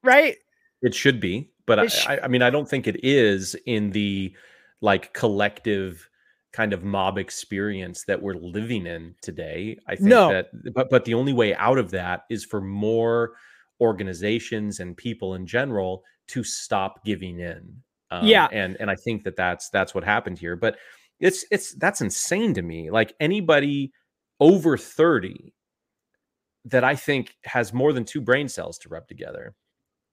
[0.04, 0.38] right
[0.82, 3.92] It should be, but I, sh- I, I mean, I don't think it is in
[3.92, 4.34] the
[4.82, 6.10] like collective
[6.52, 9.78] kind of mob experience that we're living in today.
[9.88, 10.30] I think No.
[10.30, 13.32] that, but but the only way out of that is for more
[13.82, 17.82] organizations and people in general to stop giving in.
[18.12, 18.48] Um, Yeah.
[18.52, 20.56] and and I think that that's that's what happened here.
[20.56, 20.78] But
[21.20, 22.90] it's it's that's insane to me.
[22.92, 23.92] Like anybody
[24.40, 25.54] over thirty
[26.66, 29.54] that I think has more than two brain cells to rub together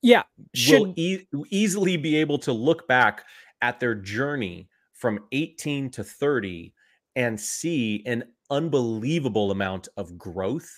[0.03, 0.23] yeah
[0.69, 3.25] will should e- easily be able to look back
[3.63, 6.73] at their journey from 18 to 30
[7.17, 10.71] and see an unbelievable amount of growth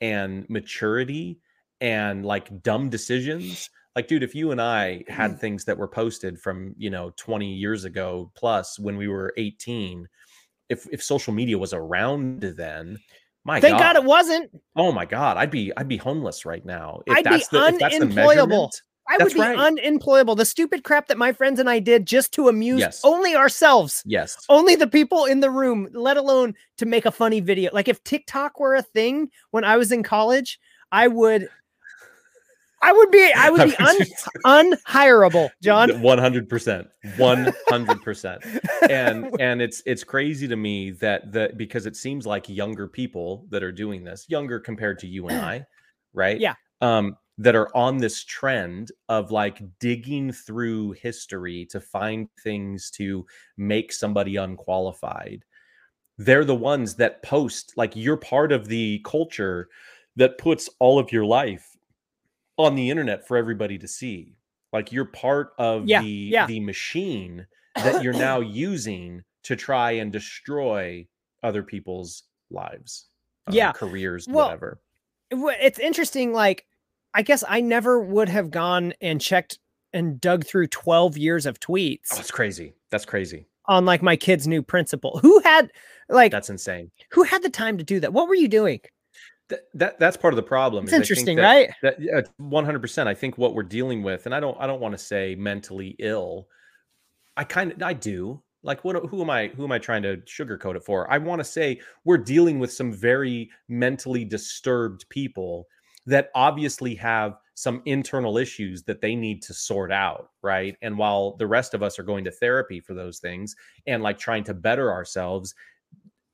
[0.00, 1.38] and maturity
[1.82, 5.40] and like dumb decisions like dude if you and i had mm-hmm.
[5.40, 10.08] things that were posted from you know 20 years ago plus when we were 18
[10.70, 12.96] if if social media was around then
[13.44, 13.96] my thank god.
[13.96, 17.00] it wasn't Oh my god, I'd be I'd be homeless right now.
[17.06, 18.70] If I'd be that's that's the unemployable.
[19.08, 19.58] i That's would be right.
[19.58, 23.00] unemployable the stupid crap that my friends and i did just to amuse Yes.
[23.02, 24.36] only ourselves yes.
[24.48, 27.70] only the people in the room, let alone to make a funny video.
[27.72, 30.60] Like if TikTok were a thing when I was in college,
[30.92, 31.48] I would
[32.82, 33.76] I would be I would be
[34.44, 35.88] un, unhireable, John.
[35.90, 36.88] 100%.
[37.16, 38.60] 100%.
[38.90, 43.46] And and it's it's crazy to me that that because it seems like younger people
[43.50, 45.64] that are doing this, younger compared to you and I,
[46.12, 46.40] right?
[46.40, 46.54] Yeah.
[46.80, 53.24] Um that are on this trend of like digging through history to find things to
[53.56, 55.44] make somebody unqualified.
[56.18, 59.68] They're the ones that post like you're part of the culture
[60.16, 61.71] that puts all of your life
[62.62, 64.34] on the internet for everybody to see.
[64.72, 66.46] Like you're part of Yeah, the yeah.
[66.46, 71.06] the machine that you're now using to try and destroy
[71.42, 73.06] other people's lives,
[73.48, 73.72] um, Yeah.
[73.72, 74.80] careers, Well, whatever.
[75.30, 76.32] It's interesting.
[76.32, 76.66] Like,
[77.14, 79.58] I guess I never would have gone and checked
[79.92, 82.72] and dug through 12 years of Oh, tweets it's crazy.
[82.90, 83.46] That's crazy.
[83.66, 85.18] on like my kid's new principal.
[85.20, 85.70] Who had
[86.08, 86.90] like That's insane.
[87.10, 88.12] who had the time to do that?
[88.12, 88.80] What were you doing?
[89.52, 90.84] That, that that's part of the problem.
[90.84, 91.70] It's is I think interesting, that- right?
[91.82, 93.08] That one hundred percent.
[93.08, 95.94] I think what we're dealing with, and I don't I don't want to say mentally
[95.98, 96.48] ill.
[97.36, 98.42] I kind of I do.
[98.62, 101.10] Like what who am I who am I trying to sugarcoat it for?
[101.12, 105.66] I want to say we're dealing with some very mentally disturbed people
[106.06, 110.76] that obviously have some internal issues that they need to sort out, right?
[110.82, 113.54] And while the rest of us are going to therapy for those things
[113.86, 115.54] and like trying to better ourselves,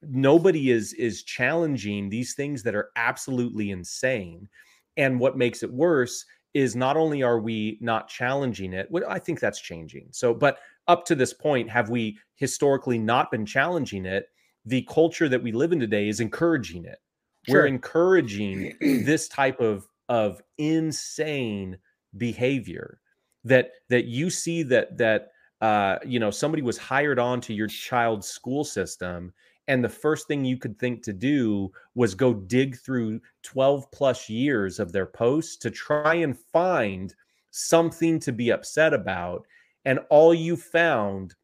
[0.02, 4.48] nobody is is challenging these things that are absolutely insane.
[4.96, 9.18] And what makes it worse is not only are we not challenging it what i
[9.18, 10.08] think that's changing.
[10.12, 14.28] So but up to this point have we historically not been challenging it?
[14.64, 16.98] The culture that we live in today is encouraging it.
[17.46, 17.62] Sure.
[17.62, 21.78] we're encouraging this type of of insane
[22.16, 23.00] behavior
[23.44, 25.28] that that you see that that
[25.60, 29.32] uh you know somebody was hired on to your child's school system
[29.68, 34.28] and the first thing you could think to do was go dig through 12 plus
[34.28, 37.14] years of their posts to try and find
[37.50, 39.46] something to be upset about
[39.84, 41.34] and all you found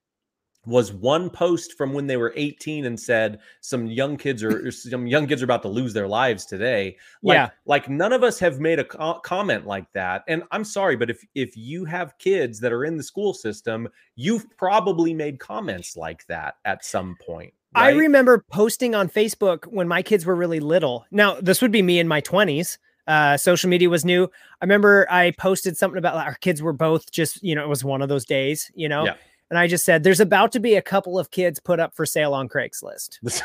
[0.66, 5.06] was one post from when they were 18 and said some young kids are some
[5.06, 7.50] young kids are about to lose their lives today like Yeah.
[7.66, 11.10] like none of us have made a co- comment like that and i'm sorry but
[11.10, 15.96] if if you have kids that are in the school system you've probably made comments
[15.96, 20.60] like that at some point I remember posting on Facebook when my kids were really
[20.60, 21.06] little.
[21.10, 22.78] Now, this would be me in my 20s.
[23.06, 24.24] Uh, social media was new.
[24.24, 27.84] I remember I posted something about our kids were both just, you know, it was
[27.84, 29.14] one of those days, you know, Yeah.
[29.50, 32.06] and I just said, there's about to be a couple of kids put up for
[32.06, 33.18] sale on Craigslist.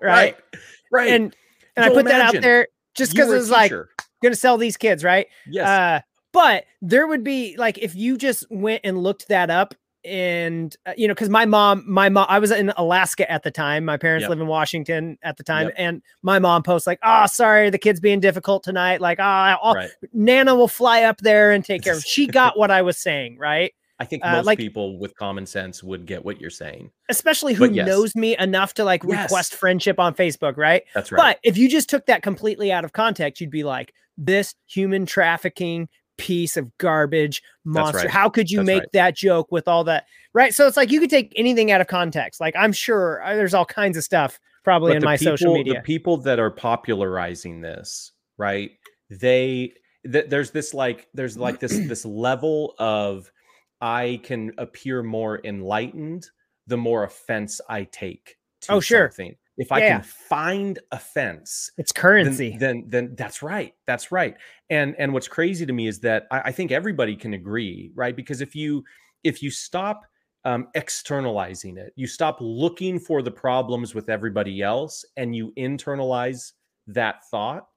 [0.00, 0.36] right
[0.92, 1.36] right And,
[1.76, 4.76] and I put that out there just because it was like, going to sell these
[4.76, 5.26] kids, right?
[5.48, 6.00] yes Uh,
[6.32, 9.74] but there would be like, if you just went and looked that up,
[10.04, 13.50] and uh, you know, because my mom, my mom, I was in Alaska at the
[13.50, 13.84] time.
[13.84, 14.30] My parents Yep.
[14.30, 15.74] live in Washington at the time, Yep.
[15.78, 19.00] and my mom posts like, "Oh, sorry, the kid's being difficult tonight.
[19.00, 19.90] Like, ah, oh, right.
[20.12, 22.98] Nana will fly up there and take care of." him." She got what I was
[22.98, 23.72] saying, right?
[24.00, 26.90] I think uh, most like- people with common sense would get what you're saying.
[27.08, 27.86] Especially who yes.
[27.86, 29.30] knows me enough to like Yes.
[29.30, 30.82] request friendship on Facebook, right?
[30.94, 31.18] That's right.
[31.20, 35.06] But if you just took that completely out of context, you'd be like, this human
[35.06, 37.98] trafficking piece of garbage monster.
[37.98, 38.10] right.
[38.10, 38.92] How could you That's make right.
[38.92, 40.06] that joke with all that?
[40.32, 40.54] Right.
[40.54, 42.40] So it's like you could take anything out of context.
[42.40, 45.74] Like I'm sure uh, there's all kinds of stuff probably But in my social media.
[45.74, 48.70] The people that are popularizing this, right?
[49.10, 49.74] They
[50.10, 53.30] th- there's this like there's like this this level of
[53.80, 56.26] I can appear more enlightened
[56.66, 59.10] the more offense I take to Oh, sure.
[59.10, 59.36] something.
[59.56, 59.86] If I Yeah.
[59.86, 62.56] can find offense, it's then, currency.
[62.58, 63.74] then then that's right.
[63.86, 64.36] That's right.
[64.70, 68.16] And and what's crazy to me is that I, I think everybody can agree, right?
[68.16, 68.84] Because if you
[69.22, 70.02] if you stop
[70.44, 76.52] um, externalizing it, you stop looking for the problems with everybody else, and you internalize
[76.86, 77.68] that thought,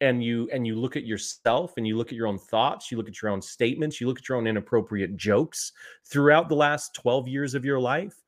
[0.00, 2.96] and you and you look at yourself, and you look at your own thoughts, you
[2.96, 5.72] look at your own statements, you look at your own inappropriate jokes
[6.10, 8.22] throughout the last twelve years of your life,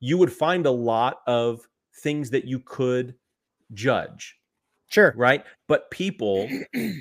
[0.00, 1.60] you would find a lot of
[2.02, 3.16] things that you could
[3.74, 4.36] judge
[4.88, 5.16] sure.
[5.16, 5.44] right?
[5.68, 6.58] But people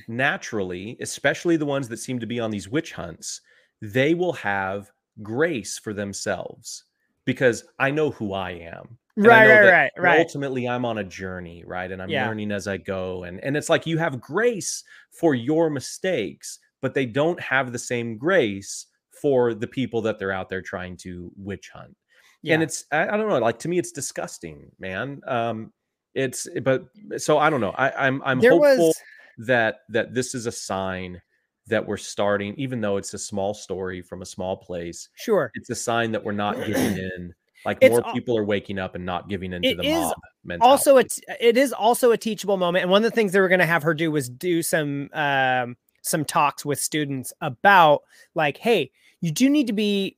[0.07, 3.41] naturally, especially the ones that seem to be on these witch hunts,
[3.81, 4.91] they will have
[5.21, 6.85] grace for themselves
[7.25, 8.97] because I know who I am.
[9.23, 10.27] And I Right, right, right, right.
[10.37, 11.91] Ultimately, I'm on a journey, right?
[11.91, 12.19] And I'm Yeah.
[12.19, 13.23] learning as I go.
[13.23, 17.79] And, and it's like you have grace for your mistakes, but they don't have the
[17.79, 18.85] same grace
[19.21, 21.97] for the people that they're out there trying to witch hunt
[22.45, 22.53] Yeah.
[22.55, 25.73] and it's I, I don't know like to me it's disgusting man um
[26.13, 26.85] it's but
[27.17, 29.01] so i don't know i i'm i'm there hopeful was
[29.39, 31.21] that that this is a sign
[31.67, 35.51] that we're starting even though it's a small story from a small place sure.
[35.55, 37.33] it's a sign that we're not giving in
[37.65, 40.71] like It's more people are waking up and not giving in to the mob mentality.
[40.71, 43.49] also it's it is also a teachable moment and one of the things they were
[43.49, 48.03] going to have her do was do some um some talks with students about
[48.35, 48.91] like hey
[49.21, 50.15] you do need to be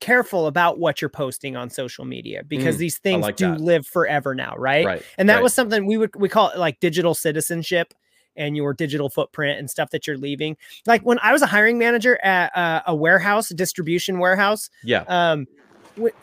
[0.00, 3.60] careful about what you're posting on social media because Mm, these things like do that.
[3.60, 5.42] live forever now right, right and that right.
[5.42, 7.94] was something we would we call it like digital citizenship
[8.36, 10.56] and your digital footprint and stuff that you're leaving.
[10.86, 15.04] Like when i was a hiring manager at uh, a warehouse a distribution warehouse yeah.
[15.08, 15.46] um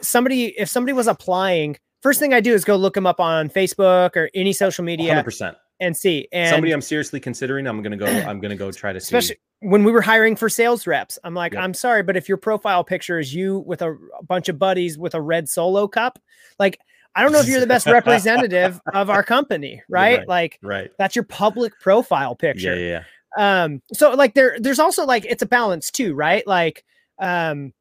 [0.02, 3.50] somebody if somebody was applying first thing i do is go look them up on
[3.50, 7.98] facebook or any social media 100% and see and somebody i'm seriously considering i'm gonna
[7.98, 9.16] go i'm gonna go try to see.
[9.16, 11.64] Especially when we were hiring for sales reps i'm like Yep.
[11.64, 14.98] i'm sorry but if your profile picture is you with a, a bunch of buddies
[14.98, 16.20] with a red solo cup
[16.60, 16.78] like
[17.16, 20.20] i don't know if you're the best representative of our company right?
[20.20, 20.28] right.
[20.28, 23.02] like right that's your public profile picture yeah
[23.38, 26.84] yeah um so like there there's also like it's a balance too right like
[27.20, 27.74] um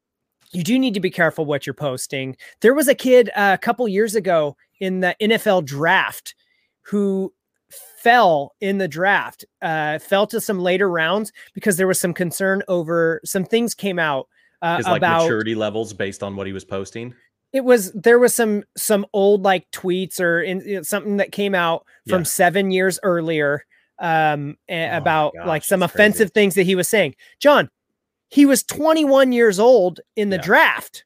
[0.52, 3.58] you do need to be careful what you're posting there was a kid uh, a
[3.58, 6.34] couple years ago in the nfl draft
[6.82, 7.32] who
[8.06, 12.62] fell in the draft uh fell to some later rounds because there was some concern
[12.68, 14.28] over some things came out
[14.62, 17.12] uh, his like about maturity levels based on what he was posting
[17.52, 21.32] it was there was some some old like tweets or in, you know, something that
[21.32, 22.24] came out from Yeah.
[22.24, 23.64] seven years earlier
[23.98, 26.02] um Oh about like some that's crazy.
[26.04, 27.70] offensive things that he was saying john
[28.28, 30.42] he was 21 years old in the Yeah.
[30.42, 31.04] draft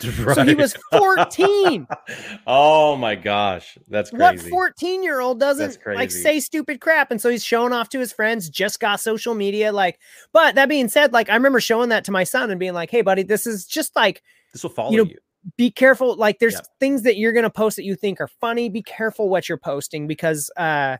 [0.34, 1.86] so he was 14
[2.46, 7.28] oh my gosh, that's what 14 year old doesn't like say stupid crap and so
[7.28, 9.98] he's showing off to his friends just got social media like
[10.32, 12.90] but that being said like i remember showing that to my son and being like
[12.90, 14.22] hey buddy this is just like
[14.52, 15.04] this will follow you.
[15.04, 15.10] know,
[15.56, 16.66] be careful like there's Yep.
[16.80, 19.58] things that you're going to post that you think are funny be careful what you're
[19.58, 20.96] posting because uh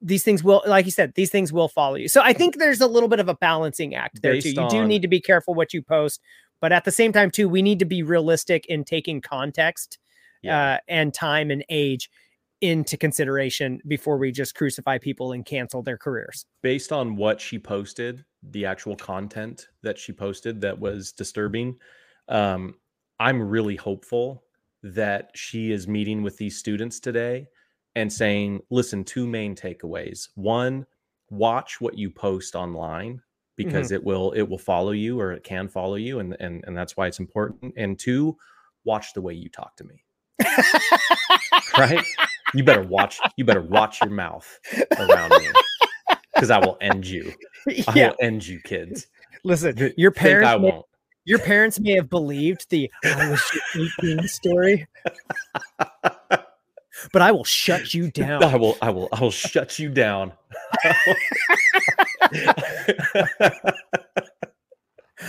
[0.00, 2.08] these things will like you said these things will follow you.
[2.08, 4.42] So i think there's a little bit of a balancing act there too.
[4.42, 6.20] Based you do need to be careful what you post
[6.60, 9.98] but at the same time too we need to be realistic in taking context
[10.42, 10.74] Yeah.
[10.74, 12.10] uh and time and age
[12.60, 17.58] into consideration before we just crucify people and cancel their careers Based on what she
[17.58, 21.76] posted, the actual content that she posted that was disturbing,
[22.28, 22.74] um,
[23.20, 24.44] I'm really hopeful
[24.82, 27.46] that she is meeting with these students today
[27.96, 30.28] and saying, listen, two main takeaways.
[30.34, 30.86] One,
[31.30, 33.20] watch what you post online
[33.56, 33.94] because mm-hmm.
[33.96, 36.96] it will it will follow you or it can follow you and and and that's
[36.96, 38.36] why it's important and two
[38.84, 40.04] watch the way you talk to me.
[41.78, 42.04] Right?
[42.54, 44.60] You better watch you better watch your mouth
[44.98, 45.48] around me
[46.34, 47.32] because i will end you.
[47.68, 48.08] I yeah.
[48.08, 49.08] will end you kids.
[49.42, 50.86] Listen your think i parents may, won't.
[51.24, 53.42] your parents may have believed the i was
[54.00, 54.86] 18 story
[57.12, 60.32] but i will shut you down i will i will i will shut you down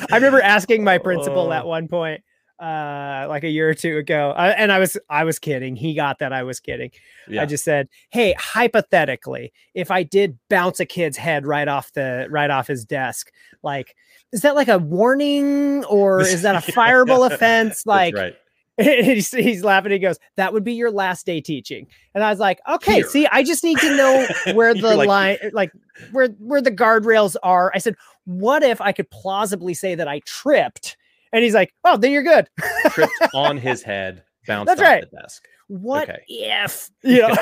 [0.09, 1.67] I remember asking my principal at Oh.
[1.67, 2.21] one point.
[2.57, 5.93] uh like a year or two ago uh, and i was i was kidding he
[5.93, 6.89] got that i was kidding
[7.27, 7.41] Yeah.
[7.41, 12.27] i just said hey hypothetically if i did bounce a kid's head right off the
[12.29, 13.29] right off his desk
[13.61, 13.93] like
[14.31, 18.37] is that like a warning or is that a fireable offense like right.
[18.81, 19.91] he's, he's laughing.
[19.91, 21.87] He goes that would be your last day teaching.
[22.13, 23.07] And i was like okay Here.
[23.07, 25.71] see i just need to know where the like- line like
[26.11, 27.71] where where the guardrails are.
[27.73, 27.95] I said
[28.25, 30.97] what if i could plausibly say that i tripped?
[31.31, 32.49] And he's like oh then you're good.
[32.89, 35.09] Tripped on his head, bounced That's off right.
[35.09, 35.43] the desk.
[35.67, 36.23] what Okay.
[36.27, 36.89] if?
[37.03, 37.35] You know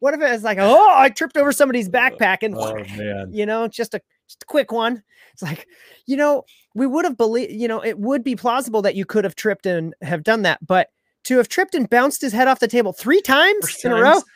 [0.00, 3.68] what if it's like oh i tripped over somebody's oh, backpack and Oh you know
[3.68, 5.02] just a just a quick one.
[5.32, 5.66] It's like
[6.06, 6.44] you know
[6.74, 9.66] we would have believed you know it would be plausible that you could have tripped
[9.66, 10.88] and have done that but
[11.24, 14.12] to have tripped and bounced his head off the table three times in a row
[14.12, 14.24] times.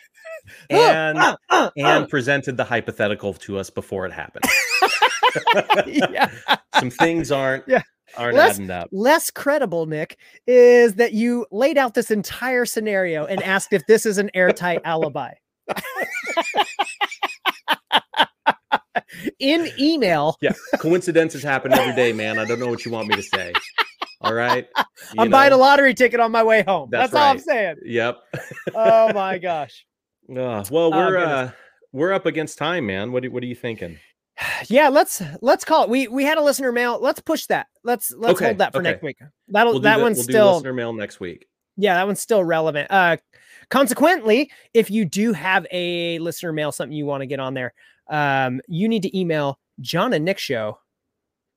[0.69, 4.44] And Ah, ah, and presented the hypothetical to us before it happened.
[5.56, 5.82] ah.
[5.86, 6.31] yeah
[6.78, 7.81] Some things aren't Yeah.
[8.19, 8.89] aren't Let's- adding up.
[8.93, 14.05] less credible nick is that you laid out this entire scenario and asked if this
[14.05, 15.32] is an airtight alibi
[19.39, 22.39] in email Yeah, Coincidences happen every day, man.
[22.39, 23.53] I don't know what you want me to say.
[24.21, 24.67] All right.
[25.13, 27.77] You i'm buying a lottery ticket on my way home that's, That's all i'm saying
[27.85, 28.17] Yep.
[28.75, 29.85] oh my gosh
[30.31, 31.29] Uh, well, Oh, we're goodness.
[31.29, 31.51] uh
[31.93, 33.13] we're up against time, man.
[33.13, 33.99] What do, what are you thinking?
[34.69, 38.13] yeah let's let's call it we we had a listener mail let's push that let's
[38.17, 38.91] let's Okay, hold that for okay.
[38.93, 39.19] next week
[39.49, 41.47] that'll We'll that the- one's we'll do still listener mail next week.
[41.77, 43.19] yeah that one's still relevant uh
[43.69, 47.75] consequently if you do have a listener mail something you want to get on there
[48.11, 50.79] um you need to email jon and nick show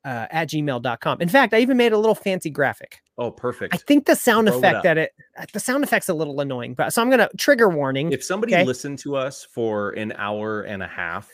[0.05, 3.73] uh, at gmail.com in fact i even made a little fancy graphic Oh, perfect.
[3.73, 4.83] i think the sound Throw effect up.
[4.83, 5.11] that it
[5.53, 8.63] the sound effect's a little annoying but so i'm gonna trigger warning if somebody okay.
[8.63, 11.29] listened to us for an hour and a half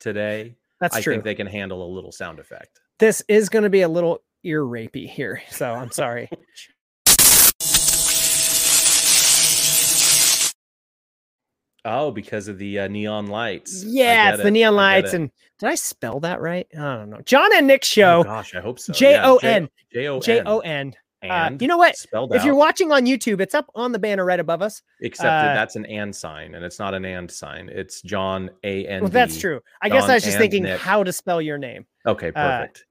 [0.00, 2.78] today, that's I true think they can handle a little sound effect.
[2.98, 6.28] this is gonna be a little ear rapey here so i'm sorry
[11.84, 13.84] Oh, because of the uh, neon lights.
[13.84, 15.16] Yeah it's the neon lights it.
[15.16, 18.54] and did i spell that right i don't know jon and nick Oh, show gosh,
[18.54, 18.92] I hope so.
[18.92, 19.68] J O N.
[19.92, 20.44] J O J N.
[20.48, 20.94] O N.
[21.22, 21.96] Uh, And you know what?
[21.96, 24.82] Spelled If you're watching on YouTube, it's up on the banner right above us.
[25.00, 27.70] except that uh, that's an and sign, and it's not an and sign.
[27.72, 29.00] It's Jon A N.
[29.02, 29.60] Well, that's true.
[29.80, 30.80] I guess I was just thinking Nick.
[30.80, 31.86] how to spell your name.
[32.06, 32.84] Okay, perfect.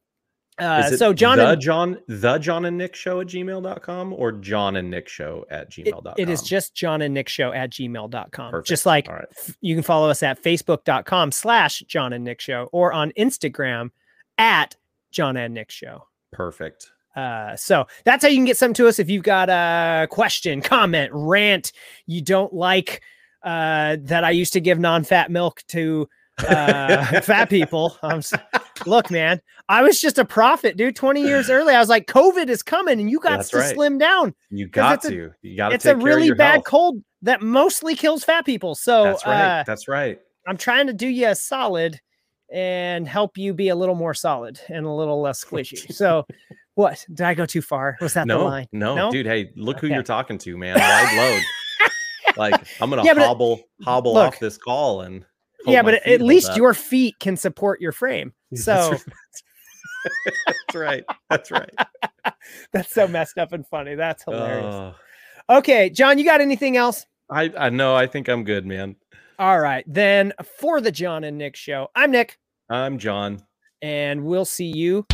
[0.59, 4.31] Uh, it so Jon the and Jon the Jon and Nick show at gmail.com or
[4.31, 6.13] Jon and Nick show at it, gmail.com?
[6.17, 8.51] it is just Jon and Nick show at gmail.com.
[8.51, 8.67] Perfect.
[8.67, 9.25] Just like right.
[9.31, 13.89] f- you can follow us at facebook.com slash Jon and Nick show or on Instagram
[14.37, 14.75] at
[15.11, 16.07] Jon and Nick show.
[16.31, 16.91] perfect.
[17.15, 20.61] Uh, so that's how you can get some to us if you've got a question,
[20.61, 21.71] comment, rant.
[22.07, 23.01] You don't like
[23.43, 26.09] uh, that I used to give non-fat milk to
[26.39, 27.97] uh, fat people.
[28.03, 28.33] S-
[28.85, 29.39] look, man,
[29.69, 30.95] I was just a prophet, dude.
[30.95, 33.73] Twenty years early, I was like, COVID is coming, and you got That's to right.
[33.75, 34.33] slim down.
[34.49, 35.29] You got it's a- to.
[35.41, 36.65] you got to It's a really bad health.
[36.65, 38.75] cold that mostly kills fat people.
[38.75, 39.59] So That's right.
[39.59, 40.19] uh, That's right.
[40.47, 41.99] I'm trying to do you a solid
[42.51, 45.91] and help you be a little more solid and a little less squishy.
[45.93, 46.25] so,
[46.75, 47.97] what did I go too far?
[48.01, 48.67] Was that the No, line?
[48.71, 49.11] no, No?
[49.11, 49.25] dude.
[49.25, 49.93] Hey, look who Okay.
[49.93, 50.77] you're talking to, man.
[50.77, 51.41] Wide load.
[52.37, 54.27] like I'm gonna Yeah, it- hobble hobble look.
[54.33, 55.23] off this call and
[55.65, 56.57] Oh yeah, but at- feet at hold least up.
[56.57, 58.33] your feet can support your frame.
[58.51, 59.03] That's So right.
[60.69, 61.05] That's right.
[61.29, 61.69] That's right.
[62.73, 63.95] that's so messed up and funny.
[63.95, 64.65] That's hilarious.
[64.75, 64.95] Oh,
[65.49, 67.05] Okay, Jon, you got anything else?
[67.29, 67.95] I I know.
[67.95, 68.95] I think I'm good, man.
[69.39, 72.37] All right, then for the Jon and Nick show, I'm Nick,
[72.69, 73.43] I'm Jon.
[73.81, 75.05] and we'll see you